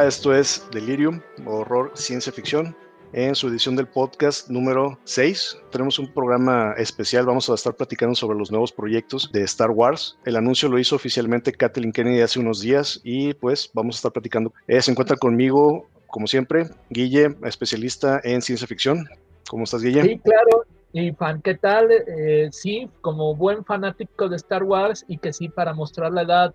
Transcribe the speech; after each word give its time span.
Esto 0.00 0.34
es 0.34 0.66
Delirium, 0.72 1.20
horror, 1.44 1.92
ciencia 1.94 2.32
ficción. 2.32 2.74
En 3.12 3.34
su 3.34 3.48
edición 3.48 3.76
del 3.76 3.86
podcast 3.86 4.48
número 4.48 4.98
6 5.04 5.58
tenemos 5.70 5.98
un 5.98 6.12
programa 6.12 6.72
especial, 6.78 7.26
vamos 7.26 7.48
a 7.50 7.54
estar 7.54 7.74
platicando 7.76 8.14
sobre 8.14 8.38
los 8.38 8.50
nuevos 8.50 8.72
proyectos 8.72 9.30
de 9.32 9.42
Star 9.42 9.70
Wars. 9.70 10.18
El 10.24 10.36
anuncio 10.36 10.68
lo 10.70 10.78
hizo 10.78 10.96
oficialmente 10.96 11.52
Kathleen 11.52 11.92
Kennedy 11.92 12.22
hace 12.22 12.40
unos 12.40 12.62
días 12.62 13.00
y 13.04 13.34
pues 13.34 13.70
vamos 13.74 13.96
a 13.96 13.98
estar 13.98 14.12
platicando. 14.12 14.52
Se 14.66 14.90
encuentra 14.90 15.16
conmigo, 15.16 15.86
como 16.08 16.26
siempre, 16.26 16.70
Guille, 16.88 17.36
especialista 17.44 18.20
en 18.24 18.40
ciencia 18.40 18.66
ficción. 18.66 19.06
¿Cómo 19.48 19.64
estás, 19.64 19.82
Guille? 19.82 20.02
Sí, 20.02 20.18
claro. 20.18 20.64
Y 20.94 21.12
fan, 21.12 21.40
¿qué 21.42 21.54
tal? 21.54 21.90
Eh, 21.90 22.48
sí, 22.50 22.88
como 23.02 23.36
buen 23.36 23.64
fanático 23.64 24.28
de 24.28 24.36
Star 24.36 24.64
Wars 24.64 25.04
y 25.06 25.18
que 25.18 25.32
sí, 25.32 25.48
para 25.48 25.74
mostrar 25.74 26.12
la 26.12 26.22
edad, 26.22 26.54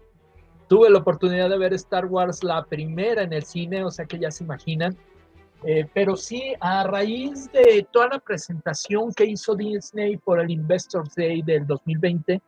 tuve 0.67 0.89
la 0.89 0.99
oportunidad 0.99 1.49
de 1.49 1.57
ver 1.57 1.73
Star 1.73 2.05
Wars 2.05 2.43
la 2.43 2.63
primera 2.63 3.23
en 3.23 3.33
el 3.33 3.43
cine, 3.43 3.83
o 3.83 3.91
sea 3.91 4.05
que 4.05 4.19
ya 4.19 4.31
se 4.31 4.43
imaginan. 4.43 4.95
Eh, 5.63 5.87
pero 5.93 6.15
sí, 6.15 6.53
a 6.59 6.83
raíz 6.83 7.51
de 7.51 7.87
toda 7.91 8.09
la 8.09 8.19
presentación 8.19 9.11
que 9.13 9.25
hizo 9.25 9.55
Disney 9.55 10.17
por 10.17 10.39
el 10.39 10.51
Investors 10.51 11.15
Day 11.15 11.41
del 11.41 11.65
2020, 11.65 12.41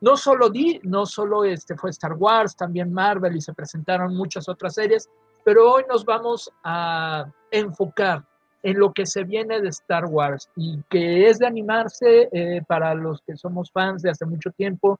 no 0.00 0.16
solo, 0.16 0.48
Di, 0.48 0.80
no 0.84 1.04
solo 1.06 1.44
este 1.44 1.76
fue 1.76 1.90
Star 1.90 2.14
Wars, 2.14 2.56
también 2.56 2.92
Marvel 2.92 3.36
y 3.36 3.40
se 3.40 3.52
presentaron 3.52 4.16
muchas 4.16 4.48
otras 4.48 4.74
series, 4.74 5.10
pero 5.44 5.72
hoy 5.72 5.84
nos 5.88 6.04
vamos 6.04 6.50
a 6.62 7.26
enfocar 7.50 8.24
en 8.62 8.78
lo 8.78 8.92
que 8.92 9.06
se 9.06 9.24
viene 9.24 9.60
de 9.60 9.68
Star 9.68 10.06
Wars 10.06 10.48
y 10.56 10.80
que 10.88 11.28
es 11.28 11.38
de 11.38 11.46
animarse 11.46 12.28
eh, 12.32 12.62
para 12.66 12.94
los 12.94 13.20
que 13.22 13.36
somos 13.36 13.70
fans 13.70 14.02
de 14.02 14.10
hace 14.10 14.24
mucho 14.24 14.50
tiempo, 14.52 14.98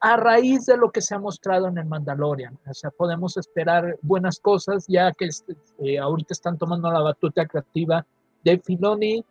a 0.00 0.16
raíz 0.16 0.64
de 0.66 0.76
lo 0.76 0.90
que 0.90 1.02
se 1.02 1.14
ha 1.14 1.18
mostrado 1.18 1.68
en 1.68 1.76
el 1.76 1.84
Mandalorian. 1.84 2.58
O 2.66 2.74
sea, 2.74 2.90
podemos 2.90 3.36
esperar 3.36 3.98
buenas 4.00 4.40
cosas 4.40 4.86
ya 4.88 5.12
que 5.12 5.28
eh, 5.84 5.98
ahorita 5.98 6.32
están 6.32 6.56
tomando 6.56 6.90
la 6.90 7.00
batuta 7.00 7.46
creativa 7.46 8.04
de 8.42 8.58
Filoni, 8.58 9.24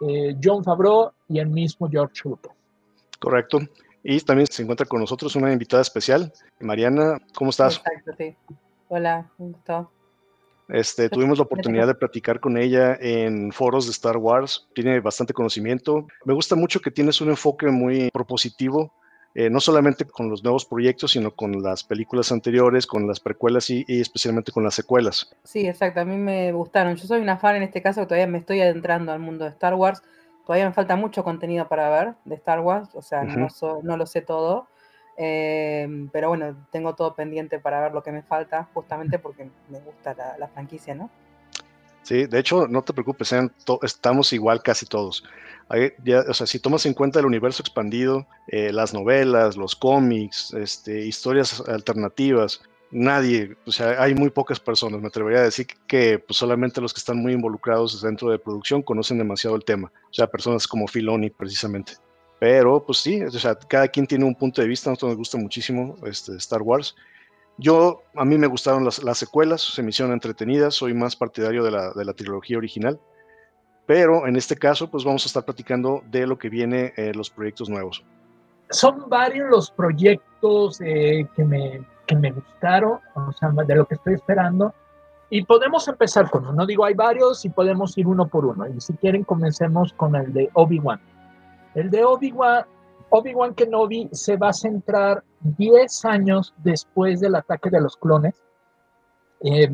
eh, 0.00 0.36
John 0.42 0.64
Favreau 0.64 1.12
y 1.28 1.38
el 1.38 1.48
mismo 1.48 1.88
George 1.88 2.22
Lucas. 2.24 2.52
Correcto. 3.20 3.60
Y 4.02 4.20
también 4.20 4.46
se 4.50 4.62
encuentra 4.62 4.86
con 4.86 5.00
nosotros 5.00 5.34
una 5.36 5.52
invitada 5.52 5.82
especial, 5.82 6.32
Mariana. 6.60 7.18
¿Cómo 7.34 7.50
estás? 7.50 7.76
Exacto, 7.78 8.12
sí. 8.18 8.36
Hola, 8.88 9.30
un 9.38 9.52
gusto. 9.52 9.90
Este, 10.68 11.08
tuvimos 11.08 11.38
la 11.38 11.44
oportunidad 11.44 11.86
de 11.86 11.94
platicar 11.94 12.40
con 12.40 12.58
ella 12.58 12.96
en 13.00 13.52
foros 13.52 13.86
de 13.86 13.92
Star 13.92 14.16
Wars. 14.16 14.66
Tiene 14.74 14.98
bastante 15.00 15.32
conocimiento. 15.32 16.06
Me 16.24 16.34
gusta 16.34 16.56
mucho 16.56 16.80
que 16.80 16.90
tienes 16.90 17.20
un 17.20 17.28
enfoque 17.28 17.68
muy 17.68 18.10
propositivo 18.10 18.92
eh, 19.38 19.50
no 19.50 19.60
solamente 19.60 20.06
con 20.06 20.30
los 20.30 20.42
nuevos 20.42 20.64
proyectos, 20.64 21.10
sino 21.10 21.30
con 21.30 21.62
las 21.62 21.84
películas 21.84 22.32
anteriores, 22.32 22.86
con 22.86 23.06
las 23.06 23.20
precuelas 23.20 23.68
y, 23.68 23.84
especialmente 23.86 24.50
con 24.50 24.64
las 24.64 24.74
secuelas. 24.74 25.36
Sí, 25.44 25.68
exacto, 25.68 26.00
a 26.00 26.06
mí 26.06 26.16
me 26.16 26.52
gustaron. 26.52 26.96
Yo 26.96 27.06
soy 27.06 27.20
una 27.20 27.36
fan 27.36 27.56
en 27.56 27.64
este 27.64 27.82
caso, 27.82 28.06
todavía 28.06 28.26
me 28.26 28.38
estoy 28.38 28.62
adentrando 28.62 29.12
al 29.12 29.18
mundo 29.18 29.44
de 29.44 29.50
Star 29.50 29.74
Wars. 29.74 30.02
Todavía 30.46 30.64
me 30.64 30.72
falta 30.72 30.96
mucho 30.96 31.22
contenido 31.22 31.68
para 31.68 31.90
ver 31.90 32.14
de 32.24 32.36
Star 32.36 32.60
Wars, 32.60 32.88
o 32.94 33.02
sea, 33.02 33.24
no, 33.24 33.48
no, 33.82 33.96
lo 33.98 34.06
sé 34.06 34.22
todo. 34.22 34.68
Eh, 35.18 35.86
pero 36.12 36.28
bueno, 36.28 36.56
tengo 36.70 36.94
todo 36.94 37.14
pendiente 37.14 37.58
para 37.58 37.82
ver 37.82 37.92
lo 37.92 38.02
que 38.02 38.12
me 38.12 38.22
falta, 38.22 38.70
justamente 38.72 39.18
porque 39.18 39.50
me 39.68 39.80
gusta 39.80 40.16
la, 40.38 40.48
franquicia, 40.48 40.94
¿no? 40.94 41.10
Sí, 42.06 42.26
de 42.26 42.38
hecho, 42.38 42.68
no 42.68 42.82
te 42.82 42.92
preocupes, 42.92 43.34
estamos 43.82 44.32
igual 44.32 44.62
casi 44.62 44.86
todos 44.86 45.24
o 45.68 46.34
sea, 46.34 46.46
si 46.46 46.60
tomas 46.60 46.86
en 46.86 46.94
cuenta 46.94 47.18
el 47.18 47.26
universo 47.26 47.62
expandido, 47.62 48.26
eh, 48.48 48.72
las 48.72 48.94
novelas, 48.94 49.56
los 49.56 49.74
cómics, 49.74 50.54
este, 50.54 51.04
historias 51.04 51.60
alternativas, 51.66 52.62
nadie, 52.92 53.56
o 53.66 53.72
sea, 53.72 54.00
hay 54.00 54.14
muy 54.14 54.30
pocas 54.30 54.60
personas, 54.60 55.00
me 55.00 55.08
atrevería 55.08 55.40
a 55.40 55.44
decir 55.44 55.66
que 55.88 56.20
pues, 56.20 56.36
solamente 56.36 56.80
los 56.80 56.94
que 56.94 56.98
están 56.98 57.18
muy 57.18 57.32
involucrados 57.32 58.00
dentro 58.00 58.30
de 58.30 58.38
producción 58.38 58.82
conocen 58.82 59.18
demasiado 59.18 59.56
el 59.56 59.64
tema, 59.64 59.92
o 60.08 60.14
sea, 60.14 60.28
personas 60.28 60.68
como 60.68 60.86
Filoni 60.86 61.30
precisamente. 61.30 61.94
Pero, 62.38 62.84
pues 62.84 62.98
sí, 62.98 63.22
o 63.22 63.30
sea, 63.30 63.54
cada 63.54 63.88
quien 63.88 64.06
tiene 64.06 64.24
un 64.24 64.34
punto 64.34 64.60
de 64.60 64.68
vista, 64.68 64.90
a 64.90 64.92
nosotros 64.92 65.12
nos 65.12 65.18
gusta 65.18 65.38
muchísimo 65.38 65.96
este, 66.04 66.36
Star 66.36 66.60
Wars. 66.60 66.94
Yo, 67.58 68.02
a 68.14 68.24
mí 68.24 68.36
me 68.36 68.46
gustaron 68.46 68.84
las, 68.84 69.02
las 69.02 69.18
secuelas, 69.18 69.62
se 69.62 69.82
me 69.82 69.88
hicieron 69.88 70.12
entretenidas, 70.12 70.74
soy 70.74 70.92
más 70.92 71.16
partidario 71.16 71.64
de 71.64 71.70
la, 71.70 72.12
trilogía 72.12 72.58
original. 72.58 73.00
Pero 73.86 74.26
en 74.26 74.36
este 74.36 74.56
caso, 74.56 74.90
pues 74.90 75.04
vamos 75.04 75.24
a 75.24 75.28
estar 75.28 75.44
platicando 75.44 76.02
de 76.10 76.26
lo 76.26 76.36
que 76.38 76.48
viene, 76.48 76.92
eh, 76.96 77.12
los 77.14 77.30
proyectos 77.30 77.68
nuevos. 77.68 78.04
Son 78.70 79.08
varios 79.08 79.48
los 79.48 79.70
proyectos 79.70 80.80
eh, 80.80 81.26
que, 81.36 81.44
me, 81.44 81.82
que 82.06 82.16
me 82.16 82.32
gustaron, 82.32 82.98
o 83.14 83.32
sea, 83.32 83.50
de 83.50 83.74
lo 83.76 83.86
que 83.86 83.94
estoy 83.94 84.14
esperando. 84.14 84.74
Y 85.30 85.44
podemos 85.44 85.88
empezar 85.88 86.30
con 86.30 86.46
uno. 86.46 86.66
Digo, 86.66 86.84
hay 86.84 86.94
varios 86.94 87.44
y 87.44 87.48
podemos 87.48 87.96
ir 87.96 88.06
uno 88.06 88.26
por 88.26 88.44
uno. 88.44 88.66
Y 88.68 88.80
si 88.80 88.92
quieren, 88.94 89.24
comencemos 89.24 89.92
con 89.92 90.14
el 90.14 90.32
de 90.32 90.50
Obi-Wan. 90.54 91.00
El 91.74 91.90
de 91.90 92.04
Obi-Wan, 92.04 92.64
Obi-Wan 93.10 93.54
Kenobi 93.54 94.08
se 94.12 94.36
va 94.36 94.48
a 94.48 94.52
centrar 94.52 95.22
10 95.40 96.04
años 96.04 96.54
después 96.58 97.20
del 97.20 97.34
ataque 97.34 97.70
de 97.70 97.80
los 97.80 97.96
clones. 97.96 98.42
Eh, 99.42 99.70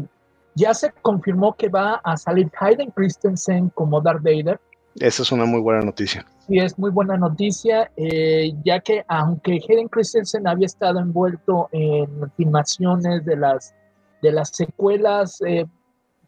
ya 0.54 0.74
se 0.74 0.92
confirmó 1.02 1.54
que 1.54 1.68
va 1.68 1.94
a 2.04 2.16
salir 2.16 2.50
Hayden 2.58 2.90
Christensen 2.90 3.70
como 3.70 4.00
Darth 4.00 4.22
Vader. 4.22 4.60
Esa 4.96 5.22
es 5.22 5.32
una 5.32 5.46
muy 5.46 5.60
buena 5.60 5.80
noticia. 5.80 6.26
Sí, 6.46 6.58
es 6.58 6.78
muy 6.78 6.90
buena 6.90 7.16
noticia, 7.16 7.90
eh, 7.96 8.52
ya 8.64 8.80
que 8.80 9.04
aunque 9.08 9.60
Hayden 9.66 9.88
Christensen 9.88 10.46
había 10.46 10.66
estado 10.66 10.98
envuelto 11.00 11.68
en 11.72 12.30
filmaciones 12.36 13.24
de 13.24 13.36
las, 13.36 13.74
de 14.20 14.32
las 14.32 14.50
secuelas, 14.50 15.40
eh, 15.46 15.64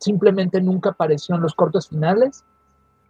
simplemente 0.01 0.61
nunca 0.63 0.91
apareció 0.91 1.35
en 1.35 1.43
los 1.43 1.55
cortos 1.55 1.89
finales, 1.89 2.45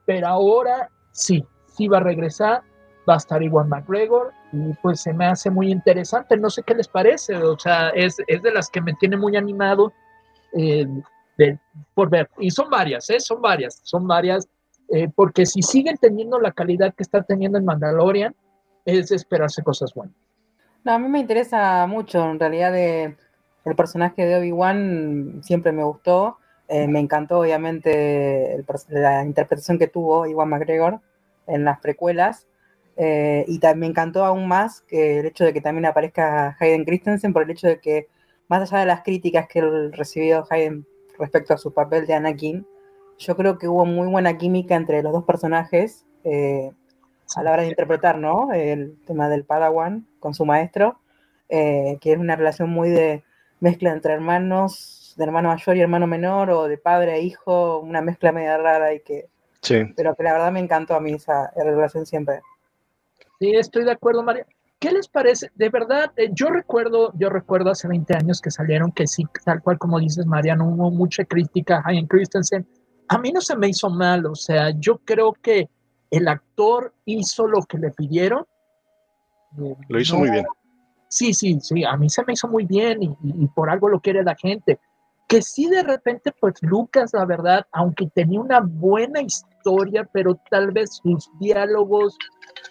pero 0.07 0.27
ahora 0.27 0.91
sí, 1.13 1.45
sí 1.67 1.87
va 1.87 1.99
a 1.99 2.03
regresar, 2.03 2.63
va 3.09 3.15
a 3.15 3.19
estar 3.19 3.43
igual 3.43 3.69
McGregor 3.69 4.33
y 4.53 4.73
pues 4.83 5.01
se 5.01 5.13
me 5.13 5.27
hace 5.27 5.51
muy 5.51 5.71
interesante, 5.71 6.37
no 6.37 6.51
sé 6.51 6.63
qué 6.63 6.75
les 6.75 6.89
parece, 6.89 7.37
o 7.37 7.59
sea, 7.59 7.91
es, 7.91 8.17
es 8.27 8.43
de 8.43 8.53
las 8.53 8.71
que 8.71 8.81
me 8.81 8.95
tiene 8.95 9.17
muy 9.17 9.37
animado 9.37 9.93
eh, 10.57 10.87
por 11.95 12.09
ver. 12.09 12.31
Y 12.39 12.51
son 12.51 12.71
varias, 12.71 13.11
¿eh? 13.11 13.21
son 13.21 13.43
varias, 13.43 13.81
son 13.83 14.07
varias, 14.07 14.49
eh, 14.91 15.09
porque 15.15 15.47
si 15.47 15.63
siguen 15.63 15.97
teniendo 15.99 16.39
la 16.39 16.53
calidad 16.53 16.95
que 16.95 17.03
está 17.03 17.23
teniendo 17.23 17.59
en 17.59 17.65
Mandalorian, 17.65 18.35
es 18.85 19.11
esperarse 19.11 19.63
cosas 19.63 19.93
buenas. 19.95 20.15
No, 20.85 20.93
a 20.93 20.99
mí 20.99 21.09
me 21.09 21.19
interesa 21.19 21.87
mucho, 21.87 22.31
en 22.31 22.39
realidad, 22.39 22.73
de, 22.73 23.17
el 23.65 23.75
personaje 23.75 24.27
de 24.27 24.37
Obi-Wan 24.37 25.41
siempre 25.43 25.73
me 25.73 25.83
gustó. 25.83 26.39
me 26.69 27.01
encantó, 27.01 27.41
obviamente, 27.41 28.63
la 28.89 29.25
interpretación 29.25 29.79
que 29.79 29.89
tuvo 29.89 30.27
Iwan 30.27 30.51
McGregor 30.51 31.01
en 31.47 31.65
las 31.65 31.81
precuelas. 31.81 32.47
Y 32.97 33.59
también 33.59 33.81
me 33.81 33.87
encantó 33.87 34.25
aún 34.25 34.47
más 34.47 34.83
que 34.83 35.21
el 35.21 35.27
hecho 35.27 35.45
de 35.45 35.53
que 35.53 35.61
también 35.61 35.87
aparezca 35.87 36.57
Hayden 36.61 36.85
Christensen 36.85 37.33
por 37.33 37.43
el 37.43 37.51
hecho 37.51 37.67
de 37.67 37.81
que 37.81 38.09
más 38.49 38.63
allá 38.63 38.81
de 38.81 38.87
las 38.87 39.03
críticas 39.03 39.49
que 39.49 39.61
recibió 39.93 40.45
Hayden 40.49 40.87
respecto 41.19 41.55
a 41.55 41.59
su 41.59 41.73
papel 41.73 42.07
de 42.07 42.15
Anakin, 42.15 42.67
yo 43.19 43.37
creo 43.37 43.59
que 43.59 43.69
hubo 43.69 43.85
muy 43.87 44.09
buena 44.09 44.37
química 44.37 44.75
entre 44.75 45.03
los 45.03 45.13
dos 45.13 45.25
personajes 45.25 46.05
eh, 46.25 46.71
a 47.37 47.43
la 47.43 47.53
hora 47.53 47.63
de 47.63 47.69
interpretar, 47.69 48.19
¿no? 48.19 48.53
El 48.53 48.97
tema 49.07 49.29
del 49.29 49.45
Padawan 49.45 50.07
con 50.21 50.35
su 50.35 50.45
maestro, 50.45 50.99
eh, 51.49 51.99
que 52.01 52.13
es 52.13 52.19
una 52.19 52.37
relación 52.37 52.71
muy 52.71 52.91
de 52.91 53.25
mezcla 53.61 53.93
entre 53.93 54.13
hermanos, 54.13 55.15
de 55.17 55.25
hermano 55.25 55.49
mayor 55.49 55.77
y 55.77 55.81
hermano 55.81 56.07
menor, 56.07 56.51
o 56.51 56.69
de 56.69 56.79
padre 56.79 57.17
e 57.17 57.23
hijo, 57.23 57.79
una 57.79 58.03
mezcla 58.03 58.33
media 58.33 58.59
rara 58.59 58.93
y 58.95 59.01
que... 59.01 59.29
Sí. 59.63 59.83
Pero 59.97 60.15
que 60.15 60.23
la 60.23 60.35
verdad 60.35 60.53
me 60.53 60.61
encantó 60.61 60.95
a 60.95 61.01
mí 61.01 61.15
esa 61.15 61.51
relación 61.57 62.05
siempre. 62.05 62.43
Sí, 63.41 63.53
estoy 63.55 63.85
de 63.85 63.93
acuerdo, 63.93 64.23
María. 64.23 64.47
¿Qué 64.79 64.91
les 64.91 65.09
parece? 65.09 65.51
De 65.55 65.71
verdad, 65.71 66.13
eh, 66.17 66.31
yo 66.33 66.49
recuerdo, 66.49 67.13
yo 67.17 67.31
recuerdo 67.31 67.71
hace 67.71 67.89
20 67.89 68.17
años 68.17 68.41
que 68.41 68.51
salieron 68.51 68.93
que 68.93 69.07
sí, 69.07 69.25
tal 69.45 69.63
cual 69.63 69.79
como 69.79 69.99
dices, 69.99 70.27
Mariano, 70.27 70.69
hubo 70.69 70.91
mucha 70.91 71.25
crítica 71.25 71.83
a 71.85 71.93
Ian 71.93 72.07
Christensen. 72.07 72.67
A 73.09 73.19
mí 73.19 73.33
no 73.33 73.41
se 73.41 73.57
me 73.57 73.69
hizo 73.69 73.89
mal, 73.89 74.27
o 74.27 74.35
sea, 74.35 74.71
yo 74.79 74.99
creo 74.99 75.33
que 75.33 75.69
el 76.11 76.29
actor 76.29 76.95
hizo 77.07 77.47
lo 77.47 77.63
que 77.63 77.79
le 77.79 77.91
pidieron. 77.91 78.45
Lo 79.89 80.01
hizo 80.01 80.19
muy 80.19 80.31
bien. 80.31 80.45
Sí, 81.09 81.33
sí, 81.33 81.59
sí, 81.61 81.85
a 81.85 81.97
mí 81.97 82.11
se 82.11 82.25
me 82.25 82.33
hizo 82.33 82.49
muy 82.49 82.67
bien 82.67 83.03
y, 83.03 83.17
y, 83.23 83.47
por 83.49 83.71
algo 83.71 83.89
lo 83.89 84.01
quiere 84.01 84.23
la 84.23 84.35
gente. 84.35 84.81
Que 85.35 85.43
sí, 85.43 85.69
de 85.69 85.83
repente, 85.83 86.33
pues 86.39 86.55
Lucas, 86.61 87.11
la 87.13 87.25
verdad, 87.25 87.67
aunque 87.73 88.09
tenía 88.15 88.41
una 88.41 88.61
buena 88.61 89.21
historia, 89.21 90.09
pero 90.13 90.39
tal 90.49 90.71
vez 90.71 91.01
sus 91.03 91.29
diálogos 91.41 92.17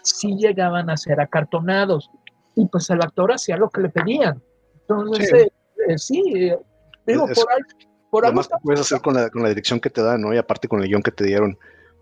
sí 0.01 0.37
llegaban 0.37 0.89
a 0.89 0.95
ser 0.95 1.19
acartonados. 1.19 2.09
Y 2.55 2.65
pues 2.67 2.89
el 2.89 3.01
actor 3.01 3.33
hacía 3.33 3.57
lo 3.57 3.69
que 3.69 3.81
le 3.81 3.89
pedían. 3.89 4.41
Entonces, 4.79 5.49
sí, 5.97 6.23
eh, 6.37 6.53
eh, 6.53 6.59
digo, 7.05 7.25
por, 7.27 7.51
algo, 7.51 7.67
por 8.09 8.25
algo. 8.25 8.41
que 8.43 8.47
puedes 8.63 8.79
hacer 8.79 9.01
con 9.01 9.15
la, 9.15 9.29
con 9.29 9.43
la 9.43 9.49
dirección 9.49 9.81
que 9.81 9.89
te 9.89 10.01
dan, 10.01 10.21
¿no? 10.21 10.33
Y 10.33 10.37
aparte 10.37 10.69
con 10.69 10.81
el 10.81 10.87
guion 10.87 11.03
que 11.03 11.11
te 11.11 11.25
dieron. 11.25 11.57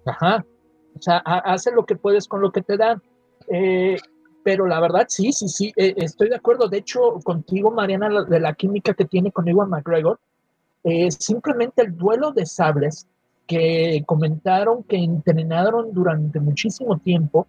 Ajá. 0.05 0.45
O 0.95 1.01
sea, 1.01 1.17
hace 1.25 1.71
lo 1.71 1.87
que 1.87 1.95
puedes 1.95 2.27
con 2.27 2.39
lo 2.39 2.51
que 2.51 2.61
te 2.61 2.77
dan. 2.77 3.01
Eh, 3.51 3.97
pero 4.43 4.67
la 4.67 4.79
verdad, 4.79 5.07
sí, 5.09 5.33
sí, 5.33 5.47
sí, 5.47 5.73
estoy 5.75 6.29
de 6.29 6.35
acuerdo. 6.35 6.67
De 6.67 6.77
hecho, 6.77 7.13
contigo, 7.23 7.71
Mariana, 7.71 8.25
de 8.25 8.39
la 8.39 8.53
química 8.53 8.93
que 8.93 9.05
tiene 9.05 9.31
con 9.31 9.47
Iwan 9.47 9.67
McGregor, 9.67 10.19
eh, 10.83 11.11
simplemente 11.11 11.81
el 11.83 11.95
duelo 11.95 12.31
de 12.31 12.45
sables 12.45 13.07
que 13.47 14.03
comentaron 14.05 14.83
que 14.83 14.97
entrenaron 14.97 15.93
durante 15.93 16.39
muchísimo 16.39 16.97
tiempo, 16.99 17.47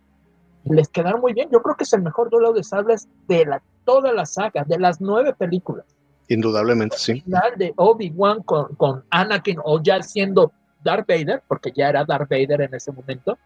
les 0.64 0.88
quedaron 0.88 1.20
muy 1.20 1.32
bien. 1.32 1.48
Yo 1.50 1.62
creo 1.62 1.76
que 1.76 1.84
es 1.84 1.92
el 1.92 2.02
mejor 2.02 2.28
duelo 2.30 2.52
de 2.52 2.64
sables 2.64 3.08
de 3.28 3.46
la, 3.46 3.62
toda 3.84 4.12
la 4.12 4.26
saga, 4.26 4.64
de 4.64 4.78
las 4.78 5.00
nueve 5.00 5.32
películas. 5.32 5.86
Indudablemente, 6.28 6.96
sí. 6.98 7.20
final 7.20 7.52
de 7.56 7.72
Obi-Wan 7.76 8.42
con, 8.42 8.74
con 8.76 9.04
Anakin 9.10 9.58
o 9.64 9.82
ya 9.82 10.02
siendo 10.02 10.52
Darth 10.82 11.06
Vader, 11.06 11.42
porque 11.46 11.72
ya 11.74 11.88
era 11.88 12.04
Darth 12.04 12.28
Vader 12.28 12.62
en 12.62 12.74
ese 12.74 12.90
momento, 12.90 13.38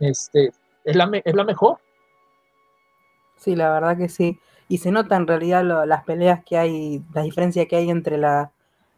este, 0.00 0.52
es, 0.84 0.96
la, 0.96 1.10
es 1.24 1.34
la 1.34 1.44
mejor. 1.44 1.78
Sí, 3.36 3.54
la 3.54 3.70
verdad 3.70 3.96
que 3.96 4.08
sí. 4.08 4.38
Y 4.68 4.78
se 4.78 4.90
nota 4.90 5.16
en 5.16 5.26
realidad 5.26 5.64
lo, 5.64 5.84
las 5.84 6.04
peleas 6.04 6.42
que 6.44 6.56
hay, 6.56 7.04
la 7.12 7.22
diferencia 7.22 7.66
que 7.66 7.76
hay 7.76 7.90
entre, 7.90 8.18
la, 8.18 8.52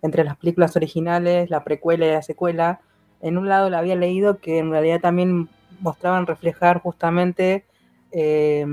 entre 0.04 0.22
las 0.22 0.36
películas 0.36 0.76
originales, 0.76 1.48
la 1.48 1.64
precuela 1.64 2.06
y 2.06 2.10
la 2.10 2.20
secuela. 2.20 2.80
En 3.22 3.38
un 3.38 3.48
lado 3.48 3.70
la 3.70 3.78
había 3.78 3.96
leído 3.96 4.36
que 4.36 4.58
en 4.58 4.70
realidad 4.70 5.00
también 5.00 5.48
mostraban 5.80 6.26
reflejar 6.26 6.82
justamente 6.82 7.64
eh, 8.12 8.66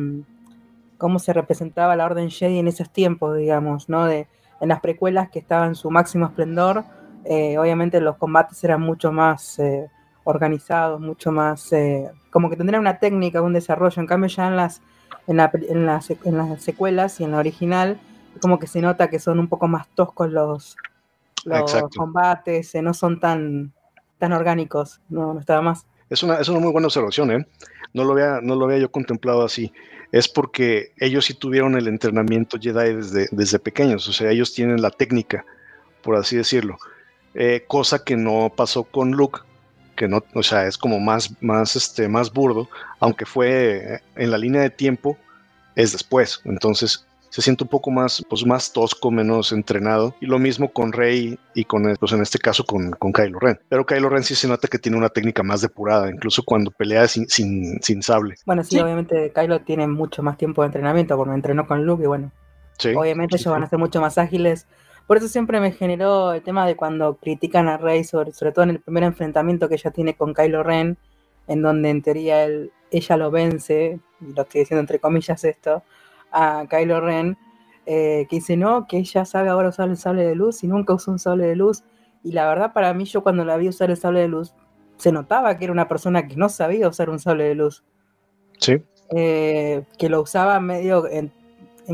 cómo 0.98 1.20
se 1.20 1.32
representaba 1.32 1.96
la 1.96 2.06
Orden 2.06 2.30
Jedi 2.30 2.60
en 2.60 2.68
esos 2.68 2.90
tiempos, 2.90 3.38
digamos, 3.38 3.88
¿no? 3.88 4.08
De, 4.08 4.28
en 4.60 4.68
las 4.68 4.82
precuelas 4.82 5.30
que 5.30 5.40
estaban 5.40 5.70
en 5.70 5.76
su 5.76 5.90
máximo 5.90 6.26
esplendor, 6.26 6.84
eh, 7.24 7.58
obviamente 7.58 8.02
los 8.02 8.18
combates 8.18 8.62
eran 8.66 8.82
mucho 8.82 9.14
más 9.14 9.58
eh, 9.58 9.90
organizados, 10.26 11.00
mucho 11.00 11.32
más, 11.32 11.72
como 12.30 12.50
que 12.50 12.58
tendrían 12.58 12.82
una 12.82 13.00
técnica, 13.00 13.42
un 13.42 13.54
desarrollo, 13.54 14.02
en 14.02 14.08
cambio 14.08 14.28
ya 14.28 14.50
las, 14.50 14.82
en, 15.28 15.40
en, 15.40 15.86
las, 15.86 16.10
en 16.10 16.38
las 16.38 16.62
secuelas 16.62 17.22
y 17.22 17.24
en 17.24 17.32
la 17.32 17.38
original, 17.38 18.02
como 18.42 18.60
que 18.60 18.68
se 18.68 18.82
nota 18.82 19.10
que 19.10 19.18
son 19.18 19.40
un 19.40 19.48
poco 19.48 19.70
más 19.70 19.88
toscos 19.96 20.30
los, 20.30 20.76
los 21.46 21.96
combates, 21.96 22.76
no 22.76 22.94
son 22.94 23.20
tan, 23.20 23.74
tan 24.18 24.34
orgánicos, 24.34 25.02
no, 25.10 25.34
no 25.34 25.40
estaba 25.40 25.62
más. 25.62 25.86
Es 26.10 26.24
una, 26.24 26.36
es 26.36 26.50
una 26.50 26.60
muy 26.60 26.72
buena 26.72 26.88
observación, 26.88 27.32
¿eh? 27.32 27.48
No 27.94 28.04
lo, 28.04 28.14
había, 28.14 28.40
no 28.42 28.56
lo 28.56 28.66
había 28.66 28.80
yo 28.80 28.92
contemplado 28.92 29.44
así 29.44 29.72
es 30.12 30.28
porque 30.28 30.92
ellos 30.98 31.26
sí 31.26 31.34
tuvieron 31.34 31.76
el 31.76 31.88
entrenamiento 31.88 32.58
Jedi 32.60 32.94
desde, 32.96 33.28
desde 33.32 33.60
pequeños, 33.60 34.08
o 34.08 34.14
sea, 34.14 34.32
ellos 34.32 34.54
tienen 34.54 34.82
la 34.82 34.92
técnica, 34.92 35.46
por 36.02 36.16
así 36.16 36.36
decirlo, 36.36 36.78
eh, 37.34 37.64
cosa 37.68 38.04
que 38.04 38.18
no 38.18 38.52
pasó 38.56 38.84
con 38.84 39.12
Luke, 39.12 39.40
que 39.96 40.08
no, 40.08 40.24
o 40.34 40.44
sea, 40.44 40.68
es 40.68 40.78
como 40.78 41.00
más, 41.00 41.42
más, 41.42 41.76
este, 41.76 42.10
más 42.10 42.34
burdo, 42.34 42.70
aunque 43.00 43.26
fue 43.26 44.02
en 44.16 44.32
la 44.32 44.38
línea 44.38 44.62
de 44.62 44.70
tiempo, 44.70 45.18
es 45.76 45.94
después, 45.94 46.42
entonces 46.44 47.06
se 47.32 47.42
siente 47.42 47.64
un 47.64 47.70
poco 47.70 47.92
más, 47.92 48.24
pues 48.30 48.46
más 48.46 48.74
tosco, 48.74 49.10
menos 49.10 49.54
entrenado. 49.54 50.14
Y 50.20 50.26
lo 50.26 50.38
mismo 50.38 50.72
con 50.72 50.92
Rey 50.92 51.40
y 51.56 51.64
con, 51.64 51.96
pues 51.96 52.12
en 52.12 52.22
este 52.22 52.38
caso 52.38 52.66
con, 52.66 52.92
con 52.92 53.14
Kylo 53.14 53.40
Ren. 53.40 53.58
Pero 53.70 53.86
Kylo 53.86 54.10
Ren 54.10 54.24
sí 54.24 54.36
se 54.36 54.50
nota 54.50 54.68
que 54.68 54.78
tiene 54.78 54.98
una 54.98 55.10
técnica 55.10 55.42
más 55.42 55.62
depurada, 55.62 56.10
incluso 56.10 56.44
cuando 56.44 56.72
pelea 56.72 57.08
sin, 57.08 57.30
sin, 57.30 57.82
sin 57.82 58.04
sable. 58.04 58.36
Bueno, 58.46 58.66
sí, 58.66 58.78
obviamente 58.80 59.32
Kylo 59.34 59.62
tiene 59.62 59.88
mucho 59.88 60.22
más 60.22 60.38
tiempo 60.38 60.62
de 60.62 60.68
entrenamiento, 60.68 61.16
porque 61.16 61.34
entrenó 61.34 61.66
con 61.66 61.86
Luke 61.86 62.04
y 62.04 62.08
bueno, 62.08 62.32
obviamente 62.96 63.38
ellos 63.38 63.52
van 63.52 63.64
a 63.64 63.70
ser 63.70 63.80
mucho 63.80 64.02
más 64.02 64.18
ágiles. 64.18 64.68
Por 65.08 65.16
eso 65.16 65.30
siempre 65.30 65.62
me 65.62 65.72
generó 65.72 66.34
el 66.34 66.42
tema 66.42 66.68
de 66.68 66.76
cuando 66.76 67.16
critican 67.16 67.70
a 67.70 67.78
Rey, 67.78 68.04
sobre, 68.04 68.34
sobre 68.34 68.52
todo 68.52 68.64
en 68.64 68.72
el 68.72 68.82
primer 68.82 69.04
enfrentamiento 69.04 69.70
que 69.70 69.76
ella 69.76 69.92
tiene 69.92 70.16
con 70.16 70.34
Kylo 70.34 70.64
Ren, 70.64 70.98
en 71.48 71.62
donde 71.62 71.90
en 71.90 72.02
teoría 72.02 72.44
él, 72.44 72.72
ella 72.92 73.16
lo 73.16 73.32
vence, 73.32 74.00
y 74.20 74.34
lo 74.34 74.42
estoy 74.42 74.62
diciendo 74.62 74.82
entre 74.82 75.00
comillas 75.00 75.46
esto, 75.46 75.84
a 76.32 76.66
Kylo 76.70 77.02
Ren, 77.02 77.38
eh, 77.86 78.28
que 78.30 78.38
dice, 78.38 78.58
no, 78.58 78.88
que 78.88 78.98
ella 78.98 79.26
sabe 79.26 79.50
ahora 79.50 79.70
usar 79.70 79.90
el 79.90 79.98
sable 79.98 80.24
de 80.24 80.36
luz 80.36 80.64
y 80.64 80.68
nunca 80.68 80.94
usó 80.94 81.12
un 81.12 81.20
sable 81.20 81.48
de 81.48 81.56
luz. 81.56 81.84
Y 82.24 82.32
la 82.32 82.48
verdad 82.48 82.74
para 82.74 82.94
mí, 82.94 83.06
yo 83.06 83.24
cuando 83.24 83.44
la 83.44 83.58
vi 83.58 83.68
usar 83.68 83.90
el 83.90 83.98
sable 83.98 84.22
de 84.22 84.28
luz, 84.28 84.54
se 84.98 85.12
notaba 85.12 85.58
que 85.58 85.66
era 85.66 85.74
una 85.74 85.88
persona 85.88 86.28
que 86.28 86.36
no 86.36 86.48
sabía 86.50 86.88
usar 86.88 87.10
un 87.10 87.20
sable 87.20 87.46
de 87.46 87.56
luz. 87.56 87.84
Sí. 88.60 88.84
Eh, 89.10 89.84
que 89.98 90.10
lo 90.10 90.22
usaba 90.22 90.60
medio 90.60 91.08
en, 91.08 91.32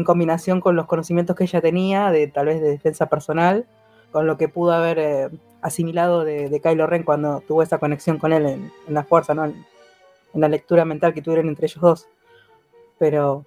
combinación 0.05 0.61
con 0.61 0.75
los 0.75 0.85
conocimientos 0.85 1.35
que 1.35 1.45
ella 1.45 1.59
tenía, 1.59 2.11
de 2.11 2.27
tal 2.27 2.45
vez 2.45 2.61
de 2.61 2.69
defensa 2.69 3.07
personal, 3.07 3.65
con 4.11 4.27
lo 4.27 4.37
que 4.37 4.47
pudo 4.47 4.73
haber 4.73 4.99
eh, 4.99 5.29
asimilado 5.61 6.23
de, 6.23 6.61
Kylo 6.61 6.85
Ren 6.85 7.01
cuando 7.01 7.41
tuvo 7.47 7.63
esa 7.63 7.79
conexión 7.79 8.19
con 8.19 8.31
él 8.31 8.45
en, 8.45 8.71
la 8.89 9.03
fuerza, 9.03 9.33
¿no? 9.33 9.45
En, 9.45 9.65
en, 10.35 10.41
la 10.41 10.49
lectura 10.49 10.85
mental 10.85 11.15
que 11.15 11.23
tuvieron 11.23 11.47
entre 11.47 11.65
ellos 11.65 11.81
dos. 11.81 12.07
Pero 12.99 13.45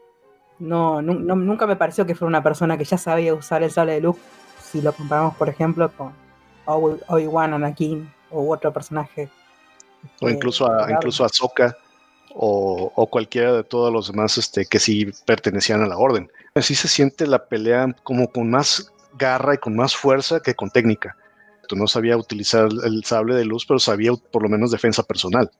no, 0.60 1.00
nunca 1.02 1.66
me 1.66 1.76
pareció 1.76 2.06
que 2.06 2.14
fuera 2.14 2.28
una 2.28 2.42
persona 2.42 2.76
que 2.76 2.84
ya 2.84 2.98
sabía 2.98 3.34
usar 3.34 3.62
el 3.62 3.70
sable 3.70 3.94
de 3.94 4.02
luz, 4.02 4.16
si 4.62 4.80
lo 4.82 4.92
comparamos, 4.92 5.34
por 5.34 5.48
ejemplo, 5.48 5.90
con 5.96 6.12
Obi-Wan, 6.66 7.54
Anakin 7.54 8.12
o 8.30 8.52
otro 8.52 8.72
personaje. 8.72 9.30
O 10.20 10.28
incluso 10.28 10.70
a, 10.70 10.90
incluso 10.90 11.24
a 11.24 11.28
Soka 11.28 11.76
o, 12.34 13.08
cualquiera 13.10 13.52
de 13.52 13.64
todos 13.64 13.92
los 13.92 14.10
demás 14.10 14.38
este, 14.38 14.66
que 14.66 14.78
sí 14.78 15.10
pertenecían 15.26 15.82
a 15.82 15.88
la 15.88 15.98
orden. 15.98 16.30
Así 16.54 16.74
se 16.74 16.88
siente 16.88 17.26
la 17.26 17.46
pelea 17.46 17.94
como 18.02 18.28
con 18.28 18.50
más 18.50 18.92
garra 19.18 19.54
y 19.54 19.58
con 19.58 19.74
más 19.74 19.96
fuerza 19.96 20.40
que 20.40 20.54
con 20.54 20.70
técnica. 20.70 21.16
No 21.72 21.86
sabía 21.86 22.16
utilizar 22.16 22.68
el 22.84 23.04
sable 23.04 23.36
de 23.36 23.44
luz, 23.44 23.64
pero 23.64 23.78
sabía 23.78 24.10
por 24.32 24.42
lo 24.42 24.48
menos 24.48 24.72
defensa 24.72 25.04
personal. 25.04 25.50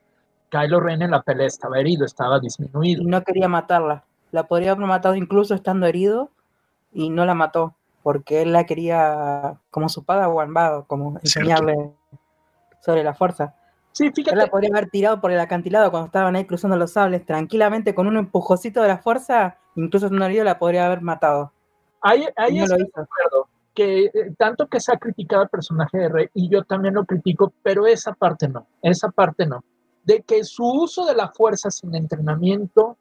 Kylo 0.51 0.81
Ren 0.81 1.03
en 1.03 1.13
la 1.13 1.23
pelea 1.23 1.47
estaba 1.47 1.79
herido, 1.79 2.05
estaba 2.05 2.41
disminuido. 2.41 3.03
Y 3.03 3.07
no 3.07 3.23
quería 3.23 3.47
matarla 3.47 4.05
la 4.33 4.47
podría 4.47 4.73
haber 4.73 4.87
matado 4.87 5.15
incluso 5.15 5.55
estando 5.55 5.87
herido 5.87 6.31
y 6.93 7.11
no 7.11 7.25
la 7.25 7.35
mató 7.35 7.75
porque 8.03 8.43
él 8.43 8.53
la 8.53 8.65
quería 8.65 9.61
como 9.71 9.89
su 9.89 10.05
padawan, 10.05 10.55
va, 10.57 10.85
como 10.87 11.19
enseñarle 11.19 11.93
sobre 12.81 13.05
la 13.05 13.15
fuerza. 13.15 13.55
Sí, 13.93 14.11
fíjate. 14.11 14.35
Él 14.35 14.39
la 14.39 14.47
podría 14.47 14.71
haber 14.71 14.89
tirado 14.89 15.21
por 15.21 15.33
el 15.33 15.41
acantilado 15.41 15.91
cuando 15.91 16.07
estaban 16.07 16.37
ahí 16.37 16.45
cruzando 16.45 16.77
los 16.77 16.93
sables, 16.93 17.27
tranquilamente, 17.27 17.95
con 17.95 18.07
un 18.07 18.17
empujocito 18.17 18.81
de 18.83 18.89
la 18.89 18.99
fuerza, 18.99 19.59
incluso 19.75 20.07
estando 20.07 20.25
herido 20.25 20.45
la 20.45 20.59
podría 20.59 20.87
haber 20.87 21.03
matado. 21.03 21.53
Ahí, 22.01 22.27
ahí 22.37 22.59
no 22.59 22.65
acuerdo, 22.65 23.49
que 23.75 24.05
eh, 24.05 24.13
tanto 24.39 24.67
que 24.69 24.81
se 24.81 24.93
ha 24.93 24.97
criticado 24.97 25.43
el 25.43 25.49
personaje 25.49 25.99
de 25.99 26.09
Rey, 26.09 26.29
y 26.33 26.49
yo 26.49 26.65
también 26.65 26.95
lo 26.95 27.05
critico, 27.05 27.53
pero 27.63 27.87
esa 27.87 28.15
parte 28.15 28.49
no, 28.49 28.67
esa 28.81 29.11
parte 29.11 29.45
no. 29.45 29.63
De 30.05 30.23
que 30.23 30.45
su 30.45 30.65
uso 30.65 31.05
de 31.05 31.15
la 31.15 31.29
fuerza 31.29 31.71
sin 31.71 31.95
entrenamiento 31.95 32.97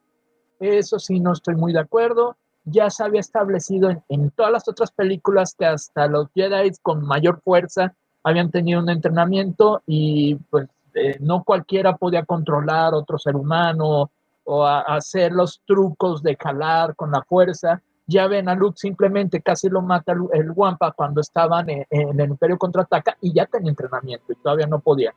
eso 0.60 1.00
sí, 1.00 1.20
no 1.20 1.34
estoy 1.34 1.56
muy 1.56 1.74
de 1.74 1.80
acuerdo. 1.80 2.36
Ya 2.66 2.90
se 2.90 3.04
había 3.04 3.22
establecido 3.22 3.90
en, 4.10 4.32
todas 4.32 4.52
las 4.52 4.68
otras 4.68 4.92
películas 4.92 5.56
que 5.58 5.66
hasta 5.66 6.08
los 6.08 6.28
Jedi 6.36 6.72
con 6.82 7.06
mayor 7.06 7.42
fuerza 7.42 7.94
habían 8.24 8.52
tenido 8.52 8.82
un 8.82 8.90
entrenamiento 8.90 9.82
y 9.88 10.36
pues 10.36 10.68
eh, 10.94 11.18
no 11.22 11.44
cualquiera 11.44 11.96
podía 11.96 12.26
controlar 12.26 12.94
otro 12.94 13.18
ser 13.18 13.36
humano 13.36 14.12
o 14.44 14.66
hacer 14.66 15.32
los 15.32 15.62
trucos 15.66 16.22
de 16.22 16.36
calar 16.36 16.96
con 16.96 17.12
la 17.12 17.24
fuerza. 17.24 17.82
Ya 18.08 18.28
ven 18.28 18.50
a 18.50 18.56
Luke 18.56 18.78
simplemente 18.78 19.42
casi 19.42 19.70
lo 19.70 19.82
mata 19.82 20.14
el, 20.34 20.52
Wampa 20.52 20.92
cuando 20.92 21.22
estaban 21.22 21.70
en, 21.70 21.86
en, 21.92 22.20
el 22.20 22.32
Imperio 22.32 22.58
contraataca 22.58 23.16
y 23.22 23.32
ya 23.32 23.46
tenía 23.46 23.70
entrenamiento 23.70 24.34
y 24.34 24.36
todavía 24.36 24.68
no 24.68 24.80
podía. 24.80 25.14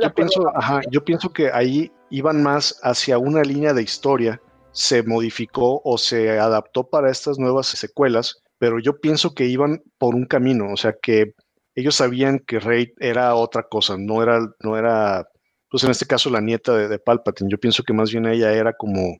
Yo 0.00 0.12
pienso, 0.12 0.48
ajá, 0.56 0.80
yo 0.90 1.04
pienso 1.04 1.32
que 1.32 1.52
ahí 1.52 1.92
iban 2.10 2.42
más 2.42 2.80
hacia 2.82 3.18
una 3.18 3.42
línea 3.42 3.72
de 3.72 3.82
historia 3.82 4.40
se 4.72 5.02
modificó 5.02 5.80
o 5.84 5.98
se 5.98 6.38
adaptó 6.38 6.88
para 6.88 7.10
estas 7.10 7.38
nuevas 7.38 7.66
secuelas, 7.68 8.42
pero 8.58 8.78
yo 8.78 9.00
pienso 9.00 9.34
que 9.34 9.46
iban 9.46 9.82
por 9.98 10.14
un 10.14 10.26
camino, 10.26 10.72
o 10.72 10.76
sea 10.76 10.94
que 11.00 11.34
ellos 11.74 11.94
sabían 11.94 12.38
que 12.38 12.60
Rey 12.60 12.92
era 12.98 13.34
otra 13.34 13.64
cosa, 13.64 13.96
no 13.98 14.22
era, 14.22 14.40
no 14.60 14.76
era, 14.76 15.26
pues 15.70 15.84
en 15.84 15.90
este 15.90 16.06
caso 16.06 16.30
la 16.30 16.40
nieta 16.40 16.74
de, 16.76 16.98
Palpatine, 16.98 17.50
yo 17.50 17.58
pienso 17.58 17.82
que 17.82 17.92
más 17.92 18.10
bien 18.10 18.26
ella 18.26 18.52
era 18.52 18.72
como 18.72 19.18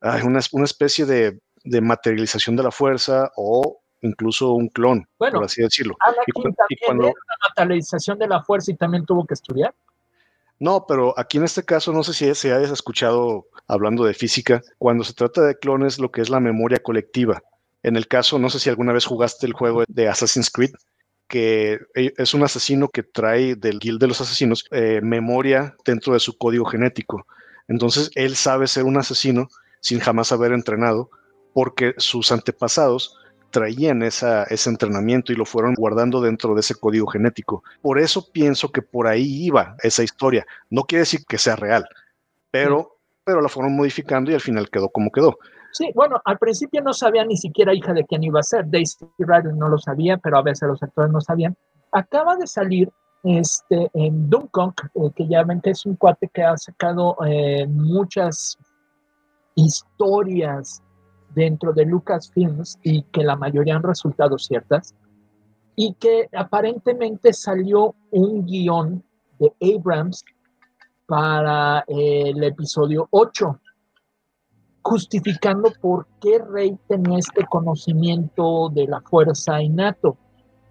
una, 0.00 0.40
una, 0.52 0.64
especie 0.64 1.06
de, 1.06 1.38
materialización 1.80 2.56
de 2.56 2.62
la 2.62 2.70
fuerza 2.70 3.30
o 3.36 3.80
incluso 4.02 4.52
un 4.52 4.68
clon, 4.68 5.06
por 5.16 5.44
así 5.44 5.62
decirlo. 5.62 5.96
y, 6.26 6.32
cuando, 6.84 7.06
una 7.06 7.14
materialización 7.48 8.18
de 8.18 8.28
la 8.28 8.42
fuerza 8.42 8.70
y 8.70 8.76
también 8.76 9.06
tuvo 9.06 9.26
que 9.26 9.34
estudiar. 9.34 9.74
No, 10.60 10.86
pero 10.86 11.18
aquí 11.18 11.38
en 11.38 11.44
este 11.44 11.64
caso, 11.64 11.92
no 11.92 12.02
sé 12.02 12.14
si 12.14 12.34
se 12.34 12.52
hayas 12.52 12.70
escuchado 12.70 13.46
hablando 13.66 14.04
de 14.04 14.14
física, 14.14 14.62
cuando 14.78 15.04
se 15.04 15.14
trata 15.14 15.42
de 15.42 15.58
clones, 15.58 15.98
lo 15.98 16.10
que 16.10 16.20
es 16.20 16.30
la 16.30 16.40
memoria 16.40 16.78
colectiva. 16.82 17.42
En 17.82 17.96
el 17.96 18.08
caso, 18.08 18.38
no 18.38 18.48
sé 18.50 18.60
si 18.60 18.70
alguna 18.70 18.92
vez 18.92 19.04
jugaste 19.04 19.46
el 19.46 19.52
juego 19.52 19.84
de 19.88 20.08
Assassin's 20.08 20.50
Creed, 20.50 20.72
que 21.28 21.80
e, 21.94 22.14
es 22.16 22.34
un 22.34 22.42
asesino 22.42 22.88
que 22.88 23.02
trae 23.02 23.56
del 23.56 23.78
guild 23.78 24.00
de 24.00 24.06
los 24.06 24.20
asesinos 24.20 24.64
eh, 24.70 25.00
memoria 25.02 25.74
dentro 25.84 26.14
de 26.14 26.20
su 26.20 26.36
código 26.38 26.64
genético. 26.64 27.26
Entonces, 27.68 28.10
él 28.14 28.36
sabe 28.36 28.66
ser 28.66 28.84
un 28.84 28.96
asesino 28.96 29.48
sin 29.80 30.00
jamás 30.00 30.32
haber 30.32 30.52
entrenado, 30.52 31.10
porque 31.52 31.94
sus 31.98 32.32
antepasados 32.32 33.16
traían 33.54 34.02
esa, 34.02 34.42
ese 34.44 34.68
entrenamiento 34.68 35.32
y 35.32 35.36
lo 35.36 35.44
fueron 35.44 35.74
guardando 35.74 36.20
dentro 36.20 36.54
de 36.54 36.60
ese 36.60 36.74
código 36.74 37.06
genético. 37.06 37.62
Por 37.80 38.00
eso 38.00 38.32
pienso 38.32 38.72
que 38.72 38.82
por 38.82 39.06
ahí 39.06 39.44
iba 39.44 39.76
esa 39.84 40.02
historia. 40.02 40.44
No 40.70 40.82
quiere 40.82 41.02
decir 41.02 41.20
que 41.24 41.38
sea 41.38 41.54
real, 41.54 41.88
pero, 42.50 42.96
pero 43.22 43.40
la 43.40 43.48
fueron 43.48 43.76
modificando 43.76 44.32
y 44.32 44.34
al 44.34 44.40
final 44.40 44.68
quedó 44.70 44.88
como 44.88 45.12
quedó. 45.12 45.38
Sí, 45.70 45.92
bueno, 45.94 46.20
al 46.24 46.36
principio 46.38 46.82
no 46.82 46.92
sabía 46.92 47.24
ni 47.24 47.36
siquiera 47.36 47.72
hija 47.72 47.92
de 47.92 48.04
quién 48.04 48.24
iba 48.24 48.40
a 48.40 48.42
ser. 48.42 48.68
Daisy 48.68 49.06
Ridley 49.18 49.54
no 49.56 49.68
lo 49.68 49.78
sabía, 49.78 50.18
pero 50.18 50.38
a 50.38 50.42
veces 50.42 50.68
los 50.68 50.82
actores 50.82 51.12
no 51.12 51.20
sabían. 51.20 51.56
Acaba 51.92 52.34
de 52.34 52.48
salir 52.48 52.90
este, 53.22 53.88
en 53.94 54.28
Dunkong, 54.28 54.74
eh, 54.82 55.10
que 55.14 55.28
ya 55.28 55.44
ven 55.44 55.60
que 55.60 55.70
es 55.70 55.86
un 55.86 55.94
cuate 55.94 56.28
que 56.34 56.42
ha 56.42 56.56
sacado 56.56 57.16
eh, 57.24 57.68
muchas 57.68 58.58
historias 59.54 60.83
dentro 61.34 61.72
de 61.72 61.84
Lucasfilms 61.84 62.78
y 62.82 63.02
que 63.04 63.22
la 63.22 63.36
mayoría 63.36 63.76
han 63.76 63.82
resultado 63.82 64.38
ciertas, 64.38 64.94
y 65.76 65.94
que 65.94 66.28
aparentemente 66.32 67.32
salió 67.32 67.94
un 68.10 68.46
guion 68.46 69.02
de 69.38 69.52
Abrams 69.60 70.24
para 71.06 71.84
el 71.86 72.42
episodio 72.42 73.08
8, 73.10 73.60
justificando 74.82 75.72
por 75.80 76.06
qué 76.20 76.38
Rey 76.38 76.76
tenía 76.88 77.18
este 77.18 77.44
conocimiento 77.46 78.70
de 78.70 78.86
la 78.86 79.00
fuerza 79.00 79.60
innato. 79.62 80.16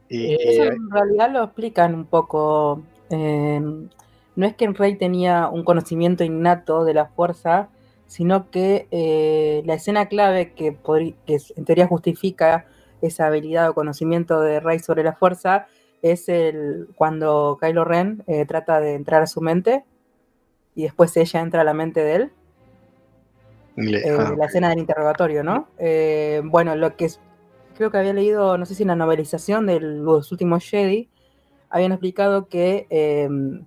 Y, 0.09 0.35
Eso 0.35 0.63
en 0.63 0.89
realidad 0.89 1.31
lo 1.31 1.43
explican 1.43 1.95
un 1.95 2.05
poco. 2.05 2.81
Em, 3.09 3.89
no 4.35 4.45
es 4.45 4.55
que 4.55 4.67
Rey 4.69 4.97
tenía 4.97 5.47
un 5.49 5.63
conocimiento 5.63 6.23
innato 6.23 6.85
de 6.85 6.93
la 6.93 7.07
fuerza, 7.07 7.69
sino 8.13 8.51
que 8.51 8.87
eh, 8.91 9.63
la 9.65 9.73
escena 9.73 10.05
clave 10.05 10.53
que, 10.53 10.77
que, 11.25 11.41
en 11.55 11.65
teoría 11.65 11.87
justifica 11.87 12.67
esa 13.01 13.25
habilidad 13.25 13.67
o 13.71 13.73
conocimiento 13.73 14.39
de 14.39 14.59
Rey 14.59 14.77
sobre 14.77 15.01
la 15.01 15.13
fuerza 15.13 15.65
es 16.03 16.29
el 16.29 16.89
cuando 16.95 17.57
Kylo 17.59 17.85
Ren 17.85 18.23
eh, 18.27 18.45
trata 18.45 18.79
de 18.79 18.93
entrar 18.93 19.23
a 19.23 19.25
su 19.25 19.41
mente 19.41 19.83
y 20.75 20.83
después 20.83 21.17
ella 21.17 21.41
entra 21.41 21.61
a 21.61 21.63
la 21.63 21.73
mente 21.73 22.01
de 22.03 22.15
él. 22.15 22.31
Eh, 23.77 24.15
ah, 24.15 24.35
la 24.37 24.45
escena 24.45 24.69
del 24.69 24.77
interrogatorio, 24.77 25.43
¿no? 25.43 25.69
bueno, 26.43 26.75
lo 26.75 26.95
que 26.95 27.05
es, 27.05 27.19
creo 27.75 27.89
que 27.89 27.97
había 27.97 28.13
leído, 28.13 28.59
no 28.59 28.67
sé 28.67 28.75
si 28.75 28.83
en 28.83 28.89
la 28.89 28.95
novelización 28.95 29.65
de 29.65 29.79
los 29.79 30.31
últimos 30.31 30.63
Jedi, 30.63 31.09
habían 31.67 31.93
explicado 31.93 32.47
que, 32.47 32.85
em, 32.91 33.65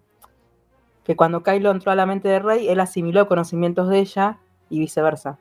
que 1.07 1.15
cuando 1.15 1.45
Kylo 1.45 1.71
entró 1.71 1.93
a 1.93 1.95
la 1.95 2.05
mente 2.05 2.29
de 2.29 2.41
Rey, 2.41 2.69
él 2.69 2.81
asimiló 2.81 3.29
conocimientos 3.29 3.89
de 3.89 4.01
ella 4.01 4.39
y 4.69 4.81
viceversa. 4.81 5.39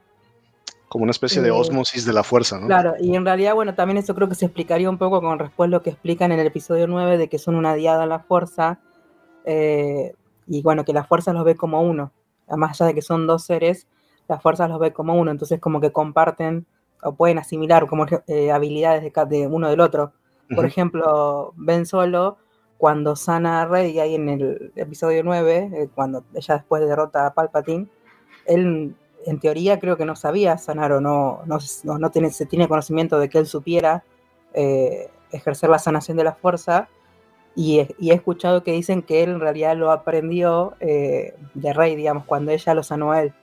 Como 0.88 1.04
una 1.04 1.12
especie 1.12 1.42
de 1.42 1.50
osmosis 1.50 2.06
de 2.06 2.14
la 2.14 2.24
fuerza, 2.24 2.60
¿no? 2.60 2.68
Claro, 2.68 2.94
y 3.00 3.16
en 3.16 3.26
realidad, 3.26 3.56
bueno, 3.56 3.74
también 3.74 3.98
eso 3.98 4.14
creo 4.14 4.30
que 4.30 4.36
se 4.36 4.46
explicaría 4.46 4.88
un 4.88 5.00
poco 5.00 5.22
con 5.22 5.40
respecto 5.40 5.64
a 5.64 5.68
lo 5.68 5.82
que 5.82 5.90
explican 5.90 6.32
en 6.32 6.40
el 6.40 6.46
episodio 6.46 6.86
9 6.86 7.18
de 7.18 7.28
que 7.30 7.40
son 7.40 7.56
una 7.56 7.74
diada 7.74 8.04
a 8.04 8.06
la 8.06 8.20
fuerza, 8.20 8.80
eh, 9.44 10.14
y 10.46 10.62
bueno, 10.62 10.86
que 10.86 10.94
la 10.94 11.04
fuerza 11.04 11.34
los 11.34 11.44
ve 11.44 11.56
como 11.56 11.82
uno. 11.82 12.12
Más 12.48 12.80
allá 12.80 12.90
de 12.90 12.94
que 12.94 13.02
son 13.02 13.26
dos 13.26 13.44
seres, 13.44 13.88
la 14.28 14.40
fuerza 14.40 14.68
los 14.68 14.80
ve 14.80 14.94
como 14.94 15.16
uno, 15.16 15.32
entonces 15.32 15.60
como 15.60 15.82
que 15.82 15.92
comparten 15.92 16.68
o 17.02 17.16
pueden 17.16 17.40
asimilar 17.40 17.88
como 17.88 18.06
eh, 18.28 18.52
habilidades 18.52 19.12
de, 19.30 19.48
uno 19.48 19.68
del 19.68 19.80
otro. 19.80 20.14
Por 20.56 20.68
ejemplo, 20.68 21.54
Ben 21.56 21.88
Solo, 21.88 22.38
cuando 22.78 23.16
sana 23.16 23.62
a 23.62 23.66
Rey 23.66 24.00
ahí 24.00 24.16
en 24.16 24.30
el 24.30 24.72
episodio 24.76 25.24
9, 25.24 25.70
eh, 25.74 25.90
cuando 25.94 26.24
ella 26.34 26.56
después 26.56 26.88
derrota 26.88 27.26
a 27.26 27.34
Palpatine, 27.34 27.88
él 28.46 28.96
en 29.26 29.40
teoría 29.40 29.80
creo 29.80 29.98
que 29.98 30.06
no 30.06 30.16
sabía 30.16 30.58
sanar 30.58 30.92
o 30.92 31.02
no, 31.02 31.42
no, 31.46 32.12
tiene, 32.12 32.30
se 32.32 32.46
tiene 32.46 32.68
conocimiento 32.68 33.18
de 33.20 33.30
que 33.30 33.40
él 33.40 33.48
supiera 33.48 34.04
eh, 34.54 35.10
ejercer 35.32 35.70
la 35.70 35.80
sanación 35.80 36.18
de 36.18 36.24
la 36.24 36.34
fuerza. 36.34 36.90
Y, 37.56 37.80
he 37.80 38.14
escuchado 38.14 38.64
que 38.64 38.74
dicen 38.74 39.02
que 39.02 39.24
él 39.24 39.32
en 39.32 39.40
realidad 39.40 39.78
lo 39.78 39.92
aprendió 39.92 40.76
de 40.80 41.74
Rey, 41.74 41.96
digamos, 41.96 42.26
cuando 42.26 42.52
ella 42.52 42.74
lo 42.74 42.84
sanó 42.84 43.14
a 43.14 43.22
él. 43.24 43.34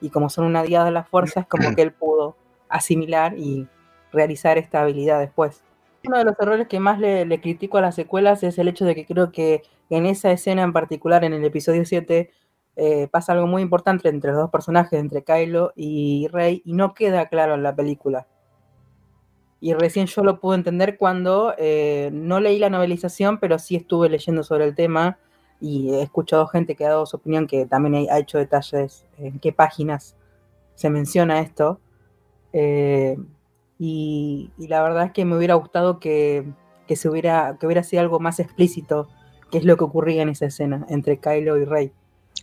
Y 0.00 0.10
como 0.10 0.28
son 0.28 0.44
una 0.46 0.64
diada 0.64 0.86
de 0.86 0.90
la 0.90 1.04
fuerza, 1.04 1.40
es 1.40 1.46
como 1.46 1.74
que 1.76 1.82
él 1.82 1.92
pudo 1.92 2.36
asimilar 2.68 3.38
y 3.38 3.68
realizar 4.12 4.58
esta 4.58 4.82
habilidad 4.82 5.20
después. 5.20 5.62
Uno 6.04 6.18
de 6.18 6.24
los 6.24 6.34
errores 6.40 6.66
que 6.66 6.80
más 6.80 6.98
le, 6.98 7.40
critico 7.40 7.78
a 7.78 7.80
las 7.80 7.94
secuelas 7.94 8.42
es 8.42 8.58
el 8.58 8.68
hecho 8.68 8.84
de 8.84 8.94
que 8.94 9.06
creo 9.06 9.30
que 9.30 9.62
en 9.88 10.06
esa 10.06 10.32
escena 10.32 10.62
en 10.62 10.72
particular, 10.72 11.24
en 11.24 11.32
el 11.32 11.44
episodio 11.44 11.84
7, 11.84 12.30
eh, 12.74 13.08
pasa 13.08 13.32
algo 13.32 13.46
muy 13.46 13.62
importante 13.62 14.08
entre 14.08 14.32
los 14.32 14.40
dos 14.40 14.50
personajes, 14.50 14.98
entre 14.98 15.22
Kylo 15.22 15.72
y 15.76 16.28
Rey, 16.32 16.62
y 16.64 16.72
no 16.72 16.94
queda 16.94 17.28
claro 17.28 17.54
en 17.54 17.62
la 17.62 17.76
película. 17.76 18.26
Y 19.60 19.74
recién 19.74 20.06
yo 20.06 20.24
lo 20.24 20.40
pude 20.40 20.56
entender 20.56 20.98
cuando 20.98 21.54
eh, 21.56 22.10
no 22.12 22.40
leí 22.40 22.58
la 22.58 22.68
novelización, 22.68 23.38
pero 23.38 23.60
sí 23.60 23.76
estuve 23.76 24.08
leyendo 24.08 24.42
sobre 24.42 24.64
el 24.64 24.74
tema 24.74 25.18
y 25.60 25.94
he 25.94 26.02
escuchado 26.02 26.48
gente 26.48 26.74
que 26.74 26.84
ha 26.84 26.88
dado 26.88 27.06
su 27.06 27.16
opinión, 27.18 27.46
que 27.46 27.66
también 27.66 28.08
ha 28.10 28.18
hecho 28.18 28.38
detalles 28.38 29.06
en 29.18 29.38
qué 29.38 29.52
páginas 29.52 30.16
se 30.74 30.90
menciona 30.90 31.40
esto. 31.40 31.78
Eh, 32.52 33.16
y, 33.84 34.52
la 34.58 34.80
verdad 34.80 35.06
es 35.06 35.10
que 35.10 35.24
me 35.24 35.36
hubiera 35.36 35.54
gustado 35.54 35.98
que, 35.98 36.46
se 36.86 37.08
hubiera, 37.08 37.56
que 37.58 37.66
hubiera 37.66 37.82
sido 37.82 38.00
algo 38.00 38.20
más 38.20 38.38
explícito, 38.38 39.08
que 39.50 39.58
es 39.58 39.64
lo 39.64 39.76
que 39.76 39.82
ocurría 39.82 40.22
en 40.22 40.28
esa 40.28 40.46
escena 40.46 40.86
entre 40.88 41.18
Kylo 41.18 41.58
y 41.58 41.64
Rey. 41.64 41.92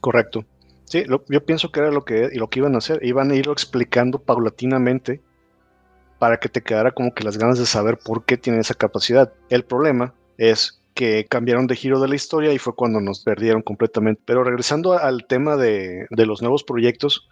Correcto. 0.02 0.44
Sí, 0.84 1.06
yo 1.08 1.46
pienso 1.46 1.72
que 1.72 1.80
era 1.80 1.92
lo 1.92 2.04
que, 2.04 2.28
lo 2.34 2.50
que 2.50 2.60
iban 2.60 2.76
a 2.76 2.80
hacer. 2.80 3.00
Iban 3.06 3.32
a 3.32 3.36
irlo 3.36 3.54
explicando 3.54 4.20
paulatinamente 4.20 5.22
para 6.18 6.42
que 6.42 6.50
te 6.50 6.62
quedara 6.62 6.92
como 6.92 7.14
que 7.14 7.24
las 7.24 7.38
ganas 7.38 7.58
de 7.58 7.66
saber 7.66 7.98
por 8.04 8.26
qué 8.26 8.36
tiene 8.36 8.60
esa 8.60 8.74
capacidad. 8.74 9.32
El 9.50 9.64
problema 9.64 10.14
es 10.38 10.82
que 10.94 11.26
cambiaron 11.26 11.68
de 11.68 11.78
giro 11.78 12.02
de 12.02 12.10
la 12.10 12.16
historia 12.16 12.52
y 12.52 12.58
fue 12.58 12.76
cuando 12.76 13.00
nos 13.00 13.24
perdieron 13.24 13.62
completamente. 13.62 14.22
Pero 14.26 14.44
regresando 14.44 14.92
al 14.98 15.26
tema 15.26 15.56
de, 15.56 16.06
de 16.10 16.26
los 16.26 16.42
nuevos 16.42 16.66
proyectos, 16.66 17.30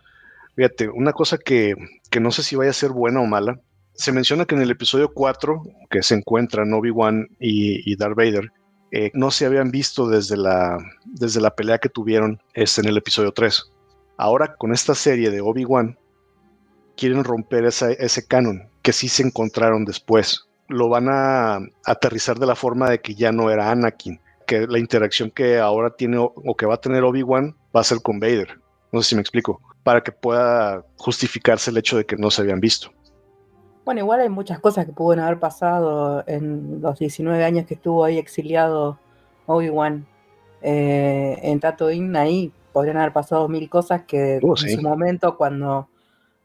Fíjate, 0.58 0.90
una 0.90 1.14
cosa 1.14 1.38
que, 1.38 1.76
no 2.20 2.32
sé 2.32 2.42
si 2.42 2.56
vaya 2.56 2.72
a 2.72 2.74
ser 2.74 2.90
buena 2.90 3.22
o 3.22 3.28
mala. 3.28 3.62
Se 3.98 4.12
menciona 4.12 4.46
que 4.46 4.54
en 4.54 4.62
el 4.62 4.70
episodio 4.70 5.12
4, 5.12 5.64
que 5.90 6.04
se 6.04 6.14
encuentran 6.14 6.72
Obi-Wan 6.72 7.28
y, 7.40 7.96
Darth 7.96 8.16
Vader, 8.16 8.52
eh, 8.92 9.10
no 9.16 9.32
se 9.32 9.48
habían 9.48 9.72
visto 9.72 10.08
desde 10.08 10.38
la, 10.38 10.78
desde 11.06 11.42
la 11.42 11.56
pelea 11.56 11.80
que 11.80 11.90
tuvieron 11.90 12.40
este, 12.54 12.82
en 12.82 12.88
el 12.90 12.98
episodio 12.98 13.32
3. 13.32 13.72
Ahora, 14.18 14.56
con 14.56 14.72
esta 14.72 14.94
serie 14.94 15.32
de 15.32 15.42
Obi-Wan, 15.42 15.98
quieren 16.96 17.24
romper 17.24 17.66
ese 17.66 18.28
canon 18.28 18.70
que 18.84 18.94
sí 18.94 19.10
se 19.10 19.24
encontraron 19.24 19.84
después. 19.84 20.46
Lo 20.68 20.90
van 20.90 21.08
a 21.10 21.60
aterrizar 21.84 22.38
de 22.38 22.46
la 22.46 22.56
forma 22.56 22.92
de 22.92 23.02
que 23.02 23.16
ya 23.16 23.32
no 23.32 23.50
era 23.50 23.72
Anakin, 23.72 24.20
que 24.46 24.68
la 24.68 24.78
interacción 24.78 25.32
que 25.32 25.58
ahora 25.58 25.90
tiene 25.90 26.18
o 26.20 26.56
que 26.56 26.68
va 26.68 26.76
a 26.76 26.82
tener 26.82 27.04
Obi-Wan 27.04 27.56
va 27.76 27.82
a 27.82 27.84
ser 27.84 28.00
con 28.04 28.20
Vader. 28.20 28.60
No 28.92 29.02
sé 29.02 29.10
si 29.10 29.16
me 29.16 29.22
explico 29.22 29.60
para 29.84 30.04
que 30.04 30.12
pueda 30.12 30.84
justificarse 30.98 31.72
el 31.72 31.78
hecho 31.78 31.98
de 31.98 32.06
que 32.06 32.18
no 32.18 32.30
se 32.30 32.42
habían 32.42 32.60
visto. 32.60 32.92
Bueno, 33.88 34.02
igual 34.02 34.20
hay 34.20 34.28
muchas 34.28 34.60
cosas 34.60 34.86
que 34.86 34.92
pueden 34.92 35.24
haber 35.24 35.40
pasado 35.40 36.22
en 36.28 36.82
los 36.82 37.00
19 37.00 37.42
años 37.46 37.66
que 37.66 37.76
estuvo 37.76 38.04
ahí 38.04 38.18
exiliado 38.18 39.00
Obi-Wan 39.46 40.06
eh, 40.62 41.40
en 41.42 41.62
Tatooine. 41.62 42.14
Ahí 42.18 42.52
podrían 42.74 42.98
haber 42.98 43.14
pasado 43.14 43.48
mil 43.48 43.70
cosas 43.70 44.04
que 44.04 44.42
uh, 44.42 44.56
en 44.62 44.76
su 44.76 44.82
momento, 44.82 45.38
cuando 45.38 45.88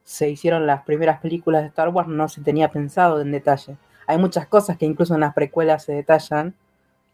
se 0.04 0.30
hicieron 0.30 0.68
las 0.68 0.84
primeras 0.84 1.20
películas 1.20 1.62
de 1.62 1.68
Star 1.70 1.88
Wars, 1.88 2.06
no 2.08 2.28
se 2.28 2.42
tenía 2.42 2.70
pensado 2.70 3.20
en 3.20 3.32
detalle. 3.32 3.76
Hay 4.06 4.18
muchas 4.18 4.46
cosas 4.46 4.78
que 4.78 4.86
incluso 4.86 5.14
en 5.14 5.22
las 5.22 5.34
precuelas 5.34 5.82
se 5.82 5.94
detallan 5.94 6.54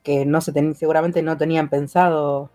que 0.03 0.27
no 0.27 0.43
se 0.43 0.53
seguramente 0.75 1.23
no 1.23 1.39
tenían 1.39 1.71
pensado 1.71 2.51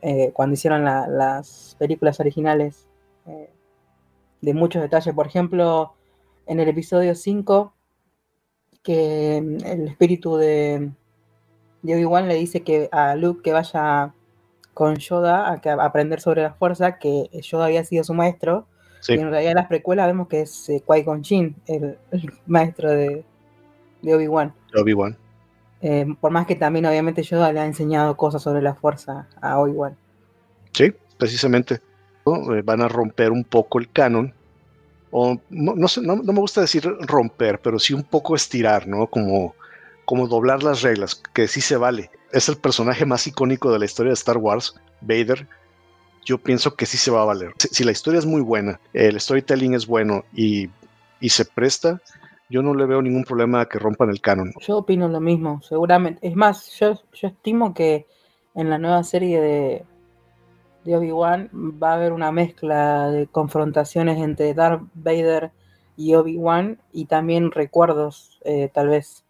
eh, 0.00 0.30
cuando 0.32 0.54
hicieron 0.54 0.82
las 0.82 1.76
películas 1.78 2.20
originales 2.20 2.86
eh, 3.26 3.50
de 4.40 4.54
muchos 4.54 4.80
detalles. 4.80 5.14
Por 5.14 5.26
ejemplo, 5.26 5.92
en 6.46 6.60
el 6.60 6.68
episodio 6.68 7.14
5, 7.14 7.74
que 8.82 9.42
mm, 9.42 9.64
el 9.66 9.88
espíritu 9.88 10.36
de, 10.36 10.90
de 11.82 11.94
Obi-Wan 11.94 12.28
le 12.28 12.34
dice 12.34 12.62
que 12.62 12.88
a 12.92 13.14
Luke 13.16 13.42
que 13.42 13.52
vaya 13.52 14.14
con 14.74 14.96
Yoda 14.96 15.48
a, 15.48 15.84
aprender 15.84 16.20
sobre 16.20 16.42
la 16.42 16.52
fuerza, 16.52 16.98
que 16.98 17.30
Yoda 17.42 17.66
había 17.66 17.84
sido 17.84 18.04
su 18.04 18.14
maestro. 18.14 18.66
Y 19.08 19.12
en 19.12 19.30
realidad 19.30 19.52
en 19.52 19.56
las 19.56 19.68
precuelas 19.68 20.06
vemos 20.06 20.26
que 20.26 20.42
es 20.42 20.68
eh, 20.68 20.82
Qui-Gon 20.84 21.22
Jinn, 21.22 21.56
el, 21.66 21.96
maestro 22.46 22.90
de, 22.90 23.24
de 24.02 24.14
Obi-Wan. 24.14 24.52
Obi-Wan. 24.74 25.16
Eh, 25.80 26.06
por 26.20 26.32
más 26.32 26.46
que 26.46 26.56
también 26.56 26.86
obviamente 26.86 27.22
Yoda 27.22 27.52
le 27.52 27.60
ha 27.60 27.66
enseñado 27.66 28.16
cosas 28.16 28.42
sobre 28.42 28.62
la 28.62 28.74
fuerza 28.74 29.28
a 29.40 29.58
Obi-Wan. 29.60 29.96
Sí, 30.72 30.92
precisamente. 31.16 31.80
Eh, 32.26 32.62
van 32.64 32.82
a 32.82 32.88
romper 32.88 33.30
un 33.30 33.44
poco 33.44 33.78
el 33.78 33.90
canon. 33.90 34.34
O 35.10 35.40
no, 35.50 35.88
sé, 35.88 36.00
no, 36.00 36.16
me 36.16 36.40
gusta 36.40 36.60
decir 36.60 36.84
romper, 37.00 37.60
pero 37.60 37.78
sí 37.78 37.94
un 37.94 38.02
poco 38.02 38.34
estirar, 38.34 38.86
¿no? 38.86 39.06
Como, 39.06 39.54
como 40.04 40.26
doblar 40.26 40.62
las 40.62 40.82
reglas, 40.82 41.22
que 41.32 41.48
sí 41.48 41.60
se 41.60 41.76
vale. 41.76 42.10
Es 42.32 42.48
el 42.48 42.56
personaje 42.56 43.06
más 43.06 43.26
icónico 43.26 43.72
de 43.72 43.78
la 43.78 43.84
historia 43.84 44.10
de 44.10 44.14
Star 44.14 44.38
Wars, 44.38 44.74
Vader. 45.00 45.46
Yo 46.24 46.38
pienso 46.38 46.74
que 46.74 46.86
sí 46.86 46.98
se 46.98 47.10
va 47.10 47.22
a 47.22 47.26
valer. 47.26 47.52
Si, 47.58 47.84
la 47.84 47.92
historia 47.92 48.18
es 48.18 48.26
muy 48.26 48.40
buena, 48.40 48.80
el 48.92 49.20
storytelling 49.20 49.74
es 49.74 49.86
bueno 49.86 50.24
y, 50.34 50.68
y 51.20 51.28
se 51.28 51.44
presta, 51.44 52.00
yo 52.50 52.62
no 52.62 52.74
le 52.74 52.84
veo 52.84 53.00
ningún 53.00 53.24
problema 53.24 53.60
a 53.60 53.66
que 53.66 53.78
rompan 53.78 54.10
el 54.10 54.20
canon. 54.20 54.52
Yo 54.60 54.78
opino 54.78 55.08
lo 55.08 55.20
mismo, 55.20 55.62
seguramente. 55.62 56.26
Es 56.26 56.34
más, 56.34 56.70
yo, 56.78 57.00
yo 57.12 57.28
estimo 57.28 57.74
que 57.74 58.06
en 58.54 58.70
la 58.70 58.78
nueva 58.78 59.04
serie 59.04 59.40
de, 59.40 59.84
de 60.86 60.96
Obi-Wan 60.96 61.50
va 61.52 61.90
a 61.90 61.94
haber 61.94 62.12
una 62.12 62.30
mezcla 62.32 63.10
de 63.10 63.26
confrontaciones 63.26 64.18
entre 64.18 64.54
Darth 64.54 64.82
Vader 64.94 65.50
y 65.96 66.14
Obi-Wan 66.14 66.78
y 66.92 67.06
también 67.06 67.50
recuerdos, 67.50 68.40
eh, 68.44 68.70
tal 68.72 68.88
vez, 68.88 69.24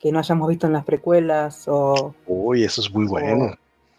que 0.00 0.10
no 0.12 0.18
hayamos 0.18 0.48
visto 0.48 0.66
en 0.66 0.72
las 0.72 0.84
precuelas 0.84 1.66
o... 1.68 2.14
Uy, 2.26 2.64
eso 2.64 2.80
es 2.80 2.92
muy 2.92 3.06
bueno. 3.06 3.54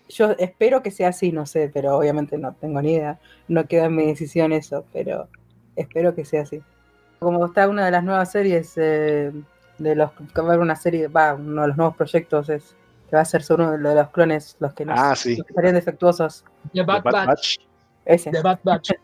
Yo 0.10 0.32
espero 0.38 0.84
que 0.84 0.92
sea 0.92 1.10
así, 1.10 1.32
no 1.32 1.46
sé, 1.46 1.70
pero 1.74 1.98
obviamente 1.98 2.38
no 2.38 2.54
tengo 2.54 2.82
ni 2.82 2.94
idea. 2.94 3.20
No 3.48 3.66
queda 3.66 3.86
en 3.86 3.96
mi 3.96 4.06
decisión 4.08 4.52
eso, 4.52 4.86
pero 4.92 5.28
espero 5.76 6.14
que 6.16 6.26
sea 6.26 6.42
así. 6.42 6.62
Como 7.20 7.46
está 7.46 7.68
una 7.68 7.86
de 7.86 7.92
las 7.92 8.04
nuevas 8.04 8.32
series 8.32 8.74
eh, 8.78 9.32
de 9.78 9.96
los 9.96 10.12
que 10.12 10.42
va 10.42 10.48
a 10.48 10.52
haber 10.52 10.60
una 10.60 10.76
serie, 10.76 11.08
va, 11.08 11.34
uno 11.36 11.64
de 11.64 11.68
los 11.70 11.78
nuevos 11.78 11.96
proyectos 11.96 12.50
es 12.50 12.76
que 13.10 13.16
va 13.16 13.22
a 13.22 13.26
ser 13.26 13.42
uno 13.52 13.72
de 13.72 13.96
los 13.96 14.10
clones, 14.10 14.56
los 14.60 14.74
que 14.74 14.86
no 14.86 14.94
Ah, 14.96 15.16
sí. 15.16 15.38
estarían 15.48 15.76
defectuosos. 15.76 16.44
The 16.74 16.84
Bad, 16.84 17.04
The 17.04 17.10
Bad 17.12 17.14
Batch. 17.14 17.28
Batch. 17.28 17.58
Ese. 18.06 18.32
The 18.32 18.42
Bad 18.42 18.60
Batch. 18.64 18.92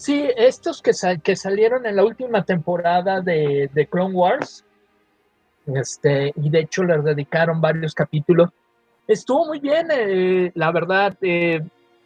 Sí, 0.00 0.30
estos 0.36 0.80
que, 0.80 0.92
sal- 0.94 1.20
que 1.20 1.34
salieron 1.34 1.84
en 1.84 1.96
la 1.96 2.04
última 2.04 2.44
temporada 2.44 3.20
de, 3.20 3.68
de 3.74 3.86
Clone 3.88 4.14
Wars, 4.14 4.64
este, 5.66 6.32
y 6.36 6.50
de 6.50 6.60
hecho 6.60 6.84
les 6.84 7.02
dedicaron 7.02 7.60
varios 7.60 7.94
capítulos. 7.94 8.50
Estuvo 9.08 9.46
muy 9.46 9.58
bien, 9.58 9.88
eh, 9.90 10.52
la 10.54 10.70
verdad, 10.70 11.16
eh, 11.20 11.60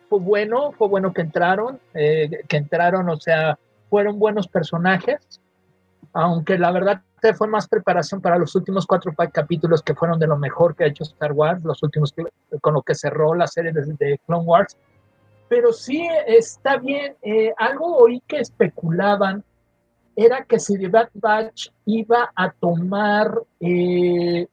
fue 0.09 0.21
bueno, 0.21 0.73
fue 0.73 0.89
bueno 0.89 1.13
que 1.13 1.21
entraron, 1.21 1.79
eh, 1.95 2.43
que 2.49 2.57
entraron, 2.57 3.11
o 3.11 3.17
sea, 3.21 3.59
fueron 3.91 4.19
buenos 4.19 4.49
personajes, 4.49 5.19
aunque 6.13 6.59
la 6.59 6.71
verdad 6.71 7.03
fue 7.37 7.47
más 7.47 7.69
preparación 7.69 8.21
para 8.21 8.37
los 8.37 8.55
últimos 8.55 8.87
cuatro 8.87 9.13
capítulos 9.33 9.83
que 9.83 9.95
fueron 9.95 10.19
de 10.19 10.27
lo 10.27 10.37
mejor 10.37 10.75
que 10.75 10.85
ha 10.85 10.89
hecho 10.89 11.05
Star 11.05 11.33
Wars, 11.33 11.63
los 11.65 11.83
últimos 11.83 12.13
con 12.61 12.75
lo 12.75 12.83
que 12.83 12.95
cerró 12.95 13.35
la 13.35 13.47
serie 13.47 13.73
de, 13.73 13.83
de 13.99 14.21
Clone 14.27 14.45
Wars 14.45 14.77
pero 15.53 15.71
sí 15.71 16.09
está 16.27 16.79
bien. 16.79 17.15
eh, 17.21 17.53
algo 17.59 17.99
oí 17.99 18.23
que 18.27 18.39
especulaban 18.39 19.45
era 20.17 20.47
que 20.47 20.59
si 20.59 20.79
The 20.79 20.89
Bad 20.89 21.11
Batch 21.13 21.69
iba 21.85 22.33
a 22.35 22.51
tomar 22.53 23.39
eh, 23.61 24.47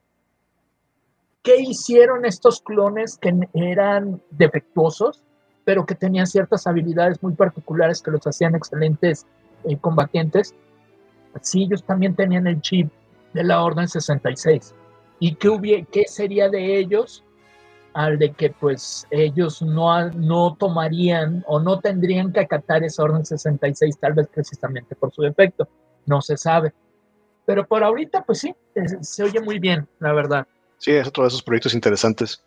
qué 1.42 1.56
hicieron 1.56 2.26
estos 2.26 2.60
clones 2.60 3.16
que 3.16 3.32
eran 3.54 4.20
defectuosos, 4.30 5.22
pero 5.64 5.86
que 5.86 5.94
tenían 5.94 6.26
ciertas 6.26 6.66
habilidades 6.66 7.22
muy 7.22 7.32
particulares 7.32 8.02
que 8.02 8.10
los 8.10 8.26
hacían 8.26 8.54
excelentes 8.54 9.26
eh, 9.64 9.78
combatientes. 9.78 10.54
Sí, 11.42 11.64
ellos 11.64 11.84
también 11.84 12.14
tenían 12.14 12.46
el 12.46 12.60
chip 12.60 12.90
de 13.32 13.44
la 13.44 13.62
Orden 13.62 13.88
66. 13.88 14.74
¿Y 15.18 15.34
qué, 15.34 15.48
hubie- 15.48 15.86
qué 15.90 16.04
sería 16.08 16.48
de 16.48 16.78
ellos 16.78 17.22
al 17.92 18.18
de 18.18 18.32
que 18.32 18.50
pues 18.50 19.06
ellos 19.10 19.60
no, 19.62 20.10
no 20.10 20.54
tomarían 20.58 21.44
o 21.48 21.58
no 21.60 21.80
tendrían 21.80 22.32
que 22.32 22.40
acatar 22.40 22.84
esa 22.84 23.02
orden 23.02 23.24
66, 23.26 23.98
tal 23.98 24.12
vez 24.14 24.28
precisamente 24.32 24.94
por 24.94 25.12
su 25.12 25.22
defecto, 25.22 25.68
no 26.06 26.22
se 26.22 26.36
sabe. 26.36 26.72
Pero 27.46 27.66
por 27.66 27.82
ahorita 27.82 28.22
pues 28.22 28.38
sí, 28.40 28.54
se 29.00 29.24
oye 29.24 29.40
muy 29.40 29.58
bien, 29.58 29.88
la 29.98 30.12
verdad. 30.12 30.46
Sí, 30.78 30.92
es 30.92 31.08
otro 31.08 31.24
de 31.24 31.28
esos 31.28 31.42
proyectos 31.42 31.74
interesantes. 31.74 32.42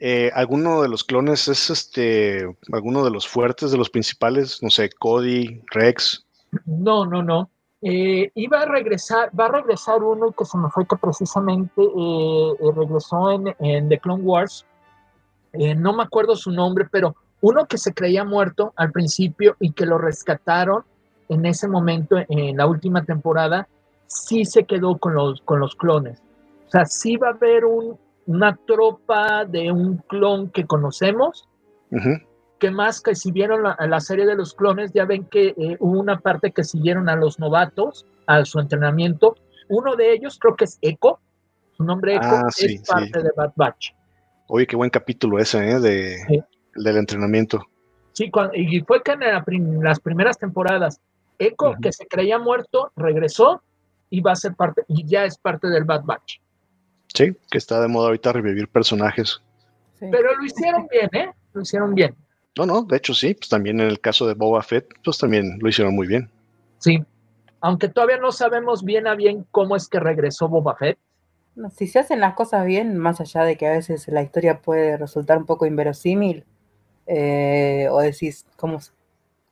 Eh, 0.00 0.30
¿Alguno 0.34 0.82
de 0.82 0.88
los 0.88 1.04
clones 1.04 1.46
es 1.46 1.70
este, 1.70 2.44
alguno 2.72 3.04
de 3.04 3.10
los 3.10 3.28
fuertes, 3.28 3.70
de 3.70 3.78
los 3.78 3.90
principales? 3.90 4.60
No 4.62 4.70
sé, 4.70 4.90
Cody, 4.90 5.62
Rex. 5.70 6.26
No, 6.66 7.06
no, 7.06 7.22
no. 7.22 7.48
Eh, 7.82 8.30
iba 8.34 8.60
a 8.60 8.66
regresar, 8.66 9.30
va 9.38 9.46
a 9.46 9.52
regresar 9.52 10.02
uno 10.02 10.32
que 10.32 10.44
se 10.44 10.58
me 10.58 10.68
fue 10.68 10.86
que 10.86 10.96
precisamente 10.96 11.82
eh, 11.82 12.52
eh, 12.60 12.72
regresó 12.76 13.30
en, 13.30 13.88
The 13.88 13.98
Clone 13.98 14.22
Wars. 14.22 14.66
Eh, 15.52 15.74
no 15.74 15.94
me 15.94 16.02
acuerdo 16.02 16.36
su 16.36 16.50
nombre, 16.50 16.86
pero 16.90 17.16
uno 17.40 17.66
que 17.66 17.78
se 17.78 17.94
creía 17.94 18.24
muerto 18.24 18.72
al 18.76 18.92
principio 18.92 19.56
y 19.60 19.72
que 19.72 19.86
lo 19.86 19.96
rescataron 19.96 20.84
en 21.28 21.46
ese 21.46 21.68
momento, 21.68 22.16
en 22.28 22.56
la 22.56 22.66
última 22.66 23.04
temporada, 23.04 23.68
sí 24.06 24.44
se 24.44 24.64
quedó 24.64 24.98
con 24.98 25.14
los, 25.14 25.40
con 25.42 25.60
los 25.60 25.74
clones. 25.74 26.20
O 26.66 26.70
sea, 26.70 26.84
sí 26.84 27.16
va 27.16 27.28
a 27.28 27.32
haber 27.32 27.64
un, 27.64 27.98
una 28.26 28.56
tropa 28.66 29.44
de 29.44 29.72
un 29.72 29.98
clon 30.08 30.50
que 30.50 30.66
conocemos, 30.66 31.48
Ujú. 31.90 32.10
Que 32.60 32.70
más 32.70 33.00
que 33.00 33.14
si 33.16 33.32
vieron 33.32 33.64
la, 33.64 33.76
la 33.88 33.98
serie 34.00 34.26
de 34.26 34.36
los 34.36 34.54
clones, 34.54 34.92
ya 34.92 35.04
ven 35.04 35.24
que 35.24 35.48
eh, 35.56 35.76
hubo 35.80 35.98
una 35.98 36.20
parte 36.20 36.52
que 36.52 36.62
siguieron 36.62 37.08
a 37.08 37.16
los 37.16 37.38
novatos, 37.40 38.06
a 38.26 38.44
su 38.44 38.60
entrenamiento. 38.60 39.34
Uno 39.68 39.96
de 39.96 40.12
ellos 40.12 40.38
creo 40.38 40.54
que 40.54 40.64
es 40.66 40.78
Echo, 40.82 41.18
su 41.76 41.82
nombre 41.84 42.14
Echo 42.16 42.28
Ah, 42.30 42.48
sí, 42.50 42.74
es 42.74 42.82
parte 42.88 43.18
sí. 43.20 43.24
de 43.24 43.30
Bad 43.36 43.52
Batch. 43.56 43.92
Oye, 44.46 44.66
qué 44.66 44.76
buen 44.76 44.90
capítulo 44.90 45.38
ese, 45.38 45.58
¿eh? 45.70 45.80
De, 45.80 46.16
Sí. 46.28 46.40
del 46.76 46.96
entrenamiento. 46.98 47.64
Sí, 48.12 48.30
y 48.54 48.80
fue 48.82 49.02
que 49.02 49.12
en 49.12 49.20
la 49.20 49.42
prim- 49.44 49.80
las 49.82 49.98
primeras 49.98 50.36
temporadas, 50.38 51.00
Echo, 51.38 51.74
que 51.80 51.90
se 51.92 52.06
creía 52.06 52.38
muerto, 52.38 52.92
regresó 52.96 53.62
y 54.10 54.20
va 54.20 54.32
a 54.32 54.36
ser 54.36 54.54
parte, 54.54 54.82
y 54.88 55.06
ya 55.06 55.24
es 55.24 55.38
parte 55.38 55.68
del 55.68 55.84
Bad 55.84 56.04
Batch. 56.04 56.38
Sí, 57.14 57.34
que 57.50 57.58
está 57.58 57.80
de 57.80 57.88
moda 57.88 58.08
ahorita 58.08 58.32
revivir 58.32 58.68
personajes. 58.68 59.40
Sí. 59.98 60.06
Pero 60.10 60.34
lo 60.36 60.44
hicieron 60.44 60.86
bien, 60.90 61.08
¿eh? 61.12 61.30
Lo 61.54 61.62
hicieron 61.62 61.94
bien. 61.94 62.14
No, 62.56 62.66
no, 62.66 62.82
de 62.82 62.96
hecho 62.96 63.14
sí, 63.14 63.34
pues 63.34 63.48
también 63.48 63.80
en 63.80 63.88
el 63.88 64.00
caso 64.00 64.26
de 64.26 64.34
Boba 64.34 64.62
Fett, 64.62 64.86
pues 65.04 65.18
también 65.18 65.58
lo 65.60 65.68
hicieron 65.68 65.94
muy 65.94 66.06
bien. 66.06 66.30
Sí. 66.78 67.02
Aunque 67.60 67.88
todavía 67.88 68.16
no 68.16 68.32
sabemos 68.32 68.84
bien 68.84 69.06
a 69.06 69.14
bien 69.14 69.46
cómo 69.50 69.76
es 69.76 69.88
que 69.88 70.00
regresó 70.00 70.48
Boba 70.48 70.76
Fett. 70.76 70.98
Si 71.76 71.86
se 71.86 71.98
hacen 71.98 72.20
las 72.20 72.34
cosas 72.34 72.64
bien, 72.64 72.96
más 72.96 73.20
allá 73.20 73.44
de 73.44 73.56
que 73.56 73.66
a 73.66 73.72
veces 73.72 74.08
la 74.08 74.22
historia 74.22 74.62
puede 74.62 74.96
resultar 74.96 75.36
un 75.38 75.46
poco 75.46 75.66
inverosímil, 75.66 76.44
eh, 77.06 77.88
o 77.90 78.00
decís, 78.00 78.46
¿cómo, 78.56 78.78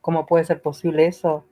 ¿cómo 0.01 0.25
puede 0.25 0.45
ser 0.45 0.61
posible 0.61 1.05
eso? 1.05 1.45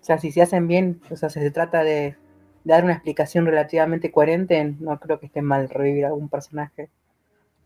O 0.00 0.04
sea, 0.04 0.18
si 0.18 0.30
se 0.32 0.42
hacen 0.42 0.68
bien, 0.68 1.00
o 1.10 1.16
sea, 1.16 1.28
si 1.28 1.40
se 1.40 1.50
trata 1.50 1.84
de, 1.84 2.16
de 2.64 2.72
dar 2.72 2.84
una 2.84 2.94
explicación 2.94 3.44
relativamente 3.44 4.10
coherente, 4.10 4.76
no 4.80 4.98
creo 4.98 5.20
que 5.20 5.26
esté 5.26 5.42
mal 5.42 5.68
revivir 5.68 6.06
algún 6.06 6.28
personaje. 6.28 6.88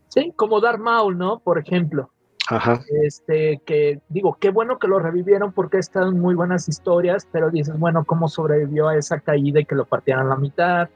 Sí, 0.08 0.32
como 0.34 0.60
Darth 0.60 0.80
Maul, 0.80 1.16
¿no? 1.16 1.38
Por 1.38 1.58
ejemplo. 1.58 2.10
Ajá. 2.56 2.80
este, 3.02 3.60
que 3.64 4.00
digo, 4.08 4.36
qué 4.40 4.50
bueno 4.50 4.78
que 4.78 4.88
lo 4.88 4.98
revivieron 4.98 5.52
porque 5.52 5.78
están 5.78 6.18
muy 6.18 6.34
buenas 6.34 6.68
historias, 6.68 7.26
pero 7.32 7.50
dices, 7.50 7.78
bueno, 7.78 8.04
¿cómo 8.04 8.28
sobrevivió 8.28 8.88
a 8.88 8.96
esa 8.96 9.20
caída 9.20 9.60
y 9.60 9.64
que 9.64 9.74
lo 9.74 9.84
partieran 9.86 10.26
a 10.26 10.30
la 10.30 10.36
mitad? 10.36 10.88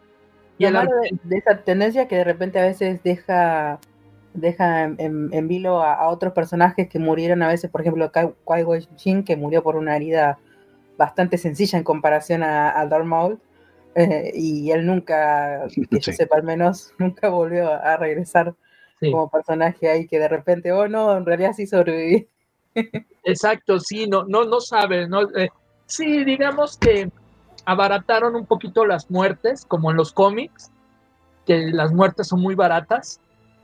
Y 0.58 0.64
ar- 0.66 0.88
de, 0.88 1.18
de 1.22 1.36
esa 1.36 1.58
tendencia 1.62 2.08
que 2.08 2.16
de 2.16 2.24
repente 2.24 2.58
a 2.58 2.64
veces 2.64 3.02
deja, 3.02 3.78
deja 4.34 4.84
en, 4.84 4.96
en- 4.98 5.28
en 5.32 5.48
vilo 5.48 5.82
a, 5.82 5.94
a 5.94 6.08
otros 6.08 6.32
personajes 6.32 6.88
que 6.88 6.98
murieron 6.98 7.42
a 7.42 7.48
veces, 7.48 7.70
por 7.70 7.80
ejemplo, 7.80 8.10
Kai- 8.12 8.34
Jinn, 8.96 9.24
que 9.24 9.36
murió 9.36 9.62
por 9.62 9.76
una 9.76 9.96
herida 9.96 10.38
bastante 10.98 11.36
sencilla 11.38 11.78
en 11.78 11.84
comparación 11.84 12.42
a, 12.42 12.78
a 12.78 12.86
Darth 12.86 13.04
Maul, 13.04 13.38
eh, 13.94 14.30
y 14.34 14.70
él 14.72 14.86
nunca, 14.86 15.66
que 15.74 15.82
yo 15.90 15.98
Sí. 16.02 16.12
sepa 16.12 16.36
al 16.36 16.42
menos, 16.42 16.92
nunca 16.98 17.28
volvió 17.28 17.72
a 17.72 17.96
regresar 17.96 18.54
sí, 19.00 19.10
como 19.10 19.28
personaje 19.30 19.88
ahí 19.88 20.06
que 20.06 20.18
de 20.18 20.28
repente, 20.28 20.72
oh 20.72 20.88
no, 20.88 21.16
en 21.16 21.24
realidad 21.24 21.52
sí 21.54 21.66
sobreviví. 21.66 22.28
exacto, 23.24 23.80
sí, 23.80 24.06
no, 24.06 24.24
no, 24.24 24.44
no 24.44 24.60
sabes, 24.60 25.08
¿no? 25.08 25.22
Eh, 25.36 25.48
sí, 25.86 26.24
digamos 26.24 26.76
que 26.76 27.10
abarataron 27.64 28.36
un 28.36 28.46
poquito 28.46 28.86
las 28.86 29.10
muertes, 29.10 29.64
como 29.66 29.90
en 29.90 29.96
los 29.96 30.12
cómics, 30.12 30.70
que 31.46 31.70
las 31.72 31.92
muertes 31.92 32.28
son 32.28 32.40
muy 32.40 32.54
baratas, 32.54 33.20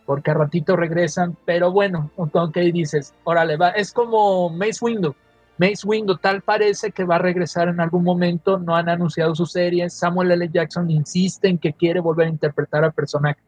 porque 0.06 0.30
a 0.30 0.34
ratito 0.34 0.76
regresan, 0.76 1.36
pero 1.44 1.70
bueno, 1.70 2.10
ok, 2.16 2.56
dices, 2.72 3.14
órale, 3.24 3.56
va, 3.56 3.70
es 3.70 3.92
como 3.92 4.50
Mace 4.50 4.84
Windu. 4.84 5.14
Mace 5.58 5.86
Windu 5.86 6.16
tal 6.16 6.42
parece 6.42 6.90
que 6.90 7.04
va 7.04 7.16
a 7.16 7.18
regresar 7.18 7.68
en 7.68 7.80
algún 7.80 8.02
momento, 8.02 8.58
no 8.58 8.74
han 8.74 8.88
anunciado 8.88 9.34
su 9.34 9.46
serie, 9.46 9.88
Samuel 9.90 10.32
L. 10.32 10.48
Jackson 10.52 10.90
insiste 10.90 11.48
en 11.48 11.58
que 11.58 11.72
quiere 11.72 12.00
volver 12.00 12.26
a 12.26 12.30
interpretar 12.30 12.84
al 12.84 12.92
personaje. 12.92 13.40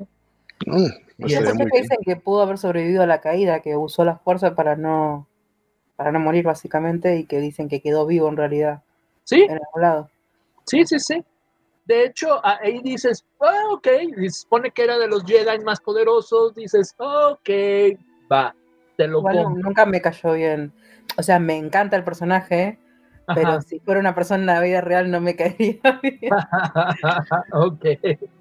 Mm, 0.66 0.86
Y 1.18 1.26
estaría 1.26 1.48
Escuché 1.48 1.62
muy 1.64 1.70
que 1.70 1.80
dicen 1.82 1.98
que 2.04 2.16
pudo 2.16 2.42
haber 2.42 2.58
sobrevivido 2.58 3.02
a 3.02 3.06
la 3.06 3.20
caída, 3.20 3.60
que 3.60 3.76
usó 3.76 4.04
la 4.04 4.16
fuerza 4.16 4.54
para 4.54 4.76
no, 4.76 5.28
para 5.96 6.10
no 6.10 6.18
morir 6.20 6.44
básicamente, 6.44 7.16
y 7.16 7.24
que 7.24 7.38
dicen 7.40 7.68
que 7.68 7.80
quedó 7.80 8.06
vivo 8.06 8.28
en 8.28 8.36
realidad 8.36 8.82
Sí, 9.24 9.42
en 9.42 9.52
algún 9.52 9.82
lado. 9.82 10.10
sí, 10.66 10.84
sí, 10.86 10.98
sí. 10.98 11.24
De 11.86 12.04
hecho, 12.04 12.40
ahí 12.44 12.80
dices, 12.82 13.24
ah, 13.40 13.64
ok, 13.72 13.88
y 14.16 14.30
se 14.30 14.40
supone 14.40 14.70
que 14.70 14.84
era 14.84 14.98
de 14.98 15.06
los 15.06 15.24
Jedi 15.24 15.62
más 15.64 15.80
poderosos, 15.80 16.54
dices, 16.54 16.94
ok, 16.98 17.50
va, 18.30 18.54
te 18.96 19.06
lo 19.06 19.22
compro. 19.22 19.50
nunca 19.50 19.84
me 19.84 20.00
cayó 20.00 20.32
bien. 20.32 20.72
O 21.18 21.22
sea, 21.22 21.38
me 21.38 21.56
encanta 21.56 21.96
el 21.96 22.04
personaje, 22.04 22.78
pero 23.34 23.48
Ajá. 23.50 23.60
si 23.62 23.80
fuera 23.80 24.00
una 24.00 24.14
persona 24.14 24.40
en 24.40 24.46
la 24.46 24.60
vida 24.60 24.80
real 24.80 25.10
no 25.10 25.20
me 25.20 25.36
caería 25.36 25.78
bien. 26.02 26.32
ok. 27.52 27.84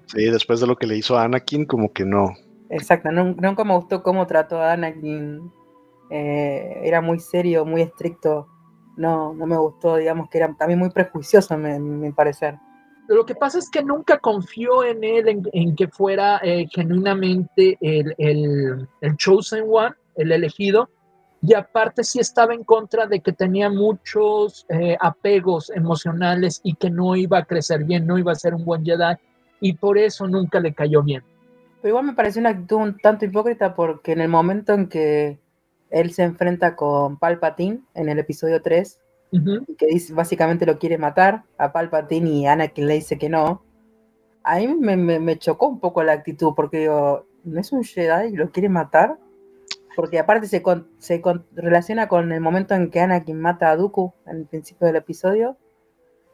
Sí, 0.06 0.24
después 0.24 0.60
de 0.60 0.66
lo 0.66 0.76
que 0.76 0.86
le 0.86 0.96
hizo 0.96 1.16
a 1.18 1.24
Anakin, 1.24 1.66
como 1.66 1.92
que 1.92 2.04
no. 2.04 2.34
Exacto, 2.74 3.08
nun- 3.12 3.36
nunca 3.40 3.62
me 3.64 3.74
gustó 3.76 4.02
cómo 4.02 4.26
trató 4.26 4.60
a 4.60 4.72
Anakin. 4.72 5.50
Eh, 6.10 6.80
era 6.82 7.00
muy 7.00 7.20
serio, 7.20 7.64
muy 7.64 7.82
estricto. 7.82 8.48
No, 8.96 9.32
no 9.32 9.46
me 9.46 9.56
gustó, 9.56 9.96
digamos 9.96 10.28
que 10.28 10.38
era 10.38 10.52
también 10.54 10.78
muy 10.80 10.90
prejuicioso, 10.90 11.56
me, 11.56 11.78
mi 11.78 12.10
parecer. 12.12 12.56
Lo 13.06 13.24
que 13.24 13.34
pasa 13.34 13.58
es 13.58 13.70
que 13.70 13.82
nunca 13.82 14.18
confió 14.18 14.82
en 14.82 15.04
él, 15.04 15.28
en, 15.28 15.42
en 15.52 15.76
que 15.76 15.88
fuera 15.88 16.40
eh, 16.42 16.66
genuinamente 16.72 17.76
el, 17.80 18.14
el, 18.18 18.88
el 19.00 19.16
chosen 19.16 19.64
one, 19.70 19.94
el 20.16 20.32
elegido, 20.32 20.88
y 21.42 21.54
aparte 21.54 22.02
sí 22.02 22.18
estaba 22.18 22.54
en 22.54 22.64
contra 22.64 23.06
de 23.06 23.20
que 23.20 23.32
tenía 23.32 23.68
muchos 23.68 24.64
eh, 24.70 24.96
apegos 25.00 25.70
emocionales 25.70 26.60
y 26.64 26.74
que 26.74 26.90
no 26.90 27.14
iba 27.14 27.38
a 27.38 27.44
crecer 27.44 27.84
bien, 27.84 28.06
no 28.06 28.18
iba 28.18 28.32
a 28.32 28.36
ser 28.36 28.54
un 28.54 28.64
buen 28.64 28.84
Jedi 28.84 29.14
y 29.60 29.74
por 29.74 29.98
eso 29.98 30.26
nunca 30.26 30.58
le 30.58 30.72
cayó 30.72 31.02
bien. 31.02 31.22
Pero 31.84 31.96
igual 31.96 32.06
me 32.06 32.14
pareció 32.14 32.40
una 32.40 32.48
actitud 32.48 32.78
un 32.78 32.96
tanto 32.96 33.26
hipócrita 33.26 33.74
porque 33.74 34.12
en 34.12 34.22
el 34.22 34.30
momento 34.30 34.72
en 34.72 34.88
que 34.88 35.38
él 35.90 36.14
se 36.14 36.22
enfrenta 36.22 36.76
con 36.76 37.18
Palpatine 37.18 37.82
en 37.92 38.08
el 38.08 38.18
episodio 38.18 38.62
3, 38.62 39.00
que 39.76 39.86
dice, 39.88 40.14
básicamente 40.14 40.64
lo 40.64 40.78
quiere 40.78 40.96
matar 40.96 41.44
a 41.58 41.74
Palpatine 41.74 42.30
y 42.30 42.46
Anakin 42.46 42.86
le 42.86 42.94
dice 42.94 43.18
que 43.18 43.28
no, 43.28 43.66
a 44.44 44.60
mí 44.60 44.66
me, 44.66 44.96
me 44.96 45.38
chocó 45.38 45.68
un 45.68 45.78
poco 45.78 46.02
la 46.02 46.12
actitud 46.14 46.54
porque 46.56 46.78
digo, 46.78 47.26
¿no 47.44 47.60
es 47.60 47.70
un 47.70 47.84
Jedi 47.84 48.28
y 48.32 48.36
lo 48.36 48.50
quiere 48.50 48.70
matar? 48.70 49.18
porque 49.94 50.18
aparte 50.18 50.46
se, 50.46 50.62
se 51.00 51.22
relaciona 51.52 52.08
con 52.08 52.32
el 52.32 52.40
momento 52.40 52.74
en 52.74 52.90
que 52.90 53.00
Anakin 53.00 53.38
mata 53.38 53.68
a 53.68 53.76
Dooku 53.76 54.14
en 54.24 54.38
el 54.38 54.46
principio 54.46 54.86
del 54.86 54.96
episodio. 54.96 55.58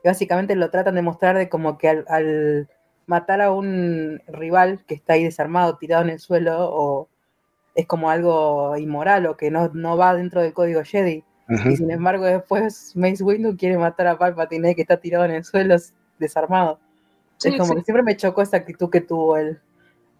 Y 0.05 0.09
básicamente 0.09 0.55
lo 0.55 0.71
tratan 0.71 0.95
de 0.95 1.03
mostrar 1.03 1.37
de 1.37 1.49
como 1.49 1.77
que 1.77 1.89
al, 1.89 2.69
matar 3.11 3.41
a 3.43 3.51
un 3.51 4.23
rival 4.29 4.85
que 4.87 4.95
está 4.95 5.15
ahí 5.15 5.25
desarmado, 5.25 5.77
tirado 5.79 6.05
en 6.05 6.11
el 6.11 6.21
suelo, 6.21 6.57
o 6.61 7.09
es 7.75 7.85
como 7.87 8.09
algo 8.09 8.77
inmoral 8.77 9.27
o 9.27 9.37
que 9.37 9.51
no, 9.51 9.69
no 9.75 9.97
va 9.97 10.15
dentro 10.15 10.41
del 10.41 10.53
código 10.53 10.85
Jedi. 10.85 11.25
Y 11.49 11.77
sin 11.77 11.91
embargo, 11.91 12.25
después 12.25 12.95
Mace 12.95 13.25
Windu 13.25 13.57
quiere 13.57 13.77
matar 13.77 14.07
a 14.07 14.17
Palpatine 14.17 14.77
que 14.77 14.83
está 14.83 14.99
tirado 14.99 15.25
en 15.25 15.33
el 15.33 15.43
suelo 15.43 15.75
desarmado. 16.21 16.79
es 17.43 17.57
como 17.59 17.75
que 17.75 17.83
siempre 17.83 18.05
me 18.05 18.17
chocó 18.17 18.43
esa 18.43 18.59
actitud 18.59 18.89
que 18.89 19.01
tuvo 19.01 19.37
él 19.37 19.61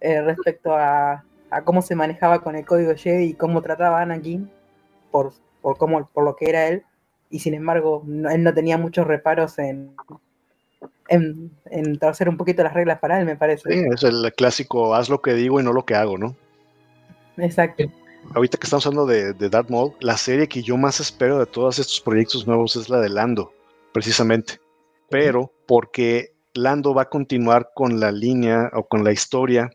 eh, 0.01 0.21
respecto 0.23 0.75
a, 0.75 1.25
a 1.51 1.63
cómo 1.63 1.83
se 1.83 1.95
manejaba 1.95 2.43
con 2.43 2.57
el 2.57 2.67
código 2.67 2.93
Jedi 2.97 3.27
y 3.27 3.35
cómo 3.35 3.63
trataba 3.63 4.01
a 4.01 4.03
Anakin 4.03 4.51
por, 5.13 5.33
por, 5.63 5.77
cómo, 5.77 6.09
por 6.13 6.25
lo 6.25 6.35
que 6.35 6.51
era 6.51 6.67
él. 6.67 6.83
Y 7.31 7.39
sin 7.39 7.55
embargo, 7.55 8.03
él 8.05 8.43
no 8.43 8.53
tenía 8.53 8.77
muchos 8.79 9.07
reparos 9.07 9.61
en, 9.61 9.95
en, 11.11 11.51
en 11.67 11.99
torcer 11.99 12.29
un 12.29 12.37
poquito 12.37 12.63
las 12.63 12.73
reglas 12.73 12.99
para 13.01 13.21
él, 13.21 13.27
me 13.27 13.37
parece. 13.37 13.71
Sí, 13.71 13.85
es 13.93 14.03
el 14.05 14.33
clásico 14.35 14.95
haz 14.95 15.11
lo 15.11 15.21
que 15.21 15.35
digo 15.35 15.61
y 15.61 15.65
no 15.65 15.73
lo 15.73 15.85
que 15.85 15.95
hago, 15.95 16.17
¿no? 16.17 16.37
Exacto. 17.37 17.85
Ahorita 18.35 18.57
que 18.57 18.65
estamos 18.65 18.87
hablando 18.87 19.07
de, 19.07 19.33
de 19.33 19.51
Darth 19.51 19.71
Maul, 19.71 19.93
la 20.01 20.17
serie 20.17 20.49
que 20.49 20.63
yo 20.63 20.77
más 20.77 21.01
espero 21.01 21.39
de 21.39 21.47
todos 21.47 21.79
estos 21.79 22.01
proyectos 22.01 22.47
nuevos 22.47 22.77
es 22.77 22.89
la 22.89 23.01
de 23.01 23.09
Lando, 23.09 23.53
precisamente. 23.93 24.61
Pero 25.11 25.53
porque 25.67 26.33
Lando 26.55 26.95
va 26.95 27.03
a 27.03 27.09
continuar 27.09 27.71
con 27.75 27.99
la 27.99 28.13
línea 28.13 28.71
o 28.73 28.87
con 28.87 29.03
la 29.03 29.13
historia 29.13 29.71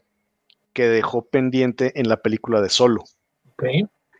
que 0.73 0.87
dejó 0.87 1.25
pendiente 1.25 1.99
en 1.99 2.07
la 2.07 2.17
película 2.17 2.61
de 2.61 2.69
Solo. 2.69 3.03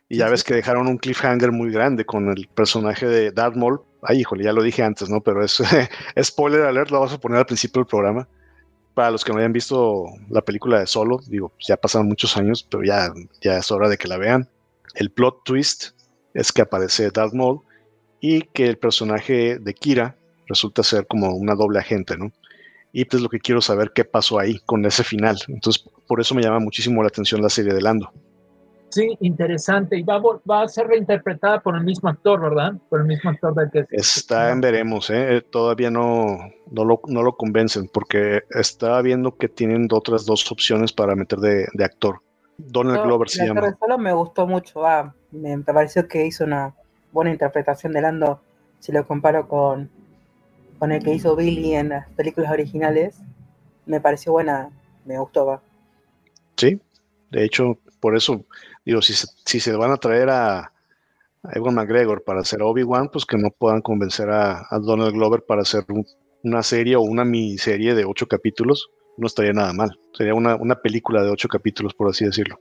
Y 0.08 0.18
ya 0.18 0.28
ves 0.28 0.44
que 0.44 0.54
dejaron 0.54 0.86
un 0.86 0.98
cliffhanger 0.98 1.52
muy 1.52 1.70
grande 1.70 2.04
con 2.04 2.28
el 2.28 2.48
personaje 2.48 3.06
de 3.06 3.30
Darth 3.30 3.56
Maul. 3.56 3.80
Ay, 4.08 4.20
híjole, 4.20 4.44
ya 4.44 4.52
lo 4.52 4.62
dije 4.62 4.84
antes, 4.84 5.10
¿no? 5.10 5.20
Pero 5.20 5.44
es 5.44 5.60
spoiler 6.22 6.62
alert, 6.62 6.90
lo 6.90 7.00
vamos 7.00 7.12
a 7.12 7.18
poner 7.18 7.38
al 7.38 7.46
principio 7.46 7.80
del 7.80 7.88
programa. 7.88 8.28
Para 8.94 9.10
los 9.10 9.24
que 9.24 9.32
no 9.32 9.38
hayan 9.38 9.52
visto 9.52 10.06
la 10.30 10.42
película 10.42 10.78
de 10.78 10.86
Solo, 10.86 11.18
digo, 11.26 11.52
ya 11.60 11.76
pasaron 11.76 12.06
muchos 12.06 12.36
años, 12.36 12.62
pero 12.62 12.84
ya, 12.84 13.12
ya 13.42 13.58
es 13.58 13.70
hora 13.70 13.88
de 13.88 13.98
que 13.98 14.08
la 14.08 14.16
vean. 14.16 14.48
El 14.94 15.10
plot 15.10 15.42
twist 15.44 15.90
es 16.34 16.52
que 16.52 16.62
aparece 16.62 17.10
Darth 17.10 17.34
Maul 17.34 17.60
y 18.20 18.42
que 18.42 18.68
el 18.68 18.78
personaje 18.78 19.58
de 19.58 19.74
Kira 19.74 20.16
resulta 20.46 20.84
ser 20.84 21.06
como 21.06 21.34
una 21.34 21.54
doble 21.54 21.80
agente, 21.80 22.16
¿no? 22.16 22.32
Y 22.92 23.04
pues 23.06 23.22
lo 23.22 23.28
que 23.28 23.40
quiero 23.40 23.60
saber 23.60 23.90
qué 23.92 24.04
pasó 24.04 24.38
ahí 24.38 24.60
con 24.64 24.84
ese 24.86 25.02
final. 25.02 25.36
Entonces, 25.48 25.84
por 26.06 26.20
eso 26.20 26.34
me 26.34 26.42
llama 26.42 26.60
muchísimo 26.60 27.02
la 27.02 27.08
atención 27.08 27.42
la 27.42 27.50
serie 27.50 27.74
de 27.74 27.82
Lando. 27.82 28.12
Sí, 28.88 29.16
interesante. 29.20 29.98
Y 29.98 30.02
va, 30.02 30.20
va 30.20 30.62
a 30.62 30.68
ser 30.68 30.86
reinterpretada 30.86 31.60
por 31.60 31.76
el 31.76 31.84
mismo 31.84 32.08
actor, 32.08 32.40
¿verdad? 32.40 32.74
Por 32.88 33.00
el 33.00 33.06
mismo 33.06 33.30
actor 33.30 33.54
del 33.54 33.70
que... 33.70 33.84
Está 33.90 34.50
en 34.50 34.60
veremos, 34.60 35.10
¿eh? 35.10 35.42
Todavía 35.50 35.90
no, 35.90 36.38
no, 36.70 36.84
lo, 36.84 37.00
no 37.06 37.22
lo 37.22 37.36
convencen 37.36 37.88
porque 37.92 38.44
está 38.50 39.00
viendo 39.02 39.36
que 39.36 39.48
tienen 39.48 39.88
otras 39.90 40.24
dos 40.24 40.50
opciones 40.50 40.92
para 40.92 41.14
meter 41.14 41.38
de, 41.40 41.66
de 41.72 41.84
actor. 41.84 42.20
Donald 42.58 43.02
Glover 43.02 43.28
se 43.28 43.46
llama. 43.46 43.76
Solo 43.78 43.98
me 43.98 44.12
gustó 44.12 44.46
mucho, 44.46 44.82
me, 45.30 45.56
me 45.58 45.64
pareció 45.64 46.08
que 46.08 46.26
hizo 46.26 46.44
una 46.44 46.74
buena 47.12 47.30
interpretación 47.30 47.92
de 47.92 48.00
Lando 48.00 48.40
si 48.78 48.92
lo 48.92 49.06
comparo 49.06 49.46
con 49.46 49.90
con 50.78 50.92
el 50.92 51.02
que 51.02 51.14
hizo 51.14 51.36
Billy 51.36 51.74
en 51.74 51.90
las 51.90 52.08
películas 52.10 52.50
originales, 52.52 53.18
me 53.86 54.00
pareció 54.00 54.32
buena, 54.32 54.70
me 55.04 55.18
gustó. 55.18 55.46
¿va? 55.46 55.62
Sí, 56.56 56.80
de 57.30 57.44
hecho, 57.44 57.78
por 58.00 58.16
eso, 58.16 58.44
digo, 58.86 59.02
si 59.02 59.14
si 59.44 59.60
se 59.60 59.76
van 59.76 59.90
a 59.90 59.96
traer 59.96 60.30
a, 60.30 60.72
Ewan 61.52 61.74
McGregor 61.74 62.24
para 62.24 62.40
hacer 62.40 62.62
Obi-Wan, 62.62 63.08
pues 63.08 63.24
que 63.24 63.36
no 63.36 63.50
puedan 63.50 63.80
convencer 63.82 64.30
a, 64.30 64.66
Donald 64.80 65.12
Glover 65.12 65.44
para 65.44 65.62
hacer 65.62 65.84
una 66.42 66.62
serie 66.62 66.96
o 66.96 67.02
una 67.02 67.24
miniserie 67.24 67.94
de 67.94 68.04
ocho 68.04 68.26
capítulos, 68.26 68.88
no 69.16 69.26
estaría 69.26 69.52
nada 69.52 69.72
mal. 69.72 69.96
Sería 70.12 70.34
una, 70.34 70.56
una, 70.56 70.76
película 70.76 71.22
de 71.22 71.30
ocho 71.30 71.48
capítulos, 71.48 71.94
por 71.94 72.08
así 72.08 72.24
decirlo. 72.24 72.56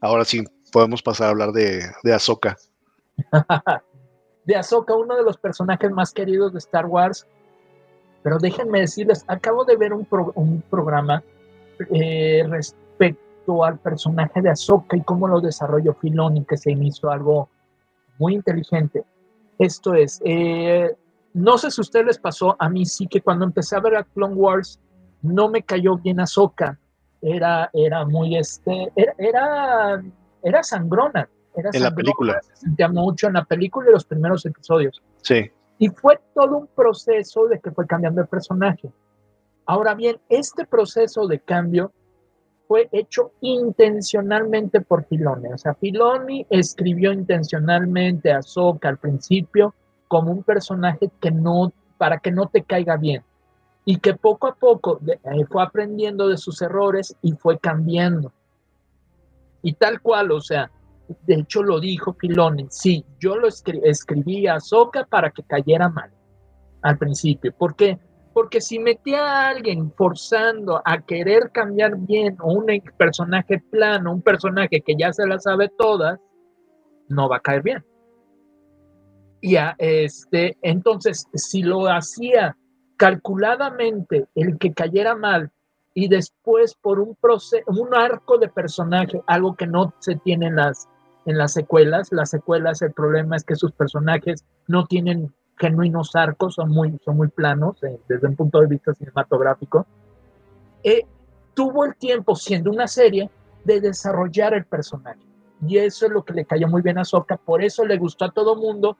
Ahora 0.00 0.24
sí, 0.24 0.44
podemos 0.72 1.02
pasar 1.02 1.28
a 1.28 1.30
hablar 1.30 1.52
de, 1.52 1.82
de 2.02 2.12
Ahsoka. 2.12 2.56
de 4.44 4.56
Ahsoka, 4.56 4.94
uno 4.94 5.16
de 5.16 5.22
los 5.22 5.36
personajes 5.36 5.90
más 5.90 6.12
queridos 6.12 6.52
de 6.52 6.58
Star 6.58 6.86
Wars. 6.86 7.26
Pero 8.22 8.38
déjenme 8.38 8.80
decirles, 8.80 9.24
acabo 9.28 9.64
de 9.64 9.76
ver 9.76 9.92
un, 9.92 10.04
programa 10.68 11.22
eh, 11.92 12.44
respecto 12.48 13.29
al 13.64 13.78
personaje 13.78 14.40
de 14.40 14.50
Ahsoka 14.50 14.96
y 14.96 15.02
cómo 15.02 15.26
lo 15.26 15.40
desarrolló 15.40 15.94
Filoni, 15.94 16.44
que 16.44 16.56
se 16.56 16.70
inició 16.70 17.10
algo 17.10 17.48
muy 18.18 18.34
inteligente. 18.34 19.04
Esto 19.58 19.94
es, 19.94 20.20
eh, 20.24 20.94
no 21.34 21.58
sé 21.58 21.70
si 21.70 21.80
a 21.80 21.82
ustedes 21.82 22.06
les 22.06 22.18
pasó, 22.18 22.56
a 22.58 22.68
mí 22.68 22.86
sí 22.86 23.06
que 23.06 23.20
cuando 23.20 23.44
empecé 23.44 23.76
a 23.76 23.80
ver 23.80 23.96
a 23.96 24.04
Clone 24.04 24.34
Wars, 24.34 24.80
no 25.22 25.48
me 25.48 25.62
cayó 25.62 25.96
bien 25.96 26.20
Ahsoka. 26.20 26.78
Era, 27.22 27.68
era 27.72 28.04
muy, 28.06 28.36
este, 28.36 28.92
era, 29.18 30.02
era 30.42 30.62
sangrona 30.62 31.28
en 31.54 31.82
la 31.82 31.94
película. 31.94 32.40
Se 32.42 32.56
sentía 32.56 32.88
mucho 32.88 33.26
en 33.26 33.34
la 33.34 33.44
película 33.44 33.88
y 33.88 33.92
los 33.92 34.04
primeros 34.04 34.46
episodios. 34.46 35.02
Sí. 35.22 35.50
Y 35.78 35.88
fue 35.88 36.20
todo 36.34 36.58
un 36.58 36.66
proceso 36.68 37.46
de 37.46 37.58
que 37.58 37.70
fue 37.70 37.86
cambiando 37.86 38.20
el 38.22 38.28
personaje. 38.28 38.90
Ahora 39.66 39.94
bien, 39.94 40.18
este 40.28 40.64
proceso 40.66 41.26
de 41.26 41.40
cambio 41.40 41.92
fue 42.70 42.88
hecho 42.92 43.32
intencionalmente 43.40 44.80
por 44.80 45.04
Filoni. 45.06 45.48
O 45.52 45.58
sea, 45.58 45.74
Filoni 45.74 46.46
escribió 46.48 47.12
intencionalmente 47.12 48.32
a 48.32 48.42
Soka 48.42 48.88
al 48.88 48.96
principio 48.96 49.74
como 50.06 50.30
un 50.30 50.44
personaje 50.44 51.10
que 51.20 51.32
no, 51.32 51.72
para 51.98 52.18
que 52.18 52.30
no 52.30 52.46
te 52.46 52.62
caiga 52.62 52.96
bien. 52.96 53.24
Y 53.84 53.96
que 53.96 54.14
poco 54.14 54.46
a 54.46 54.54
poco 54.54 55.00
eh, 55.04 55.44
fue 55.50 55.64
aprendiendo 55.64 56.28
de 56.28 56.36
sus 56.36 56.62
errores 56.62 57.16
y 57.22 57.32
fue 57.32 57.58
cambiando. 57.58 58.32
Y 59.62 59.72
tal 59.72 60.00
cual, 60.00 60.30
o 60.30 60.40
sea, 60.40 60.70
de 61.26 61.40
hecho 61.40 61.64
lo 61.64 61.80
dijo 61.80 62.12
Filoni, 62.12 62.68
sí, 62.70 63.04
yo 63.18 63.34
lo 63.34 63.48
escribí 63.48 64.46
a 64.46 64.60
Soca 64.60 65.04
para 65.06 65.32
que 65.32 65.42
cayera 65.42 65.88
mal 65.88 66.12
al 66.82 66.98
principio. 66.98 67.52
¿Por 67.52 67.74
qué? 67.74 67.98
Porque 67.98 68.09
si 68.60 68.78
metía 68.78 69.24
a 69.24 69.48
alguien 69.48 69.92
forzando 69.92 70.80
a 70.84 71.00
querer 71.00 71.50
cambiar 71.52 71.96
bien 71.96 72.36
o 72.40 72.52
un 72.52 72.66
personaje 72.96 73.58
plano, 73.70 74.12
un 74.12 74.22
personaje 74.22 74.80
que 74.80 74.94
ya 74.96 75.12
se 75.12 75.26
la 75.26 75.38
sabe 75.38 75.70
todas, 75.76 76.18
no 77.08 77.28
va 77.28 77.36
a 77.36 77.40
caer 77.40 77.62
bien. 77.62 77.84
Y 79.40 79.56
este, 79.78 80.56
entonces, 80.62 81.26
si 81.34 81.62
lo 81.62 81.88
hacía 81.88 82.56
calculadamente 82.96 84.26
el 84.34 84.58
que 84.58 84.72
cayera 84.72 85.16
mal 85.16 85.50
y 85.94 86.08
después 86.08 86.74
por 86.74 87.00
un 87.00 87.16
proceso, 87.16 87.64
un 87.66 87.94
arco 87.94 88.38
de 88.38 88.48
personaje, 88.48 89.22
algo 89.26 89.54
que 89.56 89.66
no 89.66 89.94
se 90.00 90.16
tiene 90.16 90.46
en 90.46 90.56
las 90.56 90.88
en 91.26 91.38
las 91.38 91.52
secuelas. 91.52 92.08
Las 92.12 92.30
secuelas, 92.30 92.82
el 92.82 92.92
problema 92.92 93.36
es 93.36 93.44
que 93.44 93.56
sus 93.56 93.72
personajes 93.72 94.44
no 94.66 94.86
tienen 94.86 95.32
genuinos 95.60 96.16
arcos, 96.16 96.54
son 96.54 96.70
muy, 96.70 96.98
son 97.04 97.18
muy 97.18 97.28
planos 97.28 97.82
eh, 97.82 98.00
desde 98.08 98.26
un 98.26 98.34
punto 98.34 98.60
de 98.60 98.66
vista 98.66 98.94
cinematográfico. 98.94 99.86
Eh, 100.82 101.02
tuvo 101.52 101.84
el 101.84 101.94
tiempo, 101.96 102.34
siendo 102.34 102.70
una 102.70 102.88
serie, 102.88 103.30
de 103.64 103.80
desarrollar 103.80 104.54
el 104.54 104.64
personaje. 104.64 105.20
Y 105.66 105.76
eso 105.76 106.06
es 106.06 106.12
lo 106.12 106.24
que 106.24 106.32
le 106.32 106.46
cayó 106.46 106.66
muy 106.66 106.80
bien 106.80 106.96
a 106.96 107.04
Soka, 107.04 107.36
por 107.36 107.62
eso 107.62 107.84
le 107.84 107.98
gustó 107.98 108.24
a 108.24 108.30
todo 108.30 108.56
mundo. 108.56 108.96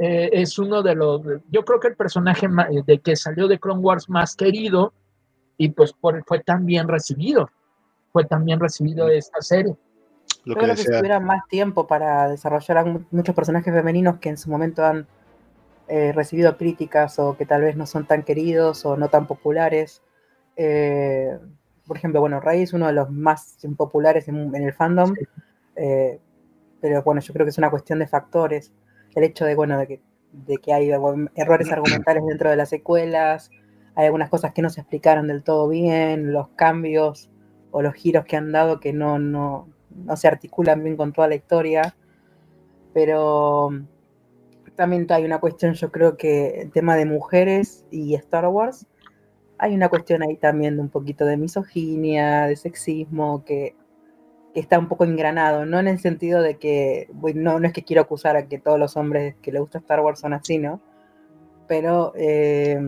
Eh, 0.00 0.28
es 0.32 0.58
uno 0.58 0.82
de 0.82 0.94
los, 0.94 1.22
yo 1.50 1.64
creo 1.64 1.80
que 1.80 1.88
el 1.88 1.96
personaje 1.96 2.46
de 2.86 2.98
que 2.98 3.16
salió 3.16 3.48
de 3.48 3.58
Clone 3.58 3.80
Wars 3.80 4.08
más 4.08 4.36
querido 4.36 4.92
y 5.56 5.70
pues 5.70 5.92
por, 5.92 6.22
fue 6.24 6.40
tan 6.40 6.66
bien 6.66 6.86
recibido, 6.86 7.50
fue 8.12 8.24
tan 8.24 8.44
bien 8.44 8.60
recibido 8.60 9.08
esta 9.08 9.40
serie 9.40 9.74
lo 10.44 10.54
que, 10.54 10.66
que 10.74 10.84
tuviera 10.84 11.20
más 11.20 11.46
tiempo 11.48 11.86
para 11.86 12.28
desarrollar 12.28 12.78
a 12.78 12.84
muchos 13.10 13.34
personajes 13.34 13.72
femeninos 13.72 14.18
que 14.18 14.28
en 14.30 14.36
su 14.36 14.50
momento 14.50 14.84
han 14.84 15.06
eh, 15.88 16.12
recibido 16.12 16.56
críticas 16.56 17.18
o 17.18 17.36
que 17.36 17.46
tal 17.46 17.62
vez 17.62 17.76
no 17.76 17.86
son 17.86 18.06
tan 18.06 18.22
queridos 18.22 18.84
o 18.84 18.96
no 18.96 19.08
tan 19.08 19.26
populares. 19.26 20.02
Eh, 20.56 21.38
por 21.86 21.96
ejemplo, 21.96 22.20
bueno, 22.20 22.40
Rey 22.40 22.62
es 22.62 22.72
uno 22.74 22.86
de 22.86 22.92
los 22.92 23.10
más 23.10 23.56
populares 23.76 24.28
en, 24.28 24.54
el 24.54 24.72
fandom. 24.74 25.14
Eh, 25.76 26.20
pero 26.80 27.02
bueno, 27.02 27.20
yo 27.20 27.32
creo 27.32 27.46
que 27.46 27.50
es 27.50 27.58
una 27.58 27.70
cuestión 27.70 27.98
de 27.98 28.06
factores. 28.06 28.72
El 29.14 29.24
hecho 29.24 29.46
de, 29.46 29.54
bueno, 29.54 29.78
de 29.78 29.86
que, 29.86 30.00
de 30.32 30.58
que 30.58 30.72
hay 30.72 30.90
errores 30.90 31.72
argumentales 31.72 32.22
dentro 32.26 32.50
de 32.50 32.56
las 32.56 32.68
secuelas, 32.68 33.50
hay 33.94 34.06
algunas 34.06 34.28
cosas 34.28 34.52
que 34.52 34.62
no 34.62 34.70
se 34.70 34.82
explicaron 34.82 35.26
del 35.26 35.42
todo 35.42 35.68
bien, 35.68 36.32
los 36.32 36.48
cambios 36.50 37.30
o 37.70 37.82
los 37.82 37.94
giros 37.94 38.24
que 38.26 38.36
han 38.36 38.52
dado 38.52 38.78
que 38.78 38.92
no, 38.92 39.18
no, 39.18 39.68
no 39.90 40.16
se 40.16 40.28
articulan 40.28 40.84
bien 40.84 40.96
con 40.96 41.12
toda 41.12 41.28
la 41.28 41.34
historia, 41.34 41.96
pero 42.92 43.70
también 44.78 45.08
hay 45.10 45.24
una 45.24 45.40
cuestión, 45.40 45.74
yo 45.74 45.90
creo 45.90 46.16
que 46.16 46.60
el 46.60 46.70
tema 46.70 46.94
de 46.94 47.04
mujeres 47.04 47.84
y 47.90 48.14
Star 48.14 48.46
Wars, 48.46 48.86
hay 49.58 49.74
una 49.74 49.88
cuestión 49.88 50.22
ahí 50.22 50.36
también 50.36 50.76
de 50.76 50.82
un 50.82 50.88
poquito 50.88 51.24
de 51.24 51.36
misoginia, 51.36 52.46
de 52.46 52.54
sexismo, 52.54 53.44
que, 53.44 53.74
está 54.54 54.78
un 54.78 54.86
poco 54.86 55.02
engranado, 55.02 55.66
no 55.66 55.80
en 55.80 55.88
el 55.88 55.98
sentido 55.98 56.42
de 56.42 56.58
que, 56.58 57.08
no, 57.34 57.58
no 57.58 57.66
es 57.66 57.72
que 57.72 57.82
quiero 57.82 58.02
acusar 58.02 58.36
a 58.36 58.46
que 58.46 58.60
todos 58.60 58.78
los 58.78 58.96
hombres 58.96 59.34
que 59.42 59.50
le 59.50 59.58
gusta 59.58 59.78
Star 59.78 59.98
Wars 59.98 60.20
son 60.20 60.32
así, 60.32 60.58
¿no? 60.58 60.80
Pero 61.66 62.12
eh, 62.14 62.80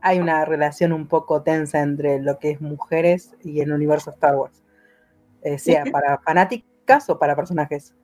hay 0.00 0.20
una 0.20 0.46
relación 0.46 0.94
un 0.94 1.06
poco 1.06 1.42
tensa 1.42 1.80
entre 1.80 2.18
lo 2.20 2.38
que 2.38 2.50
es 2.52 2.62
mujeres 2.62 3.36
y 3.44 3.60
el 3.60 3.72
universo 3.72 4.10
Star 4.10 4.36
Wars, 4.36 4.62
eh, 5.42 5.58
sea 5.58 5.84
para 5.92 6.18
fanáticas 6.20 7.10
o 7.10 7.18
para 7.18 7.36
personajes. 7.36 7.94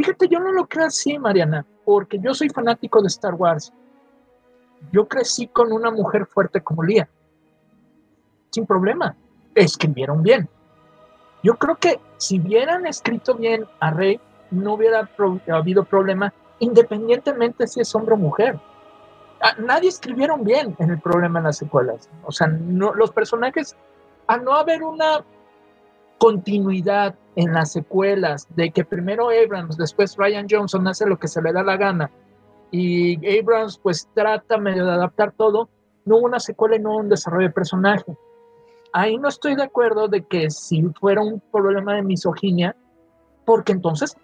Fíjate, 0.00 0.28
yo 0.28 0.40
no 0.40 0.50
lo 0.50 0.66
creo 0.66 0.86
así, 0.86 1.18
Mariana, 1.18 1.66
porque 1.84 2.18
yo 2.18 2.32
soy 2.32 2.48
fanático 2.48 3.02
de 3.02 3.08
Star 3.08 3.34
Wars. 3.34 3.70
Yo 4.90 5.06
crecí 5.06 5.46
con 5.48 5.72
una 5.72 5.90
mujer 5.90 6.24
fuerte 6.24 6.62
como 6.62 6.82
Lía. 6.82 7.06
Sin 8.48 8.64
problema. 8.64 9.14
Escribieron 9.54 10.22
bien. 10.22 10.48
Yo 11.42 11.54
creo 11.56 11.76
que 11.76 12.00
si 12.16 12.40
hubieran 12.40 12.86
escrito 12.86 13.34
bien 13.34 13.66
a 13.78 13.90
Rey, 13.90 14.18
no 14.50 14.72
hubiera 14.72 15.06
habido 15.52 15.84
problema, 15.84 16.32
independientemente 16.60 17.66
si 17.66 17.82
es 17.82 17.94
hombre 17.94 18.14
o 18.14 18.16
mujer. 18.16 18.58
nadie 19.58 19.90
escribieron 19.90 20.44
bien 20.44 20.74
en 20.78 20.92
el 20.92 20.98
problema 20.98 21.40
en 21.40 21.44
las 21.44 21.58
secuelas. 21.58 22.08
O 22.24 22.32
sea, 22.32 22.46
los 22.48 23.10
personajes, 23.10 23.76
a 24.26 24.38
no 24.38 24.54
haber 24.54 24.82
una 24.82 25.22
continuidad 26.16 27.14
en 27.36 27.52
las 27.52 27.72
secuelas 27.72 28.46
de 28.56 28.70
que 28.70 28.84
primero 28.84 29.28
Abrams, 29.30 29.76
después 29.76 30.16
Ryan 30.16 30.46
Johnson 30.50 30.86
hace 30.88 31.06
lo 31.06 31.18
que 31.18 31.28
se 31.28 31.40
le 31.40 31.52
da 31.52 31.62
la 31.62 31.76
gana 31.76 32.10
y 32.70 33.38
Abrams 33.38 33.78
pues 33.78 34.08
trata 34.14 34.58
medio 34.58 34.84
de 34.84 34.92
adaptar 34.92 35.32
todo, 35.32 35.68
no 36.04 36.16
hubo 36.16 36.26
una 36.26 36.40
secuela 36.40 36.76
y 36.76 36.80
no 36.80 36.96
un 36.96 37.08
desarrollo 37.08 37.48
de 37.48 37.54
personaje. 37.54 38.16
Ahí 38.92 39.18
no 39.18 39.28
estoy 39.28 39.54
de 39.54 39.62
acuerdo 39.62 40.08
de 40.08 40.22
que 40.22 40.50
si 40.50 40.82
fuera 41.00 41.20
un 41.20 41.40
problema 41.52 41.94
de 41.94 42.02
misoginia, 42.02 42.74
porque 43.44 43.72
entonces, 43.72 44.16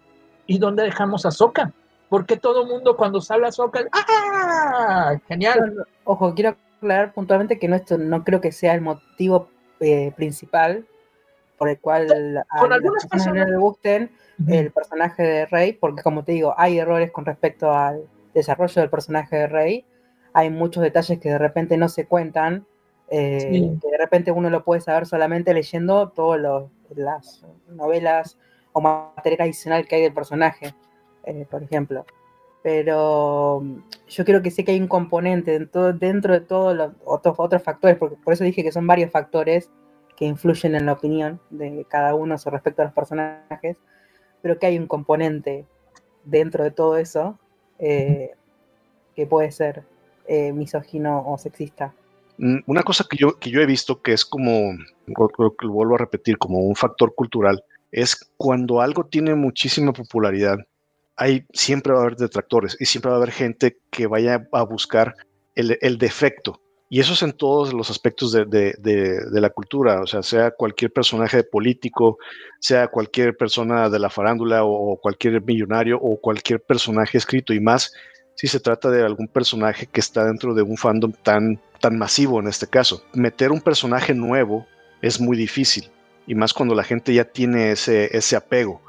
¿y 0.47 0.59
dónde 0.59 0.85
dejamos 0.85 1.27
a 1.27 1.31
Soka? 1.31 1.73
Porque 2.09 2.37
todo 2.37 2.67
mundo 2.67 2.97
cuando 2.97 3.21
sale 3.21 3.47
a 3.47 3.53
Soka, 3.53 3.81
¡ah! 3.93 5.17
Genial. 5.29 5.87
Ojo, 6.05 6.35
quiero 6.35 6.57
aclarar 6.79 7.13
puntualmente 7.13 7.59
que 7.59 7.69
no, 7.69 7.77
esto 7.77 7.99
no 7.99 8.25
creo 8.25 8.41
que 8.41 8.53
sea 8.53 8.75
el 8.75 8.81
motivo 8.81 9.49
eh, 9.81 10.13
principal 10.17 10.87
por 11.57 11.69
el 11.69 11.79
cual 11.79 12.45
a 12.49 12.67
las 12.67 13.07
personas 13.07 13.47
no 13.47 13.53
le 13.53 13.57
gusten 13.57 14.11
el 14.49 14.71
personaje 14.71 15.23
de 15.23 15.47
Rey, 15.47 15.73
porque 15.73 16.03
como 16.03 16.25
te 16.25 16.33
digo, 16.33 16.55
hay 16.57 16.79
errores 16.79 17.11
con 17.11 17.25
respecto 17.25 17.73
al 17.73 18.07
desarrollo 18.35 18.83
del 18.83 18.91
personaje 18.91 19.37
de 19.37 19.47
Rey, 19.47 19.85
hay 20.35 20.51
muchos 20.51 20.83
detalles 20.83 21.19
que 21.19 21.31
de 21.31 21.39
repente 21.39 21.77
no 21.79 21.89
se 21.89 22.07
cuentan, 22.07 22.67
eh, 23.09 23.71
que 23.81 23.91
de 23.91 23.99
repente 23.99 24.33
uno 24.33 24.51
lo 24.51 24.65
puede 24.65 24.83
saber 24.83 25.07
solamente 25.07 25.55
leyendo 25.55 26.11
todas 26.11 26.69
las 26.95 27.45
novelas 27.69 28.39
o 28.73 28.81
material 28.81 29.43
adicional 29.43 29.87
que 29.89 29.97
hay 29.97 30.03
del 30.03 30.13
personaje, 30.13 30.75
eh, 31.25 31.47
por 31.51 31.63
ejemplo. 31.63 32.05
Pero 32.63 33.63
yo 34.09 34.25
creo 34.25 34.43
que 34.43 34.51
sí 34.51 34.65
que 34.65 34.73
hay 34.73 34.81
un 34.81 34.89
componente 34.89 35.53
dentro, 35.53 35.93
dentro 35.93 36.35
de 36.35 36.41
todos 36.41 36.77
los 36.77 36.93
otros, 37.05 37.37
otros 37.39 37.63
factores, 37.63 37.97
porque 37.97 38.17
por 38.17 38.35
eso 38.35 38.45
dije 38.45 38.63
que 38.63 38.73
son 38.73 38.87
varios 38.87 39.11
factores 39.11 39.71
que 40.17 40.25
influyen 40.25 40.75
en 40.75 40.87
la 40.87 40.93
opinión 40.93 41.41
de 41.51 41.87
cada 41.89 42.15
uno 42.15 42.37
respecto 42.37 42.83
a 42.83 42.87
los 42.87 42.95
personajes, 42.95 43.77
pero 44.43 44.59
que 44.59 44.67
hay 44.67 44.79
un 44.79 44.87
componente 44.87 45.67
dentro 46.25 46.65
de 46.65 46.71
todo 46.71 46.97
eso 46.97 47.39
eh, 47.79 48.33
que 49.15 49.27
puede 49.27 49.53
ser 49.53 49.85
eh, 50.27 50.53
misógino 50.53 51.23
o 51.27 51.39
sexista. 51.39 51.93
Mm, 52.39 52.59
una 52.67 52.83
cosa 52.83 53.05
que 53.09 53.17
yo, 53.17 53.39
que 53.39 53.51
yo 53.51 53.61
he 53.61 53.67
visto 53.67 54.03
que 54.03 54.13
es 54.13 54.25
como, 54.25 54.77
lo 55.07 55.55
vuelvo 55.69 55.95
a 55.95 55.99
repetir, 55.99 56.39
como 56.39 56.61
un 56.61 56.75
factor 56.75 57.15
cultural, 57.15 57.63
es 57.93 58.17
cuando 58.37 58.81
algo 58.81 59.05
tiene 59.05 59.35
muchísima 59.35 59.93
popularidad, 59.93 60.59
hay, 61.17 61.47
siempre 61.53 61.93
va 61.93 62.01
a 62.01 62.03
haber 62.03 62.17
detractores 62.17 62.77
y 62.79 62.87
siempre 62.87 63.11
va 63.11 63.17
a 63.17 63.19
haber 63.19 63.33
gente 63.33 63.79
que 63.91 64.07
vaya 64.07 64.47
a 64.53 64.63
buscar 64.65 65.15
el 65.55 65.97
defecto 65.97 66.61
y 66.89 67.01
eso 67.01 67.15
es 67.15 67.23
en 67.23 67.33
todos 67.33 67.73
los 67.73 67.91
aspectos 67.91 68.33
de, 68.33 69.29
la 69.33 69.51
cultura, 69.51 70.01
o 70.01 70.07
sea, 70.07 70.23
sea 70.23 70.53
cualquier 70.53 70.93
personaje 70.93 71.43
político, 71.43 72.19
sea 72.61 72.87
cualquier 72.89 73.37
persona 73.37 73.91
de 73.91 73.99
la 73.99 74.09
farándula 74.09 74.65
o, 74.65 74.97
cualquier 75.01 75.43
millonario 75.43 75.99
o 76.01 76.21
cualquier 76.21 76.61
personaje 76.61 77.19
escrito 77.19 77.53
y 77.53 77.61
más 77.61 77.93
si 78.37 78.47
se 78.47 78.61
trata 78.61 78.91
de 78.91 79.03
algún 79.03 79.27
personaje 79.29 79.87
que 79.87 79.99
está 79.99 80.25
dentro 80.25 80.55
de 80.55 80.63
un 80.63 80.77
fandom 80.77 81.13
tan, 81.23 81.59
tan 81.81 81.99
masivo 81.99 82.39
en 82.39 82.49
este 82.49 82.67
caso. 82.67 83.03
Meter 83.15 83.51
un 83.51 83.63
personaje 83.63 84.15
nuevo 84.15 84.67
es 85.03 85.21
muy 85.21 85.37
difícil 85.37 85.91
y 86.27 86.35
más 86.35 86.53
cuando 86.53 86.75
la 86.75 86.85
gente 86.85 87.15
ya 87.15 87.25
tiene 87.25 87.73
ese, 87.73 88.17
ese 88.17 88.37
apego. 88.37 88.81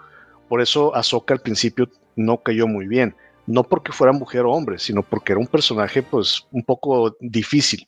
Por 0.50 0.62
eso 0.62 0.96
Ahsoka 0.96 1.34
al 1.34 1.42
principio 1.42 1.90
no 2.16 2.44
cayó 2.44 2.68
muy 2.68 2.88
bien 2.88 3.16
no 3.48 3.64
porque 3.64 3.94
fuera 3.94 4.14
mujer 4.14 4.42
o 4.42 4.52
hombre, 4.52 4.78
sino 4.78 5.02
porque 5.02 5.32
era 5.32 5.40
un 5.40 5.48
personaje 5.48 6.04
pues 6.04 6.46
un 6.52 6.64
poco 6.64 7.16
difícil. 7.20 7.88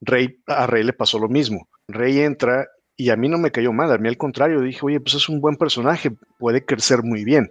Rey, 0.00 0.38
a 0.46 0.66
Rey 0.66 0.84
le 0.84 0.92
pasó 0.92 1.18
lo 1.18 1.28
mismo. 1.28 1.66
Rey 1.88 2.20
entra 2.20 2.68
y 2.96 3.10
a 3.10 3.16
mí 3.16 3.28
no 3.28 3.38
me 3.38 3.50
cayó 3.50 3.72
mal, 3.72 3.90
a 3.90 3.98
mí 3.98 4.08
al 4.08 4.16
contrario, 4.16 4.60
dije, 4.60 4.80
oye, 4.82 5.00
pues 5.00 5.14
es 5.14 5.28
un 5.28 5.40
buen 5.40 5.56
personaje, 5.56 6.12
puede 6.38 6.64
crecer 6.64 7.02
muy 7.02 7.24
bien. 7.24 7.50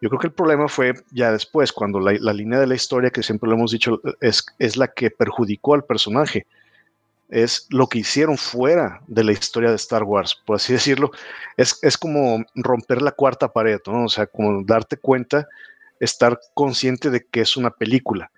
Yo 0.00 0.08
creo 0.08 0.20
que 0.20 0.26
el 0.28 0.32
problema 0.32 0.68
fue 0.68 0.94
ya 1.10 1.32
después, 1.32 1.72
cuando 1.72 1.98
la, 1.98 2.32
línea 2.32 2.60
de 2.60 2.68
la 2.68 2.76
historia, 2.76 3.10
que 3.10 3.22
siempre 3.22 3.48
lo 3.48 3.56
hemos 3.56 3.72
dicho, 3.72 4.00
es, 4.20 4.44
es 4.58 4.76
la 4.76 4.88
que 4.88 5.10
perjudicó 5.10 5.74
al 5.74 5.84
personaje. 5.84 6.46
Es 7.28 7.66
lo 7.70 7.88
que 7.88 7.98
hicieron 7.98 8.38
fuera 8.38 9.02
de 9.08 9.24
la 9.24 9.32
historia 9.32 9.70
de 9.70 9.76
Star 9.76 10.04
Wars, 10.04 10.40
por 10.46 10.56
así 10.56 10.72
decirlo. 10.74 11.10
Es, 11.56 11.78
es 11.82 11.98
como 11.98 12.44
romper 12.54 13.02
la 13.02 13.12
cuarta 13.12 13.52
pared, 13.52 13.80
¿no? 13.86 14.04
O 14.04 14.08
sea, 14.08 14.26
como 14.26 14.62
darte 14.62 14.96
cuenta 14.96 15.48
estar 16.00 16.38
consciente 16.54 17.10
de 17.10 17.26
que 17.26 17.40
es 17.40 17.56
una 17.56 17.70
película. 17.70 18.30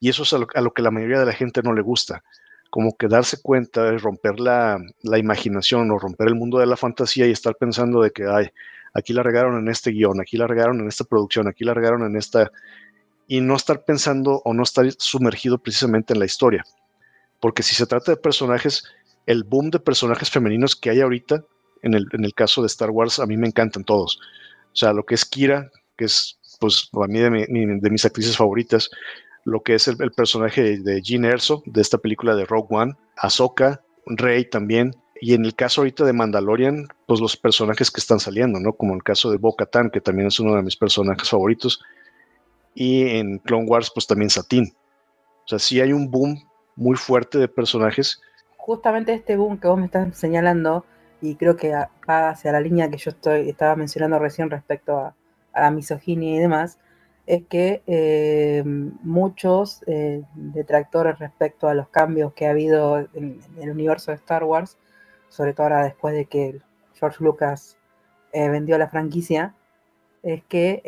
Y 0.00 0.08
eso 0.08 0.22
es 0.24 0.32
a 0.32 0.38
lo, 0.38 0.46
que 0.46 0.82
la 0.82 0.90
mayoría 0.90 1.18
de 1.18 1.26
la 1.26 1.32
gente 1.32 1.62
no 1.62 1.72
le 1.72 1.82
gusta. 1.82 2.22
Como 2.70 2.96
que 2.96 3.08
darse 3.08 3.40
cuenta 3.40 3.84
de 3.84 3.98
romper 3.98 4.38
la, 4.38 4.78
imaginación 5.16 5.90
o 5.90 5.98
romper 5.98 6.28
el 6.28 6.34
mundo 6.34 6.58
de 6.58 6.66
la 6.66 6.76
fantasía 6.76 7.26
y 7.26 7.30
estar 7.30 7.56
pensando 7.56 8.02
de 8.02 8.10
que, 8.10 8.24
ay, 8.26 8.48
aquí 8.92 9.12
la 9.12 9.22
regaron 9.22 9.58
en 9.58 9.68
este 9.68 9.90
guion, 9.90 10.20
aquí 10.20 10.36
la 10.36 10.46
regaron 10.46 10.80
en 10.80 10.88
esta 10.88 11.04
producción, 11.04 11.48
aquí 11.48 11.64
la 11.64 11.74
regaron 11.74 12.04
en 12.04 12.16
esta... 12.16 12.50
Y 13.28 13.40
no 13.40 13.56
estar 13.56 13.84
pensando 13.84 14.40
o 14.44 14.54
no 14.54 14.62
estar 14.62 14.86
sumergido 14.98 15.58
precisamente 15.58 16.12
en 16.12 16.20
la 16.20 16.26
historia. 16.26 16.64
Porque 17.40 17.64
si 17.64 17.74
se 17.74 17.86
trata 17.86 18.12
de 18.12 18.16
personajes, 18.16 18.84
el 19.26 19.42
boom 19.42 19.70
de 19.70 19.80
personajes 19.80 20.30
femeninos 20.30 20.76
que 20.76 20.90
hay 20.90 21.00
ahorita, 21.00 21.42
en 21.82 21.94
el, 21.94 22.06
en 22.12 22.24
el 22.24 22.34
caso 22.34 22.62
de 22.62 22.68
Star 22.68 22.90
Wars, 22.90 23.18
a 23.18 23.26
mí 23.26 23.36
me 23.36 23.48
encantan 23.48 23.82
todos. 23.82 24.20
O 24.72 24.76
sea, 24.76 24.92
lo 24.92 25.04
que 25.04 25.16
es 25.16 25.24
Kira, 25.24 25.70
que 25.96 26.04
es 26.04 26.38
pues 26.58 26.90
a 26.92 27.06
mí 27.06 27.18
de, 27.18 27.90
mis 27.90 28.04
actrices 28.04 28.36
favoritas, 28.36 28.90
lo 29.44 29.62
que 29.62 29.74
es 29.74 29.88
el, 29.88 29.96
personaje 30.12 30.78
de 30.78 31.02
Jean 31.02 31.24
Erso 31.24 31.62
de 31.66 31.80
esta 31.80 31.98
película 31.98 32.34
de 32.34 32.44
Rogue 32.44 32.68
One, 32.70 32.96
Ahsoka, 33.16 33.82
Rey 34.06 34.44
también, 34.48 34.94
y 35.20 35.34
en 35.34 35.44
el 35.44 35.54
caso 35.54 35.80
ahorita 35.80 36.04
de 36.04 36.12
Mandalorian, 36.12 36.88
pues 37.06 37.20
los 37.20 37.36
personajes 37.36 37.90
que 37.90 38.00
están 38.00 38.20
saliendo, 38.20 38.60
¿no? 38.60 38.72
Como 38.72 38.94
el 38.94 39.02
caso 39.02 39.30
de 39.30 39.38
Bo-Katan, 39.38 39.90
que 39.90 40.00
también 40.00 40.28
es 40.28 40.38
uno 40.40 40.54
de 40.54 40.62
mis 40.62 40.76
personajes 40.76 41.28
favoritos, 41.28 41.82
y 42.74 43.08
en 43.16 43.38
Clone 43.38 43.66
Wars, 43.66 43.90
pues 43.92 44.06
también 44.06 44.30
Satín. 44.30 44.74
O 45.44 45.48
sea, 45.48 45.58
sí 45.58 45.80
hay 45.80 45.92
un 45.92 46.10
boom 46.10 46.38
muy 46.74 46.96
fuerte 46.96 47.38
de 47.38 47.48
personajes. 47.48 48.20
Justamente 48.58 49.14
este 49.14 49.36
boom 49.36 49.58
que 49.58 49.68
vos 49.68 49.78
me 49.78 49.86
estás 49.86 50.16
señalando, 50.18 50.84
y 51.20 51.36
creo 51.36 51.56
que 51.56 51.72
va 51.72 52.28
hacia 52.28 52.52
la 52.52 52.60
línea 52.60 52.90
que 52.90 52.98
yo 52.98 53.10
estoy, 53.10 53.48
estaba 53.48 53.74
mencionando 53.76 54.18
recién 54.18 54.50
respecto 54.50 54.98
a, 54.98 55.14
a 55.56 55.62
la 55.62 55.70
misoginia 55.70 56.36
y 56.36 56.38
demás, 56.38 56.78
es 57.26 57.44
que 57.46 57.82
eh, 57.86 58.62
muchos 58.64 59.82
eh, 59.86 60.22
detractores 60.34 61.18
respecto 61.18 61.68
a 61.68 61.74
los 61.74 61.88
cambios 61.88 62.32
que 62.34 62.46
ha 62.46 62.50
habido 62.50 62.98
en, 63.14 63.40
el 63.58 63.70
universo 63.70 64.12
de 64.12 64.18
Star 64.18 64.44
Wars, 64.44 64.78
sobre 65.28 65.52
todo 65.52 65.64
ahora 65.64 65.84
después 65.84 66.14
de 66.14 66.26
que 66.26 66.60
George 66.94 67.24
Lucas 67.24 67.76
eh, 68.32 68.48
vendió 68.48 68.78
la 68.78 68.88
franquicia, 68.88 69.54
es 70.22 70.44
que 70.44 70.82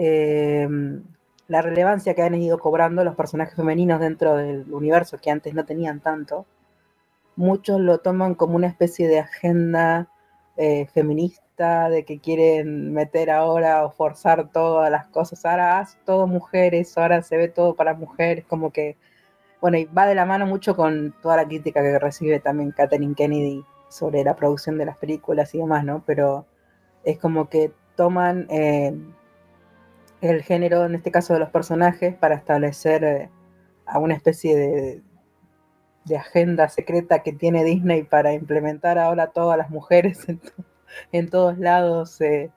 la 1.46 1.62
relevancia 1.62 2.14
que 2.14 2.22
han 2.22 2.34
ido 2.34 2.58
cobrando 2.58 3.04
los 3.04 3.14
personajes 3.14 3.54
femeninos 3.54 4.00
dentro 4.00 4.36
del 4.36 4.72
universo, 4.72 5.18
que 5.18 5.30
antes 5.30 5.54
no 5.54 5.64
tenían 5.64 6.00
tanto, 6.00 6.44
muchos 7.36 7.80
lo 7.80 7.98
toman 7.98 8.34
como 8.34 8.56
una 8.56 8.66
especie 8.66 9.06
de 9.06 9.20
agenda 9.20 10.08
feminista 10.92 11.47
de 11.58 12.04
que 12.04 12.20
quieren 12.20 12.92
meter 12.92 13.30
ahora 13.30 13.84
o 13.84 13.90
forzar 13.90 14.50
todas 14.52 14.90
las 14.90 15.06
cosas. 15.08 15.44
Ahora 15.44 15.78
haz 15.80 15.98
todo 16.04 16.26
mujeres, 16.26 16.96
ahora 16.96 17.22
se 17.22 17.36
ve 17.36 17.48
todo 17.48 17.74
para 17.74 17.94
mujeres, 17.94 18.44
como 18.46 18.72
que, 18.72 18.96
bueno, 19.60 19.78
y 19.78 19.86
va 19.86 20.06
de 20.06 20.14
la 20.14 20.24
mano 20.24 20.46
mucho 20.46 20.76
con 20.76 21.14
toda 21.20 21.36
la 21.36 21.46
crítica 21.46 21.82
que 21.82 21.98
recibe 21.98 22.38
también 22.40 22.70
Katherine 22.72 23.14
Kennedy 23.14 23.64
sobre 23.88 24.22
la 24.22 24.36
producción 24.36 24.78
de 24.78 24.86
las 24.86 24.98
películas 24.98 25.54
y 25.54 25.58
demás, 25.58 25.84
¿no? 25.84 26.04
Pero 26.06 26.46
es 27.04 27.18
como 27.18 27.48
que 27.48 27.72
toman 27.96 28.46
eh, 28.50 28.94
el 30.20 30.42
género, 30.42 30.84
en 30.84 30.94
este 30.94 31.10
caso 31.10 31.34
de 31.34 31.40
los 31.40 31.50
personajes, 31.50 32.14
para 32.14 32.36
establecer 32.36 33.04
eh, 33.04 33.30
a 33.86 33.98
una 33.98 34.14
especie 34.14 34.56
de, 34.56 35.02
de 36.04 36.16
agenda 36.16 36.68
secreta 36.68 37.22
que 37.24 37.32
tiene 37.32 37.64
Disney 37.64 38.04
para 38.04 38.32
implementar 38.32 38.98
ahora 38.98 39.28
todas 39.28 39.58
las 39.58 39.70
mujeres 39.70 40.26
en, 41.12 41.28
todos 41.28 41.58
lados. 41.58 42.20
Eh. 42.20 42.50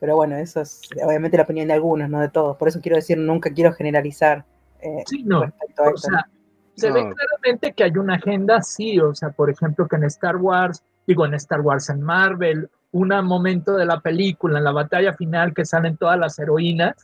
pero 0.00 0.16
bueno, 0.16 0.36
eso 0.36 0.60
es 0.60 0.80
obviamente 1.04 1.36
la 1.36 1.44
opinión 1.44 1.68
de 1.68 1.74
algunos, 1.74 2.08
no 2.08 2.20
de 2.20 2.28
todos. 2.28 2.56
Por 2.56 2.68
eso 2.68 2.80
quiero 2.80 2.96
decir, 2.96 3.18
nunca 3.18 3.52
quiero 3.52 3.72
generalizar. 3.72 4.44
Eh, 4.80 5.04
sí, 5.06 5.22
no. 5.24 5.40
o 5.40 5.96
sea, 5.96 6.28
se 6.74 6.90
ve 6.90 7.00
claramente 7.00 7.72
que 7.72 7.84
hay 7.84 7.96
una 7.96 8.16
agenda, 8.16 8.62
sí. 8.62 8.98
O 8.98 9.14
sea, 9.14 9.30
por 9.30 9.50
ejemplo, 9.50 9.86
que 9.86 9.96
en 9.96 10.04
Star 10.04 10.36
Wars, 10.36 10.82
digo, 11.06 11.24
en 11.26 11.34
Star 11.34 11.60
Wars, 11.60 11.88
en 11.90 12.02
Marvel, 12.02 12.68
un 12.90 13.08
momento 13.24 13.76
de 13.76 13.86
la 13.86 14.00
película, 14.00 14.58
en 14.58 14.64
la 14.64 14.72
batalla 14.72 15.14
final 15.14 15.54
que 15.54 15.64
salen 15.64 15.96
todas 15.96 16.18
las 16.18 16.38
heroínas, 16.38 16.96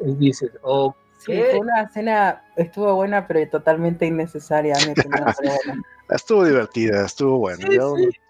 y 0.00 0.14
dices, 0.16 0.50
ok, 0.62 0.96
Sí, 1.24 1.32
fue 1.32 1.60
una 1.60 1.82
escena, 1.82 2.42
estuvo 2.54 2.94
buena, 2.96 3.26
pero 3.26 3.48
totalmente 3.48 4.04
innecesaria. 4.04 4.74
estuvo 6.10 6.44
divertida, 6.44 7.04
estuvo 7.04 7.38
buena. 7.38 7.66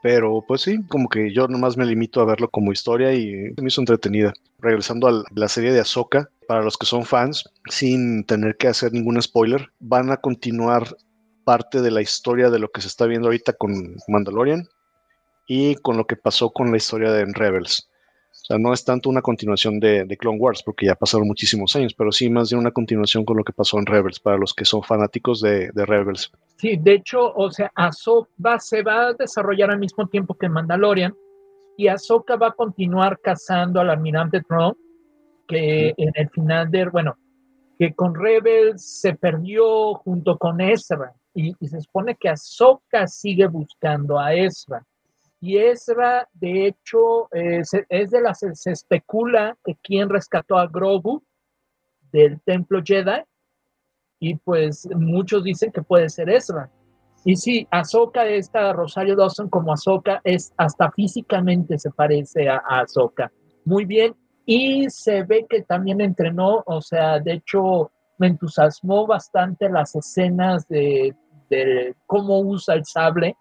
Pero 0.03 0.45
pues 0.47 0.63
sí, 0.63 0.83
como 0.89 1.09
que 1.09 1.33
yo 1.33 1.49
nomás 1.49 1.77
me 1.77 1.87
limito 1.87 2.21
a 2.21 2.25
verlo 2.25 2.49
como 2.49 2.73
historia 2.73 3.13
y 3.15 3.53
me 3.61 3.69
hizo 3.69 3.81
entretenida. 3.81 4.33
Regresando 4.59 5.09
a 5.09 5.25
la 5.35 5.49
serie 5.49 5.73
de 5.73 5.81
Ahsoka, 5.81 6.31
para 6.47 6.63
los 6.63 6.77
que 6.77 6.87
son 6.87 7.05
fans, 7.05 7.45
sin 7.69 8.25
tener 8.25 8.57
que 8.57 8.69
hacer 8.69 8.93
ningún 8.93 9.21
spoiler, 9.21 9.71
van 9.81 10.11
a 10.11 10.17
continuar 10.17 10.97
parte 11.45 11.83
de 11.83 11.91
la 11.91 12.03
historia 12.03 12.51
de 12.51 12.59
lo 12.59 12.71
que 12.71 12.81
se 12.81 12.89
está 12.89 13.07
viendo 13.07 13.29
ahorita 13.29 13.53
con 13.53 13.97
Mandalorian 14.09 14.67
y 15.47 15.77
con 15.77 15.97
lo 15.97 16.07
que 16.07 16.17
pasó 16.17 16.51
con 16.51 16.71
la 16.71 16.79
historia 16.79 17.13
de 17.13 17.25
Rebels. 17.27 17.91
O 18.45 18.47
sea, 18.47 18.59
no 18.59 18.75
es 18.75 18.85
tanto 18.85 19.09
una 19.09 19.23
continuación 19.23 19.81
de, 19.81 20.07
Clone 20.19 20.39
Wars, 20.39 20.63
porque 20.63 20.85
ya 20.85 20.95
pasaron 20.95 21.27
muchísimos 21.27 21.75
años, 21.77 21.95
pero 21.95 22.13
sí 22.13 22.29
más 22.29 22.51
de 22.51 22.57
una 22.57 22.73
continuación 22.73 23.25
con 23.25 23.39
lo 23.39 23.43
que 23.43 23.55
pasó 23.55 23.79
en 23.79 23.87
Rebels, 23.87 24.21
para 24.21 24.37
los 24.37 24.53
que 24.53 24.67
son 24.67 24.83
fanáticos 24.83 25.41
de, 25.41 25.71
Rebels. 25.75 26.31
Sí, 26.57 26.77
de 26.77 26.93
hecho, 26.93 27.33
o 27.35 27.51
sea, 27.51 27.73
Ahsoka 27.75 28.59
se 28.59 28.83
va 28.83 29.07
a 29.07 29.13
desarrollar 29.15 29.71
al 29.71 29.79
mismo 29.79 30.07
tiempo 30.09 30.35
que 30.35 30.51
Mandalorian, 30.51 31.15
y 31.79 31.89
Ahsoka 31.89 32.37
va 32.37 32.49
a 32.49 32.53
continuar 32.53 33.19
cazando 33.19 33.81
al 33.81 33.89
almirante 33.89 34.43
Tron, 34.43 34.77
que 35.49 35.95
en 35.97 36.13
el 36.13 36.29
final 36.29 36.71
de, 36.71 36.85
bueno, 36.91 37.17
que 37.79 37.95
con 37.95 38.15
Rebels 38.15 39.01
se 39.01 39.15
perdió 39.15 39.95
junto 39.95 40.37
con 40.37 40.61
Ezra, 40.61 41.15
y, 41.33 41.55
y 41.59 41.67
se 41.67 41.81
supone 41.81 42.15
que 42.15 42.29
Ahsoka 42.29 43.07
sigue 43.07 43.47
buscando 43.47 44.21
a 44.21 44.35
Ezra 44.35 44.85
y 45.45 45.59
Ezra, 45.59 46.27
de 46.33 46.69
hecho, 46.69 47.29
eh, 47.35 47.61
es 47.91 48.11
de 48.11 48.21
las, 48.23 48.39
se 48.39 48.71
especula 48.71 49.59
que 49.63 49.77
quien 49.83 50.09
rescató 50.09 50.57
a 50.57 50.67
Grogu 50.67 51.23
del 52.11 52.41
templo 52.41 52.81
Jedi, 52.83 53.21
y 54.19 54.37
pues 54.37 54.89
muchos 54.97 55.45
dicen 55.45 55.71
que 55.71 55.83
puede 55.83 56.09
ser 56.09 56.31
Ezra. 56.31 56.71
Y 57.27 57.37
sí, 57.37 57.69
Ahsoka, 57.71 58.27
esta 58.27 58.73
Rosario 58.73 59.17
Dawson 59.17 59.51
como 59.51 59.75
Ahsoka, 59.75 60.23
es 60.25 60.55
hasta 60.57 60.91
físicamente 60.93 61.79
se 61.79 61.91
parece 61.91 62.49
a, 62.49 62.63
Ahsoka. 62.67 63.31
Muy 63.67 63.85
bien. 63.85 64.17
Y 64.47 64.89
se 64.89 65.25
ve 65.25 65.45
que 65.47 65.61
también 65.61 66.01
entrenó, 66.01 66.63
o 66.65 66.81
sea, 66.81 67.21
de 67.21 67.35
hecho, 67.35 67.93
me 68.17 68.29
entusiasmó 68.29 69.07
bastante 69.07 69.69
las 69.69 69.95
escenas 69.95 70.67
de 70.69 71.15
cómo 72.07 72.41
usa 72.41 72.77
el 72.77 72.87
sable 72.87 73.37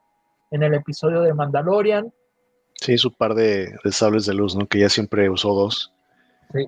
en 0.53 0.61
el 0.61 0.75
episodio 0.75 1.21
de 1.21 1.33
Mandalorian. 1.33 2.13
Sí, 2.75 2.97
su 2.97 3.11
par 3.11 3.33
de, 3.33 3.73
sables 3.91 4.25
de 4.25 4.35
luz, 4.35 4.55
¿no? 4.55 4.67
Que 4.67 4.79
ya 4.79 4.89
siempre 4.89 5.29
usó 5.29 5.53
dos. 5.53 5.91
Sí. 6.53 6.67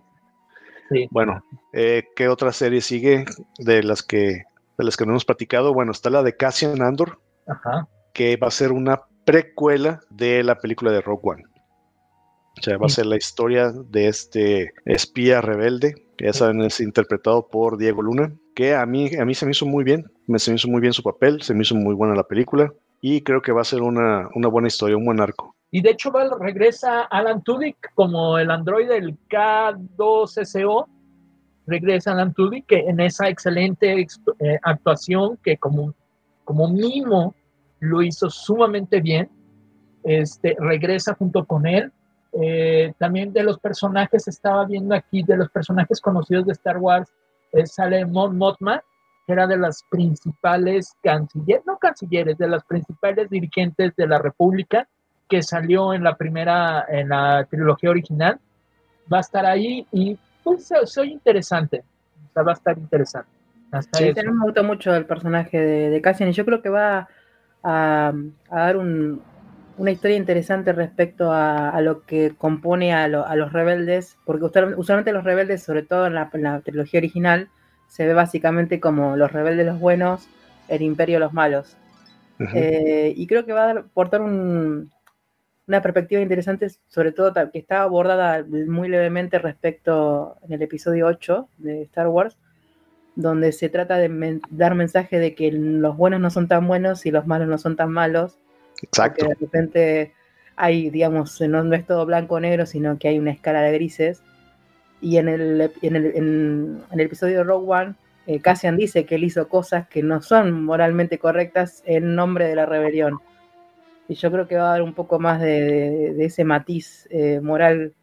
sí. 0.90 1.08
Bueno, 1.12 1.44
eh, 1.72 2.04
¿qué 2.16 2.28
otra 2.28 2.52
serie 2.52 2.82
sigue 2.82 3.26
de 3.60 3.84
las 3.84 4.02
que 4.02 4.44
de 4.78 4.84
las 4.84 4.98
que 4.98 5.06
no 5.06 5.12
hemos 5.12 5.26
platicado? 5.26 5.74
Bueno, 5.74 5.92
está 5.92 6.10
la 6.10 6.24
de 6.24 6.36
Cassian 6.36 6.82
Andor, 6.82 7.20
Ajá. 7.48 7.88
que 8.14 8.38
va 8.38 8.48
a 8.48 8.52
ser 8.52 8.72
una 8.72 9.04
precuela 9.24 10.02
de 10.10 10.44
la 10.44 10.58
película 10.58 10.92
de 10.92 11.02
Rogue 11.02 11.22
One. 11.24 11.44
O 12.58 12.62
sea, 12.64 12.78
va 12.78 12.88
a 12.88 12.90
ser 12.90 13.06
la 13.06 13.18
historia 13.18 13.72
de 13.72 14.08
este 14.08 14.74
espía 14.86 15.42
rebelde, 15.42 15.94
que 16.18 16.26
ya 16.26 16.34
saben, 16.34 16.62
es 16.62 16.80
interpretado 16.80 17.48
por 17.50 17.78
Diego 17.78 18.02
Luna, 18.02 18.34
que 18.56 18.74
a 18.74 18.86
mí, 18.86 19.16
a 19.16 19.26
mí 19.26 19.36
se 19.36 19.46
me 19.46 19.52
hizo 19.52 19.66
muy 19.66 19.84
bien, 19.84 20.06
me 20.26 20.40
se 20.40 20.52
me 20.52 20.56
hizo 20.56 20.70
muy 20.70 20.82
bien 20.82 20.94
su 20.94 21.04
papel, 21.04 21.42
se 21.42 21.54
me 21.54 21.62
hizo 21.62 21.76
muy 21.76 21.94
buena 21.94 22.16
la 22.16 22.24
película 22.24 22.74
y 23.08 23.22
creo 23.22 23.40
que 23.40 23.52
va 23.52 23.62
a 23.62 23.66
ser 23.66 23.84
una, 23.84 24.32
buena 24.50 24.68
historia, 24.68 24.98
un 24.98 25.06
buen 25.06 25.22
arco. 25.22 25.56
Y 25.70 25.82
de 25.82 25.92
hecho 25.92 26.12
regresa 26.40 27.02
Alan 27.04 27.44
Tudyk 27.44 27.94
como 27.94 28.40
el 28.40 28.50
androide 28.50 28.96
del 28.96 29.16
K2SO, 29.30 30.88
regresa 31.68 32.14
Alan 32.14 32.34
Tudyk 32.34 32.66
que 32.66 32.80
en 32.80 33.00
esa 33.00 33.30
excelente 33.30 33.94
eh, 34.02 34.60
actuación 34.64 35.38
que 35.44 35.56
como, 35.58 35.94
como 36.46 36.68
mimo 36.68 37.36
lo 37.80 38.02
hizo 38.02 38.32
sumamente 38.32 39.02
bien, 39.02 39.30
este, 40.04 40.56
regresa 40.58 41.14
junto 41.14 41.46
con 41.46 41.68
él. 41.68 41.92
Eh, 42.42 42.92
también 42.98 43.32
de 43.32 43.44
los 43.44 43.60
personajes, 43.60 44.28
estaba 44.28 44.66
viendo 44.66 44.96
aquí, 44.96 45.22
de 45.22 45.38
los 45.38 45.52
personajes 45.52 46.02
conocidos 46.02 46.48
de 46.48 46.54
Star 46.54 46.80
Wars, 46.80 47.14
eh, 47.52 47.68
sale 47.68 48.04
Mon 48.04 48.36
Mothma, 48.36 48.84
era 49.28 49.48
de 49.48 49.58
las 49.58 49.84
principales 49.90 50.94
cancilleres, 51.04 51.66
no 51.66 51.78
cancilleres, 51.78 52.38
de 52.38 52.48
las 52.48 52.64
principales 52.64 53.30
dirigentes 53.30 53.96
de 53.96 54.08
la 54.08 54.20
República, 54.20 54.88
que 55.28 55.42
salió 55.42 55.94
en 55.94 56.04
la 56.04 56.16
primera, 56.16 56.86
en 56.88 57.10
la 57.10 57.46
trilogía 57.50 57.90
original, 57.90 58.40
va 59.12 59.18
a 59.18 59.22
estar 59.22 59.46
ahí 59.46 59.88
y 59.92 60.18
pues 60.44 60.72
soy 60.86 61.12
interesante, 61.12 61.84
o 62.30 62.34
sea, 62.34 62.44
va 62.44 62.52
a 62.52 62.56
estar 62.56 62.78
interesante. 62.78 63.30
sí, 63.94 64.14
me 64.16 64.46
gustó 64.46 64.64
mucho 64.64 64.96
el 64.96 65.06
personaje 65.06 65.60
de, 65.60 66.02
Cassian 66.02 66.30
y 66.30 66.34
yo 66.34 66.46
creo 66.46 66.62
que 66.62 66.70
va 66.70 67.08
a, 67.64 68.14
dar 68.52 68.78
una 68.78 69.92
historia 69.92 70.18
interesante 70.18 70.72
respecto 70.72 71.32
a, 71.32 71.82
lo 71.82 72.04
que 72.04 72.36
compone 72.38 72.94
a, 72.94 73.08
los 73.08 73.52
rebeldes, 73.52 74.18
porque 74.24 74.46
usualmente 74.78 75.12
los 75.12 75.24
rebeldes, 75.24 75.64
sobre 75.64 75.82
todo 75.82 76.06
en 76.06 76.14
la 76.14 76.30
trilogía 76.64 77.00
original, 77.00 77.50
se 77.88 78.06
ve 78.06 78.14
básicamente 78.14 78.80
como 78.80 79.16
los 79.16 79.32
rebeldes 79.32 79.66
los 79.66 79.80
buenos, 79.80 80.28
el 80.68 80.82
imperio 80.82 81.20
los 81.20 81.34
malos. 81.34 81.78
Eh, 82.54 83.14
y 83.16 83.28
creo 83.28 83.46
que 83.46 83.54
va 83.54 83.70
a 83.70 83.80
aportar 83.80 84.22
una 84.22 85.82
perspectiva 85.82 86.22
interesante, 86.22 86.70
sobre 86.90 87.14
todo 87.14 87.34
que 87.52 87.60
está 87.60 87.84
abordada 87.84 88.46
muy 88.46 88.90
levemente 88.90 89.40
respecto 89.40 90.38
en 90.44 90.54
el 90.54 90.62
episodio 90.62 91.08
8 91.08 91.48
de 91.58 91.84
Star 91.84 92.08
Wars, 92.10 92.38
donde 93.16 93.54
se 93.54 93.70
trata 93.70 93.98
de 93.98 94.42
dar 94.50 94.76
mensaje 94.76 95.20
de 95.20 95.34
que 95.34 95.52
los 95.52 95.96
buenos 95.96 96.20
no 96.20 96.30
son 96.30 96.50
tan 96.50 96.68
buenos 96.68 97.06
y 97.06 97.12
los 97.12 97.26
malos 97.26 97.48
no 97.48 97.58
son 97.58 97.78
tan 97.78 97.92
malos. 97.92 98.38
Exacto. 98.82 99.26
de 99.26 99.36
repente 99.36 100.14
hay, 100.58 100.90
digamos, 100.90 101.40
no, 101.40 101.64
no 101.64 101.76
es 101.76 101.86
todo 101.86 102.06
blanco 102.06 102.36
o 102.36 102.40
negro, 102.42 102.66
sino 102.66 103.00
que 103.00 103.08
hay 103.08 103.20
una 103.20 103.32
escala 103.32 103.62
de 103.62 103.72
grises 103.72 104.22
y 105.02 105.18
en 105.18 105.28
el, 105.30 105.72
en 105.82 105.96
el, 105.96 106.06
en, 106.16 106.84
el 106.92 107.00
episodio 107.00 107.38
de 107.38 107.44
Rogue 107.44 107.68
One, 107.68 107.96
eh, 108.28 108.40
Cassian 108.40 108.78
dice 108.78 109.06
que 109.06 109.16
él 109.16 109.24
hizo 109.24 109.48
cosas 109.48 109.88
que 109.88 110.02
no 110.02 110.22
son 110.22 110.64
moralmente 110.64 111.20
correctas 111.20 111.84
en 111.86 112.16
nombre 112.16 112.48
de 112.48 112.56
la 112.56 112.66
rebelión. 112.66 113.20
Y 114.08 114.16
yo 114.16 114.32
creo 114.32 114.48
que 114.48 114.56
va 114.56 114.68
a 114.68 114.72
dar 114.72 114.82
un 114.82 114.94
poco 114.94 115.20
más 115.20 115.42
de, 115.42 116.24
ese 116.24 116.44
matiz 116.44 117.08
eh, 117.12 117.40
moral 117.42 117.94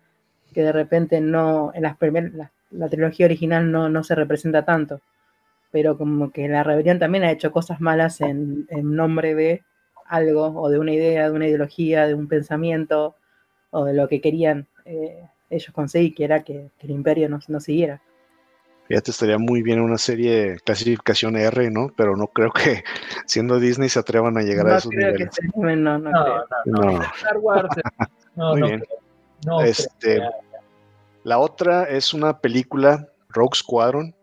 que 0.52 0.62
de 0.62 0.72
repente 0.72 1.20
no, 1.20 1.72
en 1.74 1.82
las 1.82 1.96
primeras, 1.96 2.32
la, 2.70 2.88
trilogía 2.88 3.26
original 3.26 3.70
no, 3.70 3.88
no, 3.88 4.04
se 4.04 4.14
representa 4.14 4.64
tanto. 4.64 5.00
Pero 5.70 5.96
como 5.96 6.30
que 6.30 6.48
la 6.48 6.62
rebelión 6.62 6.98
también 6.98 7.24
ha 7.24 7.30
hecho 7.30 7.50
cosas 7.50 7.80
malas 7.80 8.20
en, 8.20 8.66
en 8.68 8.94
nombre 8.94 9.34
de 9.34 9.62
algo, 10.06 10.48
o 10.60 10.68
de 10.68 10.78
una 10.78 10.92
idea, 10.92 11.30
de 11.30 11.34
una 11.34 11.46
ideología, 11.48 12.06
de 12.06 12.14
un 12.14 12.28
pensamiento, 12.28 13.16
o 13.70 13.84
de 13.86 13.94
lo 13.94 14.08
que 14.08 14.20
querían 14.20 14.66
eh, 14.84 15.26
ellos 15.52 15.70
conseguí 15.72 16.12
que 16.12 16.24
era 16.24 16.42
que, 16.42 16.70
el 16.80 16.90
imperio 16.90 17.28
no, 17.28 17.38
no 17.46 17.60
siguiera. 17.60 18.00
Fíjate, 18.88 19.10
estaría 19.10 19.38
muy 19.38 19.62
bien 19.62 19.80
una 19.80 19.98
serie 19.98 20.56
clasificación 20.64 21.36
R, 21.36 21.70
¿no? 21.70 21.92
Pero 21.96 22.16
no 22.16 22.26
creo 22.26 22.50
que 22.50 22.82
siendo 23.26 23.60
Disney 23.60 23.88
se 23.88 24.00
atrevan 24.00 24.36
a 24.36 24.42
llegar 24.42 24.66
a 24.66 24.78
esos 24.78 24.90
niveles. 24.90 25.30
no, 25.54 25.76
no, 25.76 25.98
no, 25.98 26.44
no, 26.66 27.02
Star 27.02 27.38
Wars. 27.38 27.68
No, 28.34 28.56
muy 28.56 28.62
bien. 28.62 28.82
este, 29.66 30.22
la 31.22 31.38
otra 31.38 31.84
es 31.84 32.14
una 32.14 32.38
película, 32.38 33.10
Rogue 33.28 33.54
Squadron. 33.54 34.14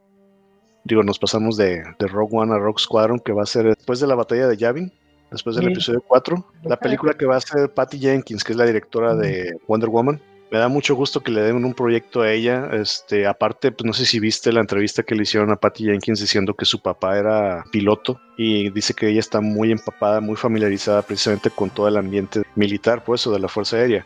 Digo, 0.84 1.04
nos 1.04 1.20
pasamos 1.20 1.58
de, 1.58 1.84
de, 2.00 2.08
Rogue 2.08 2.36
One 2.36 2.56
a 2.56 2.58
Rogue 2.58 2.80
Squadron, 2.80 3.20
que 3.20 3.34
va 3.34 3.44
a 3.44 3.46
ser 3.46 3.66
después 3.66 4.00
de 4.00 4.08
la 4.08 4.16
batalla 4.16 4.48
de 4.48 4.58
Yavin. 4.58 4.92
después 5.30 5.58
del 5.58 5.68
episodio 5.68 6.04
4. 6.08 6.44
La 6.64 6.78
película 6.78 7.14
que 7.14 7.28
va 7.28 7.36
a 7.36 7.42
ser 7.42 7.72
Patty 7.72 8.00
Jenkins, 8.00 8.44
que 8.44 8.54
es 8.54 8.58
la 8.58 8.66
directora 8.66 9.14
de 9.14 9.56
Wonder 9.68 9.90
Woman. 9.90 10.20
Me 10.52 10.58
da 10.58 10.68
mucho 10.68 10.96
gusto 10.96 11.22
que 11.22 11.32
le 11.32 11.42
den 11.42 11.64
un 11.64 11.74
proyecto 11.76 12.22
a 12.22 12.32
ella. 12.32 12.70
Este, 12.74 13.28
aparte, 13.28 13.72
pues 13.72 13.86
no 13.86 13.94
sé 13.94 14.06
si 14.06 14.20
viste 14.20 14.52
la 14.52 14.62
entrevista 14.62 15.04
que 15.04 15.14
le 15.14 15.24
hicieron 15.24 15.52
a 15.52 15.56
Patty 15.56 15.86
Jenkins 15.86 16.20
diciendo 16.20 16.56
que 16.56 16.66
su 16.66 16.82
papá 16.82 17.20
era 17.20 17.64
piloto 17.72 18.20
y 18.36 18.72
dice 18.72 18.96
que 18.96 19.10
ella 19.10 19.20
está 19.20 19.42
muy 19.42 19.72
empapada, 19.72 20.22
muy 20.22 20.36
familiarizada 20.36 21.04
precisamente 21.04 21.52
con 21.52 21.70
todo 21.70 21.88
el 21.88 21.98
ambiente 21.98 22.42
militar, 22.56 23.04
pues, 23.04 23.28
o 23.28 23.32
de 23.32 23.40
la 23.40 23.48
Fuerza 23.48 23.78
Aérea. 23.78 24.06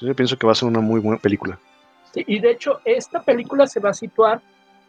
yo 0.00 0.14
pienso 0.14 0.36
que 0.38 0.46
va 0.46 0.52
a 0.52 0.56
ser 0.56 0.68
una 0.68 0.80
muy 0.80 1.00
buena 1.00 1.20
película. 1.20 1.58
y 2.14 2.38
de 2.38 2.52
hecho, 2.52 2.80
esta 2.84 3.22
película 3.22 3.66
se 3.66 3.80
va 3.80 3.90
a 3.90 3.94
situar 3.94 4.40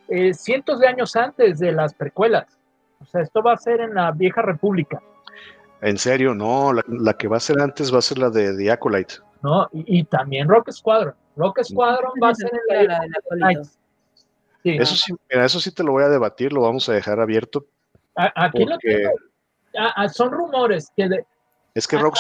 eh, 0.09 0.34
cientos 0.34 0.80
de 0.80 0.88
años 0.88 1.15
antes 1.15 1.59
de 1.59 1.71
las 1.71 1.93
precuelas. 1.93 2.45
O 3.01 3.05
sea, 3.05 3.21
esto 3.21 3.41
va 3.41 3.53
a 3.53 3.57
ser 3.57 3.82
en 3.82 3.93
la 3.93 4.11
vieja 4.11 4.41
república. 4.41 5.01
En 5.82 5.97
serio, 5.97 6.34
no, 6.34 6.73
la, 6.73 7.13
que 7.13 7.28
va 7.28 7.38
a 7.38 7.41
ser 7.41 7.59
antes 7.61 7.93
va 7.93 7.99
a 7.99 8.01
ser 8.01 8.17
la 8.17 8.30
de 8.30 8.55
The 8.55 8.71
Acolyte. 8.71 9.15
No, 9.41 9.67
y, 9.71 10.03
también 10.05 10.47
Rock 10.47 10.71
Squadron. 10.71 11.13
Rock 11.35 11.63
Squadron 11.63 12.11
va 12.21 12.29
a 12.29 12.35
ser 12.35 12.51
en 12.69 12.88
la, 12.88 12.99
de 12.99 13.63
sí. 14.63 14.77
Eso 14.77 14.95
sí, 14.95 15.13
eso 15.29 15.59
sí 15.59 15.71
te 15.71 15.83
lo 15.83 15.91
voy 15.91 16.03
a 16.03 16.09
debatir, 16.09 16.51
lo 16.53 16.61
vamos 16.61 16.89
a 16.89 16.93
dejar 16.93 17.19
abierto. 17.19 17.65
aquí 18.15 18.65
lo 18.65 18.77
tengo. 18.79 19.11
son 20.11 20.31
rumores 20.31 20.91
que 20.95 21.23
es 21.77 21.88
que 21.88 21.95
Rock, 21.95 22.17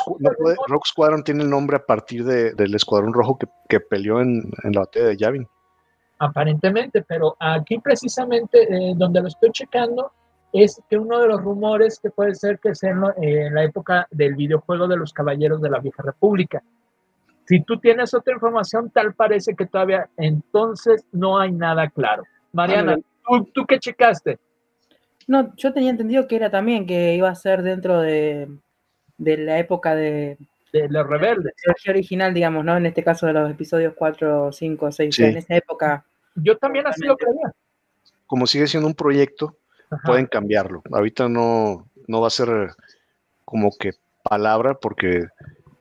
Squadron 0.85 1.23
tiene 1.23 1.41
el 1.41 1.49
nombre 1.49 1.77
a 1.77 1.83
partir 1.83 2.23
del 2.23 2.75
escuadrón 2.75 3.11
rojo 3.11 3.39
que, 3.67 3.79
peleó 3.79 4.21
en, 4.21 4.51
la 4.65 4.81
batalla 4.81 5.07
de 5.07 5.17
Yavin. 5.17 5.47
Aparentemente, 6.19 7.01
pero 7.01 7.35
aquí 7.39 7.79
precisamente 7.79 8.61
eh, 8.71 8.93
donde 8.95 9.19
lo 9.19 9.27
estoy 9.27 9.49
checando, 9.51 10.11
es 10.53 10.79
que 10.87 10.99
uno 10.99 11.19
de 11.19 11.29
los 11.29 11.41
rumores 11.41 11.99
que 11.99 12.11
puede 12.11 12.35
ser 12.35 12.59
que 12.59 12.75
sea 12.75 12.91
en 13.17 13.55
la 13.55 13.63
época 13.63 14.07
del 14.11 14.35
videojuego 14.35 14.87
de 14.87 14.97
los 14.97 15.11
Caballeros 15.11 15.59
de 15.59 15.71
la 15.71 15.79
Vieja 15.79 16.03
República. 16.03 16.61
Si 17.47 17.61
tú 17.61 17.79
tienes 17.79 18.13
otra 18.13 18.33
información, 18.33 18.89
tal 18.89 19.13
parece 19.13 19.55
que 19.55 19.65
todavía 19.65 20.09
entonces 20.17 21.05
no 21.13 21.39
hay 21.39 21.51
nada 21.51 21.89
claro. 21.89 22.23
Mariana, 22.51 22.97
¿tú, 23.53 23.65
qué 23.65 23.79
checaste? 23.79 24.37
No, 25.27 25.55
yo 25.55 25.73
tenía 25.73 25.91
entendido 25.91 26.27
que 26.27 26.35
era 26.35 26.49
también 26.49 26.85
que 26.85 27.15
iba 27.15 27.29
a 27.29 27.35
ser 27.35 27.61
dentro 27.61 28.01
de, 28.01 28.49
la 29.17 29.59
época 29.59 29.95
de, 29.95 30.37
de 30.73 30.89
los 30.89 31.07
rebeldes. 31.07 31.53
La 31.65 31.91
original, 31.91 32.33
digamos, 32.33 32.65
¿no? 32.65 32.75
En 32.75 32.85
este 32.85 33.03
caso 33.03 33.27
de 33.27 33.33
los 33.33 33.49
episodios 33.49 33.93
4, 33.95 34.51
5, 34.51 34.91
6, 34.91 35.19
en 35.19 35.37
esa 35.37 35.55
época. 35.55 36.05
Yo 36.35 36.57
también 36.57 36.85
así 36.87 37.05
lo 37.05 37.15
creía. 37.15 37.53
Como 38.25 38.45
sigue 38.45 38.67
siendo 38.67 38.87
un 38.87 38.95
proyecto, 38.95 39.55
pueden 40.03 40.25
cambiarlo. 40.25 40.81
Ahorita 40.91 41.29
no, 41.29 41.87
no 42.07 42.21
va 42.21 42.27
a 42.27 42.31
ser 42.31 42.49
como 43.45 43.71
que 43.79 43.91
palabra 44.21 44.73
porque 44.73 45.27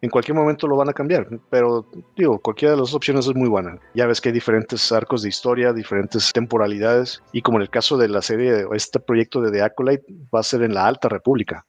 en 0.06 0.10
cualquier 0.10 0.36
momento 0.36 0.68
lo 0.68 0.76
van 0.76 0.88
a 0.88 0.92
cambiar, 0.92 1.26
pero 1.50 1.84
digo, 2.16 2.38
cualquiera 2.38 2.74
de 2.74 2.80
las 2.80 2.94
opciones 2.94 3.26
es 3.26 3.34
muy 3.34 3.48
buena. 3.48 3.76
Ya 3.92 4.06
ves 4.06 4.20
que 4.20 4.28
hay 4.28 4.32
diferentes 4.32 4.92
arcos 4.92 5.22
de 5.22 5.28
historia, 5.28 5.72
diferentes 5.72 6.32
temporalidades, 6.32 7.22
y 7.32 7.42
como 7.42 7.58
en 7.58 7.62
el 7.62 7.70
caso 7.70 7.96
de 7.96 8.08
la 8.08 8.22
serie, 8.22 8.66
este 8.72 9.00
proyecto 9.00 9.40
de 9.40 9.50
The 9.50 9.62
Acolyte 9.62 10.06
va 10.32 10.40
a 10.40 10.44
ser 10.44 10.62
en 10.62 10.74
la 10.74 10.86
Alta 10.86 11.08
República, 11.08 11.66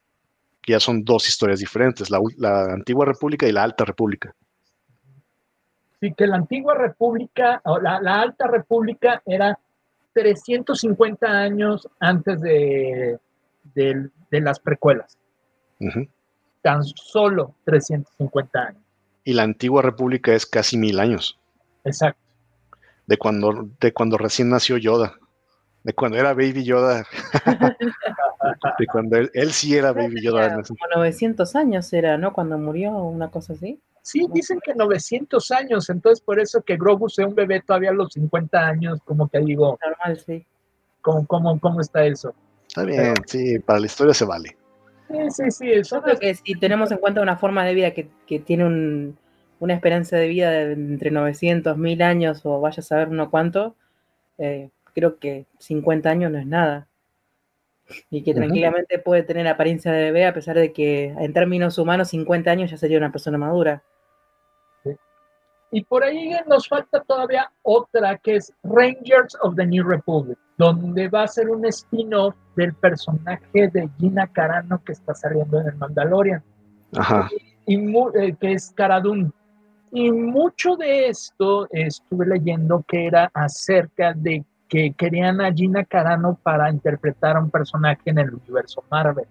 que 0.62 0.74
ya 0.74 0.80
son 0.80 1.04
dos 1.04 1.28
historias 1.28 1.60
diferentes, 1.60 2.12
la, 2.12 2.20
Antigua 2.72 3.06
República 3.06 3.48
y 3.48 3.52
la 3.52 3.64
Alta 3.64 3.86
República. 3.86 4.36
Sí, 6.00 6.14
que 6.14 6.28
la 6.28 6.36
Antigua 6.36 6.76
República, 6.76 7.60
o 7.66 7.80
la, 7.80 8.00
la 8.00 8.22
Alta 8.22 8.46
República 8.46 9.24
era 9.26 9.58
350 10.14 11.28
años 11.28 11.90
antes 12.00 12.40
de, 12.42 13.20
las 14.30 14.60
precuelas. 14.60 15.18
Tan 16.68 16.84
solo 16.84 17.56
350 17.64 18.60
años. 18.60 18.82
Y 19.24 19.32
la 19.32 19.44
antigua 19.44 19.82
república 19.82 20.34
es 20.34 20.46
casi 20.46 20.76
mil 20.76 21.00
años. 21.00 21.40
Exacto. 21.86 22.20
De 23.06 23.18
cuando, 23.18 23.70
de 23.80 23.94
cuando 23.94 24.18
recién 24.18 24.50
nació 24.50 24.76
Yoda. 24.76 25.16
De 25.86 25.94
cuando 25.94 26.18
era 26.18 26.34
Baby 26.34 26.66
Yoda. 26.66 27.06
de 28.80 28.86
cuando 28.88 29.16
él, 29.16 29.32
él 29.34 29.54
sí 29.54 29.78
era 29.78 29.94
Baby 29.94 30.22
Yoda. 30.22 30.62
Como 30.62 30.78
900 30.94 31.56
años 31.56 31.94
era, 31.94 32.18
¿no? 32.18 32.34
Cuando 32.34 32.58
murió, 32.58 32.92
una 32.98 33.30
cosa 33.32 33.54
así. 33.54 33.80
Sí, 34.02 34.28
dicen 34.34 34.60
que 34.62 34.76
900 34.76 35.50
años, 35.52 35.90
entonces 35.90 36.20
por 36.20 36.38
eso 36.38 36.62
que 36.64 36.76
Grogu 36.76 37.08
sea 37.08 37.28
un 37.28 37.36
bebé 37.36 37.62
todavía 37.62 37.92
a 37.92 37.94
los 37.94 38.12
50 38.12 38.60
años, 38.60 39.00
como 39.06 39.30
que 39.30 39.40
digo. 39.40 39.80
Normal, 39.82 40.20
sí. 40.20 40.46
¿Cómo, 41.00 41.26
cómo, 41.28 41.58
cómo 41.62 41.80
está 41.80 42.06
eso? 42.06 42.34
Está 42.68 42.84
bien, 42.84 43.14
sí, 43.26 43.58
para 43.60 43.80
la 43.80 43.86
historia 43.86 44.14
se 44.14 44.26
vale. 44.26 44.57
Sí, 45.08 45.18
sí, 45.30 45.52
sí. 45.52 45.72
Eso 45.72 46.02
creo 46.02 46.18
que 46.18 46.36
si 46.36 46.56
tenemos 46.56 46.92
en 46.92 46.98
cuenta 46.98 47.22
una 47.22 47.38
forma 47.38 47.66
de 47.66 47.74
vida 47.74 47.92
que, 47.92 48.10
tiene 48.40 49.14
una 49.60 49.74
esperanza 49.74 50.18
de 50.18 50.28
vida 50.28 50.52
de 50.52 50.74
entre 50.74 51.12
900, 51.12 51.78
1000 51.78 52.02
años 52.02 52.46
o 52.46 52.60
vaya 52.60 52.82
a 52.82 52.84
saber 52.84 53.10
uno 53.10 53.30
cuánto, 53.30 53.76
eh, 54.38 54.70
creo 54.94 55.18
que 55.20 55.46
50 55.60 56.10
años 56.10 56.32
no 56.32 56.38
es 56.40 56.46
nada. 56.46 56.88
Y 58.10 58.22
que 58.22 58.34
tranquilamente 58.34 59.00
puede 59.00 59.24
tener 59.24 59.48
apariencia 59.48 59.94
de 59.94 60.04
bebé 60.06 60.26
a 60.26 60.34
pesar 60.34 60.58
de 60.58 60.74
que 60.74 61.06
en 61.06 61.32
términos 61.32 61.78
humanos 61.78 62.10
50 62.10 62.52
años 62.52 62.70
ya 62.70 62.78
sería 62.78 62.98
una 62.98 63.14
persona 63.14 63.38
madura. 63.38 63.82
Y 65.72 65.84
por 65.84 66.04
ahí 66.04 66.32
nos 66.48 66.68
falta 66.68 67.02
todavía 67.02 67.52
otra 67.62 68.18
que 68.18 68.38
es 68.38 68.54
Rangers 68.64 69.38
of 69.42 69.56
the 69.56 69.66
New 69.66 69.88
Republic, 69.88 70.38
donde 70.58 71.08
va 71.08 71.24
a 71.24 71.28
ser 71.28 71.50
un 71.50 71.66
spin-off 71.66 72.36
del 72.56 72.74
personaje 72.74 73.70
de 73.70 73.90
Gina 74.00 74.28
Carano 74.28 74.82
que 74.84 74.94
está 74.94 75.14
saliendo 75.14 75.62
en 75.62 75.68
el 75.68 75.76
Mandalorian. 75.76 76.44
Ajá. 76.96 77.30
Y, 77.66 77.76
eh, 77.76 78.36
que 78.40 78.54
es 78.54 78.72
Cara 78.76 79.02
Y 79.92 80.12
mucho 80.12 80.76
de 80.76 81.10
esto 81.10 81.68
estuve 81.72 82.26
leyendo 82.26 82.84
que 82.88 83.06
era 83.06 83.30
acerca 83.34 84.14
de 84.14 84.44
que 84.68 84.94
querían 84.94 85.42
a 85.42 85.54
Gina 85.54 85.86
Carano 85.86 86.38
para 86.42 86.70
interpretar 86.72 87.38
a 87.38 87.40
un 87.40 87.50
personaje 87.50 88.02
en 88.06 88.18
el 88.18 88.34
universo 88.34 88.84
Marvel. 88.90 89.28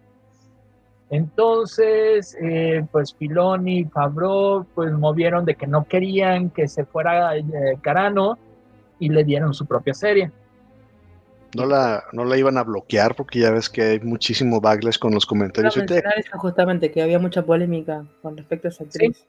Entonces, 1.11 2.37
eh, 2.41 2.85
pues 2.91 3.14
Filoni 3.14 3.81
y 3.81 3.85
Favreau 3.85 4.66
pues 4.74 4.93
movieron 4.93 5.45
de 5.45 5.55
que 5.55 5.66
no 5.66 5.85
querían 5.85 6.51
que 6.51 6.68
se 6.68 6.85
fuera 6.85 7.37
eh, 7.37 7.45
Carano 7.81 8.39
y 8.99 9.09
le 9.09 9.24
dieron 9.24 9.55
su 9.55 9.66
propia 9.66 9.95
serie. 9.95 10.31
No 11.55 11.64
la, 11.64 12.05
no 12.12 12.24
la 12.24 12.36
iban 12.36 12.59
a 12.59 12.64
bloquear 12.64 13.14
porque 13.14 13.40
ya 13.40 13.51
ves 13.51 13.70
que 13.70 13.82
hay 13.82 14.01
muchísimo 14.01 14.61
backlash 14.61 14.99
con 14.99 15.14
los 15.14 15.24
comentarios. 15.24 15.78
justamente 16.34 16.90
que 16.90 17.03
había 17.03 17.18
mucha 17.18 17.42
polémica 17.42 18.05
con 18.22 18.36
respecto 18.36 18.68
a 18.68 18.70
esa 18.70 18.84
actriz. 18.84 19.24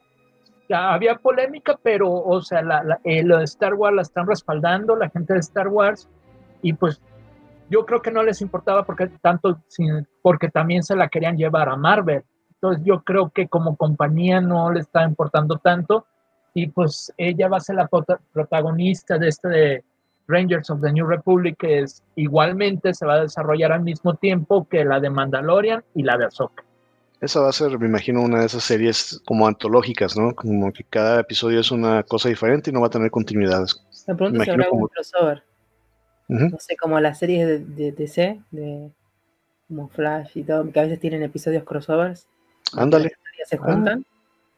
Ya 0.69 0.93
había 0.93 1.15
polémica, 1.15 1.79
pero, 1.81 2.11
o 2.11 2.41
sea, 2.41 2.61
la, 2.61 2.99
eh, 3.05 3.23
lo 3.23 3.37
de 3.37 3.45
Star 3.45 3.73
Wars 3.75 3.95
la 3.95 4.01
están 4.01 4.27
respaldando, 4.27 4.97
la 4.97 5.09
gente 5.09 5.33
de 5.33 5.39
Star 5.39 5.69
Wars, 5.69 6.09
y 6.61 6.73
pues 6.73 6.99
yo 7.69 7.85
creo 7.85 8.01
que 8.01 8.11
no 8.11 8.23
les 8.23 8.41
importaba 8.41 8.83
porque 8.83 9.07
tanto, 9.21 9.61
porque 10.21 10.49
también 10.49 10.83
se 10.83 10.95
la 10.95 11.07
querían 11.07 11.37
llevar 11.37 11.69
a 11.69 11.75
Marvel. 11.75 12.23
Entonces 12.53 12.83
yo 12.85 13.03
creo 13.03 13.29
que 13.29 13.47
como 13.47 13.75
compañía 13.75 14.41
no 14.41 14.71
le 14.71 14.79
está 14.79 15.03
importando 15.03 15.57
tanto 15.57 16.05
y 16.53 16.67
pues 16.67 17.13
ella 17.17 17.47
va 17.47 17.57
a 17.57 17.61
ser 17.61 17.75
la 17.75 17.87
protagonista 18.33 19.17
de 19.17 19.27
este 19.27 19.47
de 19.47 19.83
Rangers 20.27 20.69
of 20.69 20.81
the 20.81 20.91
New 20.91 21.05
Republic, 21.05 21.57
que 21.57 21.79
es 21.79 22.03
igualmente 22.15 22.93
se 22.93 23.05
va 23.05 23.15
a 23.15 23.21
desarrollar 23.21 23.71
al 23.71 23.81
mismo 23.81 24.15
tiempo 24.15 24.67
que 24.67 24.83
la 24.83 24.99
de 24.99 25.09
Mandalorian 25.09 25.83
y 25.95 26.03
la 26.03 26.17
de 26.17 26.25
Ahsoka. 26.25 26.63
Esa 27.19 27.41
va 27.41 27.49
a 27.49 27.53
ser, 27.53 27.79
me 27.79 27.87
imagino, 27.87 28.21
una 28.21 28.41
de 28.41 28.45
esas 28.45 28.63
series 28.63 29.21
como 29.25 29.47
antológicas, 29.47 30.15
¿no? 30.15 30.35
Como 30.35 30.71
que 30.71 30.83
cada 30.83 31.21
episodio 31.21 31.61
es 31.61 31.71
una 31.71 32.03
cosa 32.03 32.29
diferente 32.29 32.69
y 32.69 32.73
no 32.73 32.81
va 32.81 32.87
a 32.87 32.91
tener 32.91 33.09
continuidades. 33.09 33.83
Me 34.07 34.15
pregunto 34.15 34.43
si 34.43 34.49
habrá 34.51 34.69
un 34.69 34.87
crossover. 34.87 35.43
No 36.27 36.57
sé, 36.59 36.75
como 36.77 36.99
las 36.99 37.17
series 37.17 37.47
de, 37.47 37.59
de, 37.59 37.91
DC, 37.93 38.39
de 38.51 38.91
como 39.67 39.87
Flash 39.89 40.31
y 40.35 40.43
todo, 40.43 40.71
que 40.71 40.79
a 40.79 40.83
veces 40.83 40.99
tienen 40.99 41.23
episodios 41.23 41.63
crossovers. 41.63 42.27
Ándale. 42.73 43.11
Se 43.45 43.55
ah. 43.55 43.59
juntan. 43.63 44.05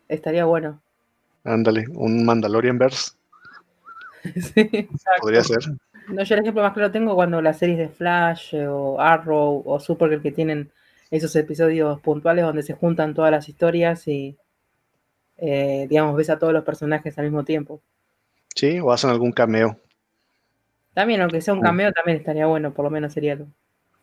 Estaría 0.07 0.45
bueno. 0.45 0.81
Ándale, 1.43 1.85
un 1.93 2.25
Mandalorian 2.25 2.77
verse. 2.77 3.11
sí. 4.35 4.89
Podría 5.21 5.43
ser. 5.43 5.59
No, 6.07 6.23
yo 6.23 6.35
el 6.35 6.41
ejemplo 6.41 6.63
más 6.63 6.73
claro 6.73 6.91
tengo 6.91 7.15
cuando 7.15 7.41
las 7.41 7.59
series 7.59 7.77
de 7.77 7.89
Flash 7.89 8.55
eh, 8.55 8.67
o 8.67 8.99
Arrow 8.99 9.61
o 9.65 9.79
Supergirl 9.79 10.21
que 10.21 10.31
tienen 10.31 10.71
esos 11.11 11.35
episodios 11.35 11.99
puntuales 12.01 12.45
donde 12.45 12.63
se 12.63 12.73
juntan 12.73 13.13
todas 13.13 13.31
las 13.31 13.47
historias 13.49 14.07
y, 14.07 14.37
eh, 15.37 15.85
digamos, 15.89 16.15
ves 16.15 16.29
a 16.29 16.39
todos 16.39 16.53
los 16.53 16.63
personajes 16.63 17.17
al 17.17 17.25
mismo 17.25 17.43
tiempo. 17.43 17.81
Sí, 18.55 18.79
o 18.79 18.91
hacen 18.91 19.09
algún 19.09 19.31
cameo. 19.31 19.77
También, 20.93 21.21
aunque 21.21 21.41
sea 21.41 21.53
un 21.53 21.61
cameo, 21.61 21.91
también 21.91 22.17
estaría 22.17 22.45
bueno, 22.47 22.73
por 22.73 22.85
lo 22.85 22.91
menos 22.91 23.13
sería 23.13 23.33
algo. 23.33 23.47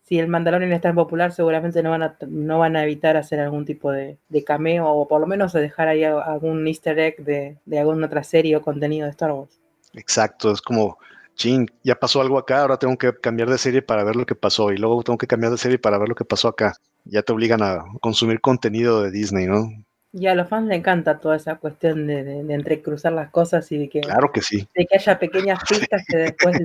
Si 0.03 0.17
el 0.19 0.27
Mandalorian 0.29 0.71
es 0.71 0.81
tan 0.81 0.95
popular, 0.95 1.33
seguramente 1.33 1.83
no 1.83 1.91
van 1.91 2.03
a, 2.03 2.17
no 2.29 2.59
van 2.59 2.77
a 2.77 2.83
evitar 2.83 3.17
hacer 3.17 3.41
algún 3.41 3.65
tipo 3.65 3.91
de, 3.91 4.17
cameo 4.45 4.87
o 4.87 5.07
por 5.07 5.19
lo 5.19 5.27
menos 5.27 5.51
dejar 5.51 5.89
ahí 5.89 6.05
algún 6.05 6.65
easter 6.65 6.97
egg 6.97 7.17
de, 7.25 7.57
alguna 7.77 8.07
otra 8.07 8.23
serie 8.23 8.55
o 8.55 8.61
contenido 8.61 9.05
de 9.05 9.11
Star 9.11 9.33
Wars. 9.33 9.59
Exacto, 9.93 10.51
es 10.51 10.61
como, 10.61 10.97
ching, 11.35 11.67
ya 11.83 11.95
pasó 11.95 12.21
algo 12.21 12.37
acá, 12.37 12.61
ahora 12.61 12.77
tengo 12.77 12.97
que 12.97 13.13
cambiar 13.13 13.49
de 13.49 13.57
serie 13.57 13.81
para 13.81 14.03
ver 14.03 14.15
lo 14.15 14.25
que 14.25 14.35
pasó 14.35 14.71
y 14.71 14.77
luego 14.77 15.03
tengo 15.03 15.17
que 15.17 15.27
cambiar 15.27 15.51
de 15.51 15.57
serie 15.57 15.79
para 15.79 15.97
ver 15.97 16.09
lo 16.09 16.15
que 16.15 16.25
pasó 16.25 16.47
acá. 16.49 16.75
ya 17.05 17.21
te 17.21 17.31
obligan 17.31 17.61
a 17.61 17.85
consumir 18.01 18.41
contenido 18.41 19.01
de 19.01 19.11
Disney, 19.11 19.45
¿no? 19.45 19.71
Y 20.13 20.27
a 20.27 20.35
los 20.35 20.47
fans 20.47 20.67
les 20.67 20.79
encanta 20.79 21.19
toda 21.19 21.35
esa 21.35 21.55
cuestión 21.55 22.07
de, 22.07 22.23
de, 22.23 22.53
entrecruzar 22.53 23.13
las 23.13 23.29
cosas 23.29 23.71
y 23.71 23.77
de 23.77 23.89
que, 23.89 24.01
claro 24.01 24.31
que, 24.31 24.41
sí. 24.41 24.67
de 24.73 24.85
que 24.85 24.97
haya 24.97 25.19
pequeñas 25.19 25.59
pistas 25.67 26.03
que 26.07 26.17
después 26.17 26.57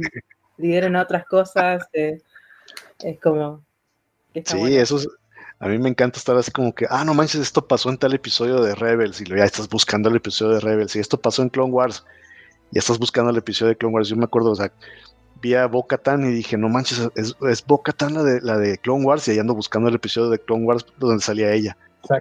lideren 0.57 0.97
a 0.97 1.03
otras 1.03 1.27
cosas. 1.27 1.87
Eh, 1.93 2.21
es 3.01 3.21
como... 3.21 3.63
Sí, 4.45 4.77
eso 4.77 4.97
es, 4.97 5.09
a 5.63 5.69
mí 5.69 5.79
me 5.79 5.89
encanta 5.89 6.19
estar 6.19 6.37
así 6.37 6.51
como 6.51 6.75
que, 6.75 6.87
ah, 6.89 7.05
no 7.05 7.15
manches, 7.15 7.41
esto 7.41 7.69
pasó 7.69 7.89
en 7.89 7.97
tal 7.97 8.15
episodio 8.15 8.63
de 8.63 8.75
Rebels 8.75 9.21
y 9.21 9.25
ya 9.27 9.45
estás 9.45 9.69
buscando 9.69 10.09
el 10.09 10.17
episodio 10.17 10.55
de 10.55 10.61
Rebels 10.61 10.97
y 10.97 11.01
esto 11.01 11.21
pasó 11.21 11.43
en 11.43 11.51
Clone 11.51 11.73
Wars 11.73 12.05
y 12.73 12.79
estás 12.79 12.99
buscando 12.99 13.31
el 13.31 13.37
episodio 13.37 13.71
de 13.71 13.77
Clone 13.77 13.95
Wars. 13.95 14.09
Yo 14.09 14.17
me 14.17 14.25
acuerdo, 14.25 14.51
o 14.51 14.55
sea, 14.57 14.73
vi 15.41 15.55
a 15.55 15.67
Bo 15.67 15.87
y 15.89 16.23
dije, 16.33 16.57
no 16.57 16.69
manches, 16.69 17.11
es, 17.15 17.37
es 17.43 17.67
Bo 17.67 17.83
la 18.11 18.23
de, 18.23 18.41
la 18.41 18.59
de 18.59 18.79
Clone 18.79 19.05
Wars 19.05 19.29
y 19.29 19.33
ahí 19.33 19.39
ando 19.39 19.55
buscando 19.55 19.89
el 19.89 19.95
episodio 19.95 20.31
de 20.31 20.39
Clone 20.39 20.65
Wars 20.65 20.87
donde 20.99 21.23
salía 21.23 21.53
ella. 21.53 21.77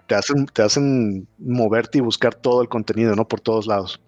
Te 0.08 0.14
hacen, 0.14 0.46
te 0.46 0.62
hacen 0.62 1.28
moverte 1.40 1.98
y 1.98 2.02
buscar 2.02 2.36
todo 2.36 2.62
el 2.62 2.70
contenido, 2.70 3.16
¿no? 3.16 3.28
Por 3.28 3.40
todos 3.40 3.66
lados. 3.66 4.00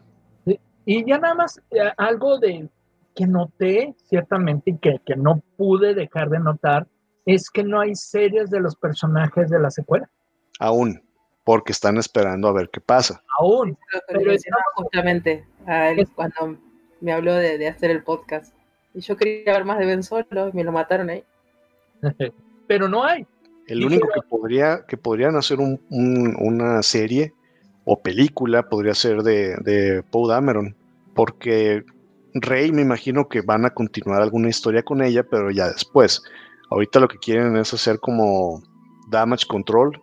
Y 0.86 1.08
ya 1.08 1.18
nada 1.18 1.34
más 1.34 1.60
eh, 1.72 1.91
algo 1.98 2.38
de 2.38 2.70
que 3.16 3.26
noté 3.26 3.96
ciertamente 4.10 4.72
y 4.72 4.78
que, 4.78 5.00
que 5.06 5.16
no 5.16 5.41
pude 5.58 5.96
dejar 5.96 6.30
de 6.30 6.39
notar 6.39 6.88
es 7.26 7.50
que 7.50 7.64
no 7.64 7.80
hay 7.80 7.96
series 7.96 8.50
de 8.50 8.60
los 8.60 8.76
personajes 8.76 9.50
de 9.50 9.60
la 9.60 9.72
secuela. 9.72 10.10
Aún, 10.60 11.02
porque 11.44 11.72
están 11.72 11.98
esperando 11.98 12.48
a 12.48 12.54
ver 12.54 12.70
qué 12.70 12.82
pasa. 12.82 13.24
Aún. 13.39 13.78
Pero 14.08 14.32
justamente 14.76 15.46
a 15.66 15.89
él 15.89 16.07
cuando 16.16 16.57
me 17.01 17.11
habló 17.11 17.34
de, 17.34 17.57
de, 17.57 17.68
hacer 17.68 17.91
el 17.91 18.03
podcast. 18.03 18.53
Y 18.93 19.01
yo 19.01 19.18
quería 19.18 19.53
ver 19.53 19.66
más 19.66 19.80
de 19.80 19.86
Ben 19.86 20.03
Solo 20.03 20.49
y 20.49 20.53
me 20.53 20.64
lo 20.64 20.72
mataron 20.72 21.09
ahí. 21.09 21.24
pero 22.68 22.88
no 22.88 23.03
hay. 23.03 23.26
El 23.68 23.86
único 23.86 24.07
que, 24.14 24.22
podría, 24.22 24.86
que 24.88 24.97
podrían 24.97 25.36
hacer 25.36 25.59
un, 25.59 25.80
una 25.89 26.84
serie 26.84 27.34
o 27.86 28.01
película 28.01 28.70
podría 28.70 28.93
ser 28.93 29.24
de, 29.24 29.55
de 29.57 30.03
Poe 30.03 30.30
Dameron, 30.30 30.76
porque 31.14 31.84
Rey 32.34 32.72
me 32.72 32.82
imagino 32.82 33.30
que 33.30 33.41
van 33.41 33.66
a 33.66 33.70
continuar 33.70 34.22
alguna 34.22 34.49
historia 34.49 34.84
con 34.84 35.01
ella, 35.01 35.24
pero 35.24 35.51
ya 35.51 35.68
después. 35.68 36.24
Ahorita 36.70 36.99
lo 36.99 37.07
que 37.07 37.20
quieren 37.20 37.55
es 37.55 37.74
hacer 37.74 37.99
como 37.99 38.61
damage 39.09 39.45
control, 39.47 40.01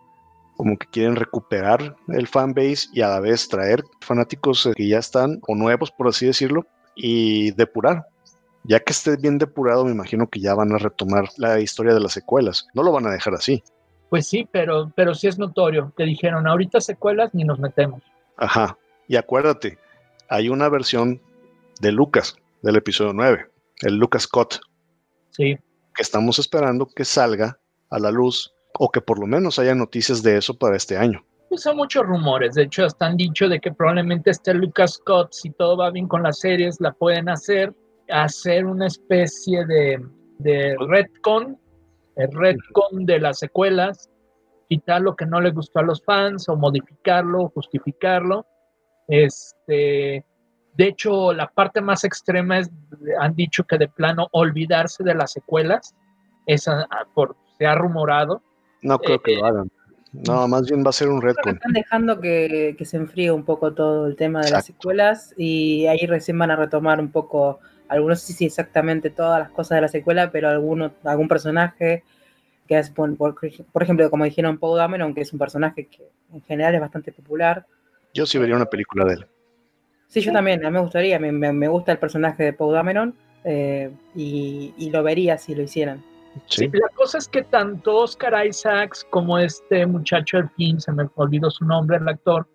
como 0.61 0.77
que 0.77 0.87
quieren 0.89 1.17
recuperar 1.17 1.97
el 2.09 2.27
fanbase 2.27 2.89
y 2.93 3.01
a 3.01 3.09
la 3.09 3.21
vez 3.21 3.49
traer 3.49 3.83
fanáticos 4.03 4.69
que 4.77 4.87
ya 4.87 4.99
están 4.99 5.41
o 5.49 5.55
nuevos, 5.55 5.91
por 5.91 6.09
así 6.09 6.27
decirlo, 6.27 6.67
y 6.95 7.53
depurar. 7.53 8.05
Ya 8.65 8.79
que 8.79 8.93
esté 8.93 9.17
bien 9.17 9.39
depurado, 9.39 9.87
me 9.87 9.93
imagino 9.93 10.29
que 10.29 10.39
ya 10.39 10.55
van 10.55 10.73
a 10.75 10.79
retomar 10.79 11.31
la 11.39 11.61
historia 11.61 11.95
de 11.95 12.01
las 12.01 12.13
secuelas. 12.13 12.69
No 12.75 12.83
lo 12.83 12.93
van 12.93 13.07
a 13.07 13.11
dejar 13.11 13.33
así. 13.33 13.65
Pues 14.11 14.27
sí, 14.27 14.47
pero, 14.53 14.93
pero 14.95 15.15
sí 15.15 15.29
es 15.29 15.39
notorio 15.39 15.95
que 15.97 16.05
dijeron, 16.05 16.47
ahorita 16.47 16.81
secuelas 16.83 17.33
ni 17.33 17.45
nos 17.45 17.59
metemos. 17.59 18.03
Ajá. 18.37 18.77
Y 19.09 19.17
acuérdate, 19.17 19.79
hay 20.29 20.51
una 20.51 20.69
versión 20.69 21.23
de 21.81 21.91
Lucas, 21.91 22.37
del 22.61 22.77
episodio 22.77 23.15
9, 23.15 23.47
el 23.83 23.97
Lucas 23.97 24.25
Scott. 24.25 24.61
Sí 25.31 25.59
que 25.95 26.03
estamos 26.03 26.39
esperando 26.39 26.87
que 26.87 27.05
salga 27.05 27.59
a 27.91 27.99
la 27.99 28.11
luz 28.11 28.53
o 28.79 28.91
que 28.91 29.01
por 29.01 29.19
lo 29.19 29.27
menos 29.27 29.59
haya 29.59 29.75
noticias 29.75 30.23
de 30.23 30.39
eso 30.39 30.57
para 30.59 30.77
este 30.77 30.97
año. 30.97 31.25
Pues 31.49 31.63
son 31.63 31.77
muchos 31.77 32.07
rumores, 32.07 32.55
de 32.55 32.63
hecho 32.63 32.85
hasta 32.85 33.07
han 33.07 33.17
dicho 33.17 33.49
de 33.49 33.61
que 33.61 33.73
probablemente 33.73 34.31
este 34.31 34.55
Lucas 34.55 34.95
Scott, 34.95 35.33
si 35.33 35.51
todo 35.51 35.77
va 35.77 35.91
bien 35.91 36.07
con 36.07 36.23
las 36.23 36.39
series, 36.39 36.81
la 36.81 36.93
pueden 36.93 37.29
hacer, 37.29 37.75
hacer 38.09 38.65
una 38.67 38.87
especie 38.87 39.67
de, 39.67 40.01
de 40.39 40.77
retcon, 40.89 41.59
el 42.17 42.31
retcon 42.33 43.05
de 43.05 43.19
las 43.19 43.41
secuelas, 43.41 44.09
quitar 44.69 45.03
lo 45.03 45.17
que 45.17 45.27
no 45.27 45.41
le 45.41 45.51
gustó 45.51 45.81
a 45.81 45.83
los 45.83 46.05
fans 46.05 46.49
o 46.49 46.55
modificarlo, 46.55 47.49
justificarlo. 47.49 48.47
Este, 49.09 50.25
de 50.75 50.85
hecho, 50.87 51.33
la 51.33 51.49
parte 51.49 51.81
más 51.81 52.05
extrema 52.05 52.59
es, 52.59 52.71
han 53.19 53.35
dicho 53.35 53.65
que 53.65 53.77
de 53.77 53.89
plano 53.89 54.29
olvidarse 54.31 55.03
de 55.03 55.15
las 55.15 55.33
secuelas, 55.33 55.95
esa 56.47 56.87
por, 57.15 57.37
se 57.59 57.67
ha 57.67 57.75
rumorado. 57.75 58.43
No 58.83 58.99
creo 58.99 59.21
que 59.21 59.37
lo 59.37 59.47
eh, 59.47 59.49
hagan. 59.49 59.71
No, 60.13 60.49
más 60.49 60.69
bien 60.69 60.85
va 60.85 60.91
a 60.91 60.93
ser 60.93 61.09
un 61.09 61.23
reto. 61.23 61.49
Están 61.49 61.73
dejando 61.73 62.21
que, 62.21 62.77
se 62.85 62.97
enfríe 62.97 63.31
un 63.31 63.45
poco 63.45 63.73
todo 63.73 64.07
el 64.07 64.17
tema 64.17 64.41
de 64.41 64.51
las 64.51 64.67
secuelas 64.67 65.35
y 65.37 65.87
ahí 65.87 66.05
recién 66.07 66.37
van 66.39 66.51
a 66.51 66.57
retomar 66.57 66.99
un 66.99 67.13
poco, 67.13 67.61
algunos 67.89 68.21
sí, 68.21 68.33
sí, 68.33 68.45
exactamente 68.47 69.11
todas 69.11 69.39
las 69.39 69.51
cosas 69.51 69.77
de 69.77 69.83
la 69.83 69.89
secuela, 69.89 70.33
pero 70.33 70.49
alguno, 70.49 70.93
algún 71.05 71.29
personaje 71.29 72.03
que 72.67 72.79
es, 72.79 72.89
por, 72.91 73.17
por 73.17 73.83
ejemplo, 73.83 74.09
como 74.11 74.25
dijeron 74.25 74.59
Paul 74.59 74.79
Dameron, 74.79 75.13
que 75.13 75.23
es 75.23 75.33
un 75.33 75.41
personaje 75.41 75.87
que 75.87 76.09
en 76.33 76.41
general 76.43 76.75
es 76.75 76.81
bastante 76.81 77.11
popular. 77.11 77.67
Yo 78.15 78.27
sí 78.27 78.39
vería 78.39 78.55
una 78.55 78.67
película 78.67 79.05
de 79.05 79.15
él. 79.15 79.27
Sí, 80.07 80.21
yo 80.21 80.33
también, 80.33 80.65
a 80.65 80.71
mí 80.71 80.75
me 80.75 80.81
gustaría, 80.81 81.19
me, 81.19 81.33
me, 81.33 81.69
gusta 81.69 81.93
el 81.93 81.99
personaje 81.99 82.43
de 82.43 82.53
Paul 82.53 82.75
Dameron 82.75 83.15
eh, 83.45 83.91
y, 84.15 84.91
lo 84.93 85.03
vería 85.03 85.39
si 85.39 85.55
lo 85.55 85.63
hicieran. 85.63 86.03
Sí. 86.47 86.69
la 86.73 86.89
cosa 86.95 87.19
es 87.19 87.29
que 87.29 87.43
tanto 87.43 87.97
Oscar 87.97 88.47
Isaacs 88.47 89.07
como 89.11 89.39
este 89.39 89.87
muchacho 89.87 90.39
el 90.39 90.49
fin, 90.51 90.81
se 90.81 90.93
me 90.93 91.09
olvidó 91.17 91.51
su 91.51 91.65
nombre, 91.65 91.97
el 91.97 92.09
actor, 92.09 92.47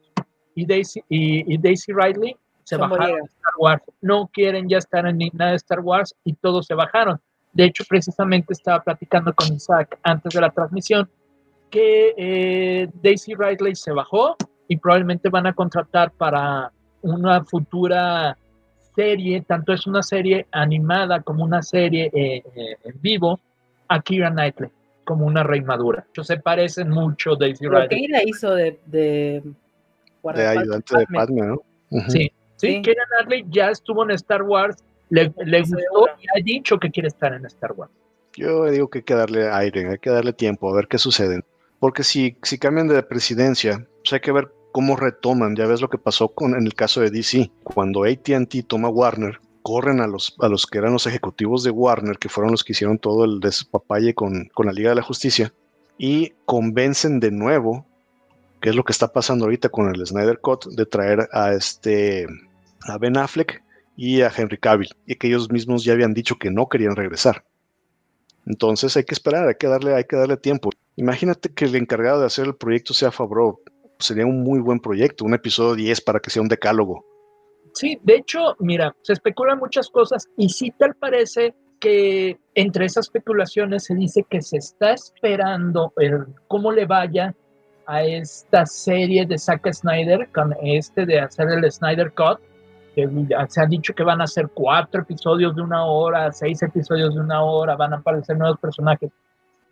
y 0.55 0.65
Daisy, 0.65 1.03
y, 1.09 1.57
Daisy 1.57 1.91
Ridley 1.91 2.35
se 2.63 2.77
bajaron 2.77 3.07
de 3.07 3.25
Star 3.25 3.53
Wars. 3.59 3.83
No 4.01 4.27
quieren 4.31 4.69
ya 4.69 4.77
estar 4.77 5.05
en 5.05 5.19
nada 5.33 5.51
de 5.51 5.57
Star 5.57 5.81
Wars 5.81 6.15
y 6.23 6.33
todos 6.33 6.65
se 6.65 6.73
bajaron. 6.73 7.19
De 7.53 7.65
hecho, 7.65 7.83
precisamente 7.87 8.53
estaba 8.53 8.81
platicando 8.83 9.33
con 9.33 9.53
Isaac 9.53 9.97
antes 10.03 10.33
de 10.33 10.41
la 10.41 10.49
transmisión 10.49 11.09
que 11.69 12.13
eh, 12.17 12.87
Daisy 13.01 13.35
Ridley 13.35 13.75
se 13.75 13.91
bajó 13.91 14.37
y 14.67 14.77
probablemente 14.77 15.29
van 15.29 15.47
a 15.47 15.53
contratar 15.53 16.11
para 16.11 16.71
una 17.01 17.43
futura 17.43 18.37
serie, 18.95 19.41
tanto 19.41 19.73
es 19.73 19.85
una 19.85 20.01
serie 20.01 20.47
animada 20.51 21.21
como 21.21 21.43
una 21.43 21.61
serie 21.61 22.09
eh, 22.13 22.43
eh, 22.55 22.77
en 22.83 23.01
vivo, 23.01 23.39
a 23.87 24.01
Kira 24.01 24.29
Knightley, 24.29 24.69
como 25.03 25.25
una 25.25 25.43
rey 25.43 25.61
madura. 25.61 26.05
Se 26.21 26.37
parecen 26.37 26.89
mucho 26.89 27.35
Daisy 27.35 27.67
Ridley. 27.67 28.05
ella 28.05 28.21
hizo 28.25 28.53
de, 28.53 28.79
de, 28.85 29.43
de 30.35 30.47
ayudante 30.47 30.97
de 30.97 31.05
Padme, 31.07 31.41
¿no? 31.41 31.61
sí, 32.07 32.31
sí, 32.55 32.81
Kira 32.81 33.03
Knightley 33.09 33.45
ya 33.49 33.69
estuvo 33.69 34.03
en 34.03 34.11
Star 34.11 34.43
Wars, 34.43 34.83
le, 35.09 35.31
le 35.45 35.59
gustó 35.61 36.07
y 36.19 36.39
ha 36.39 36.43
dicho 36.43 36.79
que 36.79 36.89
quiere 36.89 37.07
estar 37.07 37.33
en 37.33 37.45
Star 37.45 37.71
Wars. 37.73 37.91
Yo 38.37 38.65
digo 38.65 38.89
que 38.89 38.99
hay 38.99 39.03
que 39.03 39.15
darle 39.15 39.49
aire, 39.49 39.89
hay 39.89 39.97
que 39.97 40.09
darle 40.09 40.33
tiempo 40.33 40.69
a 40.69 40.75
ver 40.75 40.87
qué 40.87 40.97
sucede. 40.97 41.41
Porque 41.79 42.03
si, 42.03 42.37
si 42.43 42.57
cambian 42.57 42.87
de 42.87 43.01
presidencia, 43.03 43.85
pues 44.03 44.13
hay 44.13 44.19
que 44.19 44.31
ver 44.31 44.51
cómo 44.71 44.95
retoman. 44.95 45.55
Ya 45.55 45.67
ves 45.67 45.81
lo 45.81 45.89
que 45.89 45.97
pasó 45.97 46.29
con, 46.29 46.55
en 46.55 46.65
el 46.65 46.73
caso 46.73 47.01
de 47.01 47.11
DC. 47.11 47.51
Cuando 47.63 48.03
ATT 48.03 48.67
toma 48.67 48.89
Warner, 48.89 49.39
corren 49.65 49.99
a 49.99 50.05
los, 50.05 50.35
a 50.41 50.47
los 50.47 50.67
que 50.67 50.77
eran 50.77 50.93
los 50.93 51.07
ejecutivos 51.07 51.63
de 51.63 51.71
Warner, 51.71 52.19
que 52.19 52.29
fueron 52.29 52.51
los 52.51 52.63
que 52.63 52.73
hicieron 52.73 52.99
todo 52.99 53.25
el 53.25 53.39
despapalle 53.39 54.13
con, 54.13 54.45
con 54.53 54.67
la 54.67 54.71
Liga 54.71 54.89
de 54.89 54.95
la 54.97 55.01
Justicia, 55.01 55.51
y 55.97 56.33
convencen 56.45 57.19
de 57.19 57.31
nuevo, 57.31 57.83
que 58.61 58.69
es 58.69 58.75
lo 58.75 58.83
que 58.83 58.91
está 58.91 59.11
pasando 59.11 59.45
ahorita 59.45 59.69
con 59.69 59.89
el 59.89 60.05
Snyder 60.05 60.39
Cut, 60.39 60.67
de 60.67 60.85
traer 60.85 61.27
a 61.31 61.53
este 61.53 62.27
a 62.83 62.99
Ben 62.99 63.17
Affleck 63.17 63.63
y 63.97 64.21
a 64.21 64.31
Henry 64.37 64.59
Cavill, 64.59 64.93
y 65.07 65.15
que 65.15 65.29
ellos 65.29 65.51
mismos 65.51 65.83
ya 65.83 65.93
habían 65.93 66.13
dicho 66.13 66.35
que 66.35 66.51
no 66.51 66.69
querían 66.69 66.95
regresar. 66.95 67.43
Entonces 68.45 68.95
hay 68.95 69.03
que 69.03 69.15
esperar, 69.15 69.47
hay 69.47 69.55
que 69.55 69.65
darle, 69.65 69.95
hay 69.95 70.03
que 70.03 70.15
darle 70.15 70.37
tiempo. 70.37 70.69
Imagínate 70.95 71.49
que 71.49 71.65
el 71.65 71.75
encargado 71.75 72.19
de 72.19 72.27
hacer 72.27 72.45
el 72.45 72.55
proyecto 72.55 72.93
sea 72.93 73.11
Favreau 73.11 73.59
sería 73.97 74.27
un 74.27 74.43
muy 74.43 74.59
buen 74.59 74.79
proyecto, 74.79 75.25
un 75.25 75.33
episodio 75.33 75.73
10 75.73 76.01
para 76.01 76.19
que 76.19 76.29
sea 76.29 76.43
un 76.43 76.49
decálogo. 76.49 77.14
Sí, 77.75 77.99
de 78.03 78.15
hecho, 78.15 78.55
mira, 78.59 78.95
se 79.01 79.13
especulan 79.13 79.59
muchas 79.59 79.89
cosas 79.89 80.29
y 80.37 80.47
sí 80.47 80.71
tal 80.77 80.95
parece 80.95 81.53
que 81.79 82.39
entre 82.55 82.85
esas 82.85 83.07
especulaciones 83.07 83.83
se 83.83 83.95
dice 83.95 84.25
que 84.29 84.41
se 84.41 84.57
está 84.57 84.93
esperando 84.93 85.91
el, 85.97 86.25
cómo 86.47 86.71
le 86.71 86.85
vaya 86.85 87.35
a 87.85 88.01
esta 88.01 88.65
serie 88.65 89.25
de 89.25 89.37
Zack 89.37 89.71
Snyder 89.73 90.29
con 90.33 90.55
este 90.63 91.05
de 91.05 91.19
hacer 91.19 91.49
el 91.49 91.69
Snyder 91.69 92.13
Cut. 92.13 92.39
Que 92.95 93.09
se 93.49 93.61
ha 93.61 93.65
dicho 93.65 93.93
que 93.93 94.03
van 94.03 94.21
a 94.21 94.27
ser 94.27 94.47
cuatro 94.53 95.01
episodios 95.01 95.53
de 95.53 95.61
una 95.61 95.85
hora, 95.85 96.31
seis 96.31 96.63
episodios 96.63 97.13
de 97.13 97.19
una 97.19 97.43
hora, 97.43 97.75
van 97.75 97.91
a 97.91 97.97
aparecer 97.97 98.37
nuevos 98.37 98.57
personajes 98.57 99.11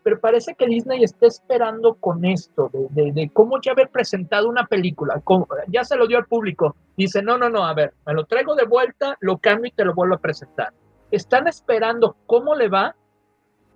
pero 0.03 0.19
parece 0.19 0.53
que 0.55 0.67
Disney 0.67 1.03
está 1.03 1.27
esperando 1.27 1.95
con 1.95 2.25
esto, 2.25 2.69
de, 2.73 3.29
cómo 3.33 3.59
ya 3.61 3.71
haber 3.71 3.89
presentado 3.89 4.49
una 4.49 4.65
película, 4.65 5.21
ya 5.69 5.83
se 5.83 5.95
lo 5.95 6.07
dio 6.07 6.17
al 6.17 6.25
público, 6.25 6.75
dice, 6.97 7.21
no, 7.21 7.37
no, 7.37 7.49
no, 7.49 7.65
a 7.65 7.73
ver, 7.73 7.93
me 8.05 8.13
lo 8.13 8.25
traigo 8.25 8.55
de 8.55 8.65
vuelta, 8.65 9.17
lo 9.21 9.37
cambio 9.37 9.69
y 9.69 9.75
te 9.75 9.85
lo 9.85 9.93
vuelvo 9.93 10.15
a 10.15 10.19
presentar. 10.19 10.73
Están 11.09 11.47
esperando 11.47 12.17
cómo 12.25 12.55
le 12.55 12.67
va 12.67 12.95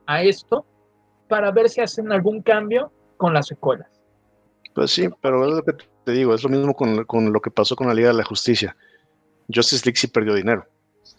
a 0.05 0.23
esto 0.23 0.65
para 1.30 1.51
ver 1.51 1.69
si 1.69 1.82
hacen 1.82 2.11
algún 2.11 2.41
cambio 2.41 2.91
con 3.15 3.34
las 3.34 3.47
secuelas. 3.47 3.88
Pues 4.73 4.91
sí, 4.91 5.09
pero 5.21 5.45
es 5.47 5.53
lo 5.55 5.63
que 5.63 5.73
te 6.03 6.11
digo, 6.11 6.34
es 6.34 6.43
lo 6.43 6.49
mismo 6.49 6.73
con, 6.73 7.05
con 7.05 7.32
lo 7.32 7.39
que 7.39 7.51
pasó 7.51 7.75
con 7.75 7.88
la 7.88 7.93
Liga 7.93 8.09
de 8.09 8.15
la 8.15 8.23
Justicia. 8.23 8.75
Justice 9.53 9.86
League 9.86 9.97
sí 9.97 10.07
perdió 10.07 10.34
dinero, 10.34 10.65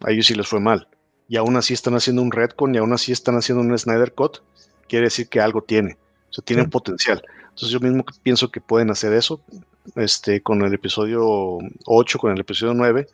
a 0.05 0.11
ellos 0.11 0.27
sí 0.27 0.35
les 0.35 0.47
fue 0.47 0.61
mal. 0.61 0.87
Y 1.29 1.37
aún 1.37 1.57
así 1.57 1.75
están 1.75 1.95
haciendo 1.95 2.23
un 2.23 2.33
Redcon 2.33 2.75
y 2.75 2.79
aún 2.79 2.93
así 2.93 3.13
están 3.13 3.37
haciendo 3.37 3.63
un 3.63 3.77
Snyder 3.77 4.15
Cut 4.15 4.39
quiere 4.89 5.07
decir 5.07 5.28
que 5.28 5.41
algo 5.41 5.62
tiene. 5.62 5.97
O 6.30 6.32
sea, 6.32 6.45
tienen 6.45 6.68
potencial. 6.70 7.22
Entonces 7.41 7.70
yo 7.70 7.80
mismo 7.80 8.05
pienso 8.22 8.51
que 8.51 8.61
pueden 8.61 8.91
hacer 8.91 9.12
eso 9.12 9.41
este, 9.97 10.43
con 10.43 10.62
el 10.62 10.74
episodio 10.74 11.59
8, 11.86 12.18
con 12.18 12.32
el 12.32 12.41
episodio 12.41 12.74
9, 12.74 13.07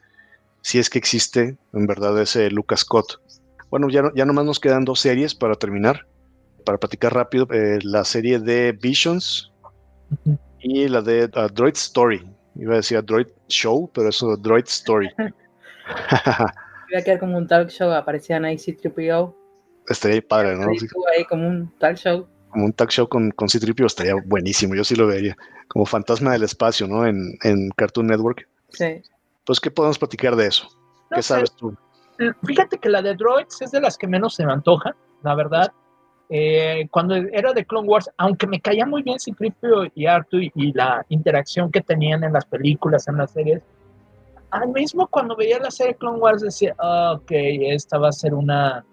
si 0.62 0.78
es 0.78 0.90
que 0.90 0.98
existe 0.98 1.56
en 1.72 1.86
verdad 1.86 2.20
ese 2.20 2.50
Lucas 2.50 2.80
Scott. 2.80 3.20
Bueno, 3.70 3.88
ya, 3.88 4.10
ya 4.14 4.24
nomás 4.24 4.44
nos 4.44 4.60
quedan 4.60 4.84
dos 4.84 5.00
series 5.00 5.34
para 5.34 5.54
terminar. 5.54 6.06
Para 6.64 6.78
platicar 6.78 7.12
rápido, 7.12 7.46
eh, 7.52 7.78
la 7.82 8.04
serie 8.04 8.38
de 8.38 8.72
Visions 8.72 9.52
y 10.60 10.88
la 10.88 11.02
de 11.02 11.24
uh, 11.24 11.48
Droid 11.52 11.74
Story. 11.74 12.22
Iba 12.56 12.74
a 12.74 12.76
decir 12.76 13.02
Droid 13.02 13.26
Show, 13.48 13.90
pero 13.92 14.08
eso 14.08 14.36
Droid 14.36 14.64
Story. 14.66 15.10
Iba 15.18 16.98
a 16.98 17.02
quedar 17.02 17.18
como 17.18 17.36
un 17.36 17.46
talk 17.46 17.68
show, 17.68 17.92
aparecían 17.92 18.44
ahí 18.44 18.58
C-3PO. 18.58 19.34
Estaría 19.88 20.22
padre, 20.22 20.56
¿no? 20.56 20.70
Ahí 21.14 21.24
como 21.24 21.46
un 21.46 21.72
talk 21.78 21.96
show. 21.96 22.26
Como 22.50 22.66
un 22.66 22.72
talk 22.72 22.90
show 22.90 23.08
con, 23.08 23.30
con 23.32 23.48
C-3PO 23.48 23.86
estaría 23.86 24.14
buenísimo, 24.24 24.74
yo 24.74 24.84
sí 24.84 24.94
lo 24.94 25.06
vería. 25.06 25.36
Como 25.68 25.86
fantasma 25.86 26.32
del 26.32 26.44
espacio, 26.44 26.86
¿no? 26.86 27.06
En, 27.06 27.36
en 27.42 27.70
Cartoon 27.70 28.06
Network. 28.06 28.48
Sí. 28.70 29.02
Pues, 29.44 29.60
¿qué 29.60 29.70
podemos 29.70 29.98
platicar 29.98 30.36
de 30.36 30.46
eso? 30.46 30.68
¿Qué 31.14 31.22
sabes 31.22 31.52
tú? 31.52 31.76
Eh, 32.18 32.32
fíjate 32.44 32.78
que 32.78 32.88
la 32.88 33.02
de 33.02 33.14
Droids 33.14 33.60
es 33.60 33.70
de 33.70 33.80
las 33.80 33.98
que 33.98 34.06
menos 34.06 34.34
se 34.34 34.46
me 34.46 34.52
antoja, 34.52 34.94
la 35.22 35.34
verdad. 35.34 35.72
Eh, 36.30 36.88
cuando 36.90 37.14
era 37.14 37.52
de 37.52 37.64
Clone 37.64 37.88
Wars, 37.88 38.10
aunque 38.16 38.46
me 38.46 38.60
caía 38.60 38.86
muy 38.86 39.02
bien 39.02 39.20
Citripio 39.20 39.90
y 39.94 40.06
Artu 40.06 40.38
y, 40.38 40.72
la 40.72 41.04
interacción 41.08 41.70
que 41.70 41.82
tenían 41.82 42.24
en 42.24 42.32
las 42.32 42.46
películas, 42.46 43.06
en 43.08 43.18
las 43.18 43.32
series, 43.32 43.62
al 44.50 44.68
mismo 44.68 45.06
cuando 45.08 45.36
veía 45.36 45.58
la 45.58 45.70
serie 45.70 45.96
Clone 45.96 46.18
Wars 46.18 46.42
decía, 46.42 46.74
ah, 46.78 47.14
ok, 47.16 47.30
esta 47.30 47.98
va 47.98 48.08
a 48.08 48.12
ser 48.12 48.34
una, 48.34 48.84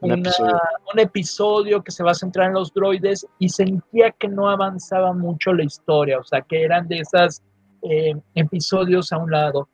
un, 0.00 0.12
episodio. 0.12 0.60
un 0.92 1.00
episodio 1.00 1.82
que 1.82 1.90
se 1.90 2.02
va 2.02 2.12
a 2.12 2.14
centrar 2.14 2.48
en 2.48 2.54
los 2.54 2.72
droides 2.72 3.26
y 3.38 3.48
sentía 3.48 4.10
que 4.12 4.28
no 4.28 4.48
avanzaba 4.48 5.12
mucho 5.12 5.52
la 5.52 5.64
historia, 5.64 6.18
o 6.18 6.24
sea, 6.24 6.42
que 6.42 6.62
eran 6.62 6.88
de 6.88 7.00
esos 7.00 7.42
eh, 7.82 8.14
episodios 8.34 9.12
a 9.12 9.18
un 9.18 9.30
lado. 9.30 9.68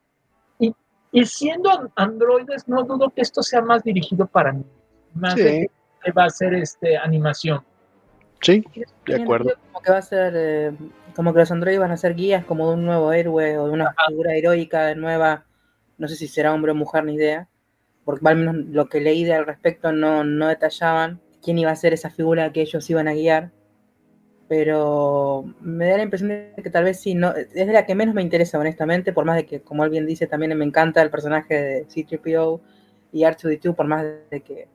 Y 1.14 1.26
siendo 1.26 1.70
androides, 1.94 2.66
no 2.66 2.82
dudo 2.82 3.08
que 3.08 3.22
esto 3.22 3.40
sea 3.40 3.62
más 3.62 3.84
dirigido 3.84 4.26
para 4.26 4.52
mí. 4.52 4.64
Más 5.14 5.36
de 5.36 5.70
que 6.02 6.10
va 6.10 6.24
a 6.24 6.30
ser 6.30 6.54
este, 6.54 6.96
animación. 6.98 7.62
Sí, 8.40 8.64
de 9.06 9.22
acuerdo. 9.22 9.52
Como 9.70 9.80
que 9.80 9.92
va 9.92 9.98
a 9.98 10.02
ser, 10.02 10.32
eh, 10.36 10.72
como 11.14 11.32
que 11.32 11.38
los 11.38 11.52
androides 11.52 11.78
van 11.78 11.92
a 11.92 11.96
ser 11.96 12.16
guías 12.16 12.44
como 12.44 12.68
de 12.68 12.74
un 12.74 12.84
nuevo 12.84 13.12
héroe 13.12 13.56
o 13.58 13.68
de 13.68 13.72
una 13.72 13.94
figura 14.08 14.34
heroica 14.34 14.86
de 14.86 14.96
nueva, 14.96 15.44
no 15.98 16.08
sé 16.08 16.16
si 16.16 16.26
será 16.26 16.52
hombre 16.52 16.72
o 16.72 16.74
mujer, 16.74 17.04
ni 17.04 17.14
idea, 17.14 17.48
porque 18.04 18.28
al 18.28 18.36
menos 18.36 18.56
lo 18.56 18.88
que 18.88 19.00
leí 19.00 19.28
al 19.30 19.46
respecto 19.46 19.92
no, 19.92 20.24
no 20.24 20.48
detallaban 20.48 21.20
quién 21.42 21.58
iba 21.58 21.70
a 21.70 21.76
ser 21.76 21.92
esa 21.92 22.10
figura 22.10 22.52
que 22.52 22.62
ellos 22.62 22.88
iban 22.90 23.08
a 23.08 23.14
guiar 23.14 23.52
pero 24.48 25.44
me 25.60 25.88
da 25.88 25.96
la 25.96 26.02
impresión 26.02 26.28
de 26.28 26.62
que 26.62 26.70
tal 26.70 26.84
vez 26.84 27.00
sí, 27.00 27.14
no, 27.14 27.34
es 27.34 27.52
de 27.52 27.66
la 27.66 27.86
que 27.86 27.94
menos 27.94 28.14
me 28.14 28.22
interesa, 28.22 28.58
honestamente, 28.58 29.12
por 29.12 29.24
más 29.24 29.36
de 29.36 29.46
que, 29.46 29.62
como 29.62 29.82
alguien 29.82 30.06
dice, 30.06 30.26
también 30.26 30.56
me 30.56 30.64
encanta 30.64 31.02
el 31.02 31.10
personaje 31.10 31.54
de 31.54 31.84
C-3PO 31.88 32.60
y 33.12 33.22
R2D2, 33.22 33.74
por 33.74 33.86
más 33.86 34.04
de 34.30 34.40
que, 34.42 34.68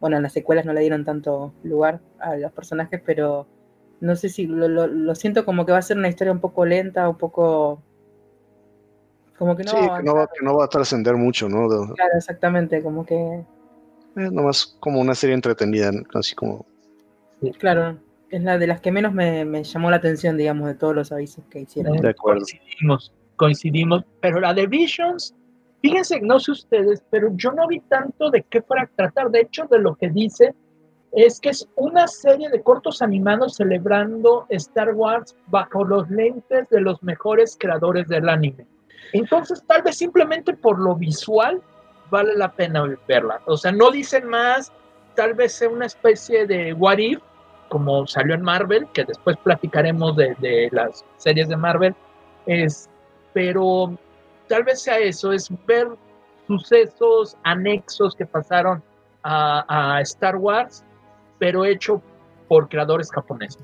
bueno, 0.00 0.16
en 0.16 0.22
las 0.22 0.32
secuelas 0.32 0.66
no 0.66 0.72
le 0.72 0.80
dieron 0.80 1.04
tanto 1.04 1.54
lugar 1.62 2.00
a 2.18 2.36
los 2.36 2.52
personajes, 2.52 3.00
pero 3.04 3.46
no 4.00 4.16
sé 4.16 4.28
si 4.28 4.46
lo, 4.46 4.68
lo, 4.68 5.14
siento 5.14 5.44
como 5.46 5.64
que 5.64 5.72
va 5.72 5.78
a 5.78 5.82
ser 5.82 5.96
una 5.96 6.08
historia 6.08 6.32
un 6.32 6.40
poco 6.40 6.66
lenta, 6.66 7.08
un 7.08 7.18
poco... 7.18 7.82
Como 9.38 9.56
que 9.56 9.64
no, 9.64 9.70
sí, 9.70 9.76
que 9.76 10.02
no, 10.02 10.14
va, 10.14 10.26
que 10.26 10.44
no 10.44 10.56
va 10.56 10.64
a 10.64 10.68
trascender 10.68 11.14
mucho, 11.16 11.48
¿no? 11.48 11.68
Claro, 11.68 12.12
exactamente, 12.16 12.82
como 12.82 13.04
que... 13.04 13.44
Es 14.16 14.32
nomás 14.32 14.76
como 14.80 15.00
una 15.00 15.14
serie 15.14 15.34
entretenida, 15.34 15.90
así 16.14 16.34
como... 16.34 16.64
Claro, 17.58 17.98
es 18.30 18.42
la 18.42 18.58
de 18.58 18.66
las 18.66 18.80
que 18.80 18.90
menos 18.90 19.12
me, 19.12 19.62
llamó 19.62 19.90
la 19.90 19.96
atención, 19.96 20.36
digamos, 20.36 20.68
de 20.68 20.74
todos 20.74 20.94
los 20.94 21.12
avisos 21.12 21.44
que 21.50 21.60
hicieron. 21.60 21.98
De 21.98 22.10
acuerdo. 22.10 22.40
Coincidimos, 22.40 23.12
coincidimos. 23.36 24.04
Pero 24.20 24.40
la 24.40 24.54
de 24.54 24.66
Visions, 24.66 25.34
fíjense, 25.82 26.20
no 26.20 26.40
sé 26.40 26.52
ustedes, 26.52 27.02
pero 27.10 27.30
yo 27.36 27.52
no 27.52 27.68
vi 27.68 27.80
tanto 27.80 28.30
de 28.30 28.42
qué 28.42 28.62
fuera 28.62 28.84
a 28.84 28.90
tratar. 28.96 29.30
De 29.30 29.40
hecho, 29.40 29.66
de 29.70 29.78
lo 29.78 29.94
que 29.96 30.08
dice 30.08 30.54
es 31.12 31.40
que 31.40 31.50
es 31.50 31.68
una 31.76 32.08
serie 32.08 32.48
de 32.50 32.62
cortos 32.62 33.00
animados 33.00 33.56
celebrando 33.56 34.46
Star 34.50 34.94
Wars 34.94 35.36
bajo 35.46 35.84
los 35.84 36.08
lentes 36.10 36.68
de 36.68 36.80
los 36.80 37.02
mejores 37.02 37.56
creadores 37.58 38.08
del 38.08 38.28
anime. 38.28 38.66
Entonces, 39.12 39.62
tal 39.66 39.82
vez 39.82 39.96
simplemente 39.96 40.54
por 40.54 40.78
lo 40.78 40.94
visual 40.94 41.62
vale 42.10 42.34
la 42.36 42.52
pena 42.52 42.84
verla. 43.08 43.40
O 43.46 43.56
sea, 43.56 43.72
no 43.72 43.90
dicen 43.90 44.28
más, 44.28 44.72
tal 45.14 45.34
vez 45.34 45.52
sea 45.52 45.68
una 45.68 45.86
especie 45.86 46.46
de 46.46 46.72
what 46.72 46.98
if, 46.98 47.20
como 47.68 48.06
salió 48.06 48.34
en 48.34 48.42
Marvel, 48.42 48.86
que 48.92 49.04
después 49.04 49.36
platicaremos 49.38 50.16
de, 50.16 50.68
las 50.70 51.04
series 51.16 51.48
de 51.48 51.56
Marvel, 51.56 51.94
es, 52.46 52.88
pero 53.32 53.98
tal 54.48 54.64
vez 54.64 54.82
sea 54.82 54.98
eso, 54.98 55.32
es 55.32 55.50
ver 55.66 55.88
sucesos 56.46 57.36
anexos 57.42 58.14
que 58.14 58.24
pasaron 58.24 58.82
a, 59.24 59.98
Star 60.02 60.36
Wars, 60.36 60.84
pero 61.38 61.64
hecho 61.64 62.00
por 62.46 62.68
creadores 62.68 63.10
japoneses. 63.10 63.62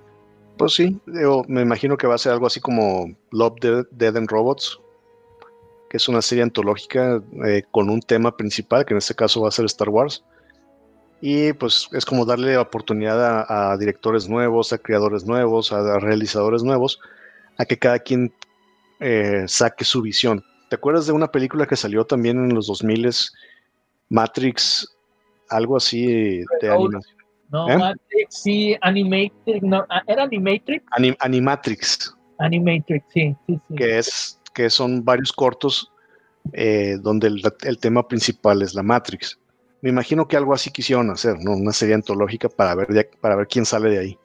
Pues 0.59 0.74
sí, 0.74 1.01
me 1.07 1.62
imagino 1.62 1.97
que 1.97 2.09
va 2.09 2.16
a 2.16 2.18
ser 2.18 2.32
algo 2.32 2.47
así 2.47 2.61
como 2.61 3.07
Love, 3.30 3.86
Dead 3.93 4.16
and 4.16 4.28
Robots, 4.28 4.80
que 5.93 5.99
es 5.99 6.09
una 6.09 6.22
serie 6.22 6.43
antológica 6.43 7.22
eh, 7.45 7.64
con 7.70 7.90
un 7.90 8.01
tema 8.01 8.34
principal, 8.34 8.86
que 8.86 8.95
en 8.95 8.99
este 8.99 9.14
caso 9.14 9.43
va 9.43 9.49
a 9.49 9.53
ser 9.53 9.66
Star 9.66 9.90
Wars 9.90 10.24
y 11.20 11.53
pues 11.53 11.86
es 11.93 12.07
como 12.07 12.24
darle 12.24 12.57
oportunidad 12.57 13.45
a, 13.47 13.76
directores 13.76 14.26
nuevos, 14.26 14.72
a 14.72 14.78
creadores 14.78 15.26
nuevos, 15.26 15.70
a, 15.70 16.01
realizadores 16.01 16.62
nuevos, 16.62 16.99
a 17.59 17.66
que 17.66 17.78
cada 17.78 17.99
quien 17.99 18.32
eh, 19.01 19.45
saque 19.47 19.84
su 19.84 20.01
visión. 20.01 20.43
¿Te 20.70 20.76
acuerdas 20.76 21.05
de 21.05 21.12
una 21.12 21.30
película 21.30 21.66
que 21.66 21.76
salió 21.76 22.07
también 22.07 22.38
en 22.38 22.55
los 22.55 22.68
2000 22.68 23.11
Matrix, 24.09 24.97
algo 25.51 25.76
así 25.76 26.43
de 26.62 26.70
animación? 26.70 27.16
No, 27.51 27.68
¿Eh? 27.68 27.76
Matrix, 27.76 28.34
sí, 28.34 28.78
Animatrix, 28.80 29.62
no, 29.62 29.86
¿era 30.07 30.22
Animatrix? 30.22 30.86
Animatrix. 31.20 32.16
Animatrix, 32.38 33.05
sí, 33.12 33.36
sí, 33.47 33.61
sí. 33.68 33.74
Que, 33.76 33.99
es, 33.99 34.40
que 34.53 34.70
son 34.70 35.05
varios 35.05 35.32
cortos 35.32 35.90
eh, 36.53 36.96
donde 37.00 37.28
el 37.28 37.78
tema 37.78 38.07
principal 38.07 38.62
es 38.62 38.74
la 38.74 38.82
Matrix 38.82 39.38
me 39.82 39.90
imagino 39.90 40.26
que 40.26 40.36
algo 40.36 40.55
así 40.55 40.70
quisieron 40.70 41.11
hacer. 41.11 41.36
Una 41.44 41.72
serie 41.72 41.96
antológica 41.96 42.48
para 42.48 42.74
ver, 42.74 43.11
para 43.20 43.36
ver 43.36 43.48
quién 43.48 43.66
sale 43.66 43.90
de 43.90 43.98
ahí. 43.98 44.18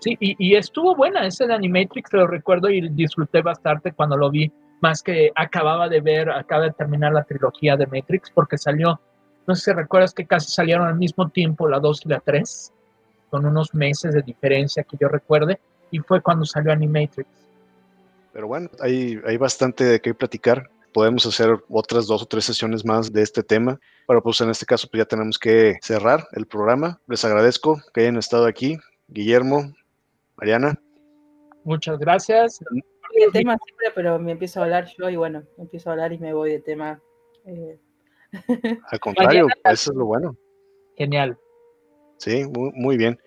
Sí, 0.00 0.16
y, 0.18 0.54
estuvo 0.54 0.94
buena 0.94 1.26
ese 1.26 1.46
de 1.46 1.54
Animatrix, 1.54 2.12
lo 2.12 2.26
recuerdo 2.26 2.68
y 2.68 2.88
disfruté 2.90 3.40
bastante 3.40 3.92
cuando 3.92 4.18
lo 4.18 4.30
vi, 4.30 4.52
más 4.82 5.02
que 5.02 5.30
acababa 5.34 5.88
de 5.88 6.00
ver, 6.02 6.28
acaba 6.30 6.64
de 6.64 6.72
terminar 6.72 7.12
la 7.12 7.24
trilogía 7.24 7.74
de 7.76 7.86
Matrix, 7.86 8.30
porque 8.30 8.58
salió, 8.58 9.00
no 9.46 9.54
sé 9.54 9.70
si 9.70 9.72
recuerdas 9.72 10.12
que 10.12 10.26
casi 10.26 10.52
salieron 10.52 10.86
al 10.86 10.96
mismo 10.96 11.30
tiempo 11.30 11.68
la 11.68 11.80
2 11.80 12.02
y 12.04 12.08
la 12.10 12.20
3, 12.20 12.72
con 13.30 13.46
unos 13.46 13.74
meses 13.74 14.12
de 14.12 14.20
diferencia 14.20 14.82
que 14.82 14.98
yo 15.00 15.08
recuerde, 15.08 15.58
y 15.90 16.00
fue 16.00 16.20
cuando 16.20 16.44
salió 16.44 16.72
Animatrix. 16.72 17.28
Pero 18.34 18.48
bueno, 18.48 18.68
hay, 18.80 19.18
hay 19.24 19.38
bastante 19.38 19.84
de 19.84 20.00
qué 20.00 20.12
platicar 20.12 20.68
podemos 20.92 21.26
hacer 21.26 21.56
otras 21.68 22.06
dos 22.06 22.22
o 22.22 22.26
tres 22.26 22.44
sesiones 22.44 22.84
más 22.84 23.12
de 23.12 23.22
este 23.22 23.42
tema, 23.42 23.80
pero 24.06 24.22
pues 24.22 24.40
en 24.40 24.50
este 24.50 24.66
caso 24.66 24.88
pues 24.90 25.00
ya 25.00 25.04
tenemos 25.04 25.38
que 25.38 25.78
cerrar 25.82 26.26
el 26.32 26.46
programa. 26.46 27.00
Les 27.08 27.24
agradezco 27.24 27.80
que 27.92 28.02
hayan 28.02 28.16
estado 28.16 28.46
aquí, 28.46 28.76
Guillermo, 29.08 29.72
Mariana. 30.36 30.80
Muchas 31.64 31.98
gracias. 31.98 32.60
El 33.14 33.32
tema 33.32 33.56
siempre, 33.64 33.88
pero 33.94 34.18
me 34.18 34.32
empiezo 34.32 34.60
a 34.60 34.64
hablar 34.64 34.88
yo 34.98 35.08
y 35.08 35.16
bueno, 35.16 35.44
empiezo 35.58 35.90
a 35.90 35.92
hablar 35.92 36.12
y 36.12 36.18
me 36.18 36.34
voy 36.34 36.50
de 36.50 36.60
tema. 36.60 37.00
Eh. 37.46 37.78
Al 38.90 39.00
contrario, 39.00 39.46
eso 39.64 39.92
es 39.92 39.96
lo 39.96 40.06
bueno. 40.06 40.36
Genial. 40.96 41.38
Sí, 42.18 42.44
muy, 42.52 42.96
bien. 42.96 43.18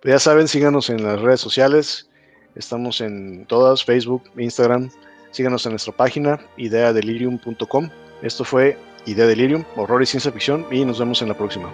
Pues 0.00 0.14
ya 0.14 0.18
saben, 0.18 0.48
síganos 0.48 0.90
en 0.90 1.02
las 1.02 1.20
redes 1.20 1.40
sociales. 1.40 2.08
Estamos 2.56 3.00
en 3.00 3.44
todas, 3.46 3.84
Facebook, 3.84 4.22
Instagram, 4.36 4.90
Síganos 5.36 5.66
en 5.66 5.72
nuestra 5.72 5.92
página 5.92 6.40
ideadelirium.com. 6.56 7.90
Esto 8.22 8.42
fue 8.42 8.78
Idea 9.04 9.26
Delirium, 9.26 9.64
horror 9.76 10.02
y 10.02 10.06
ciencia 10.06 10.32
ficción 10.32 10.66
y 10.70 10.82
nos 10.86 10.98
vemos 10.98 11.20
en 11.20 11.28
la 11.28 11.36
próxima. 11.36 11.70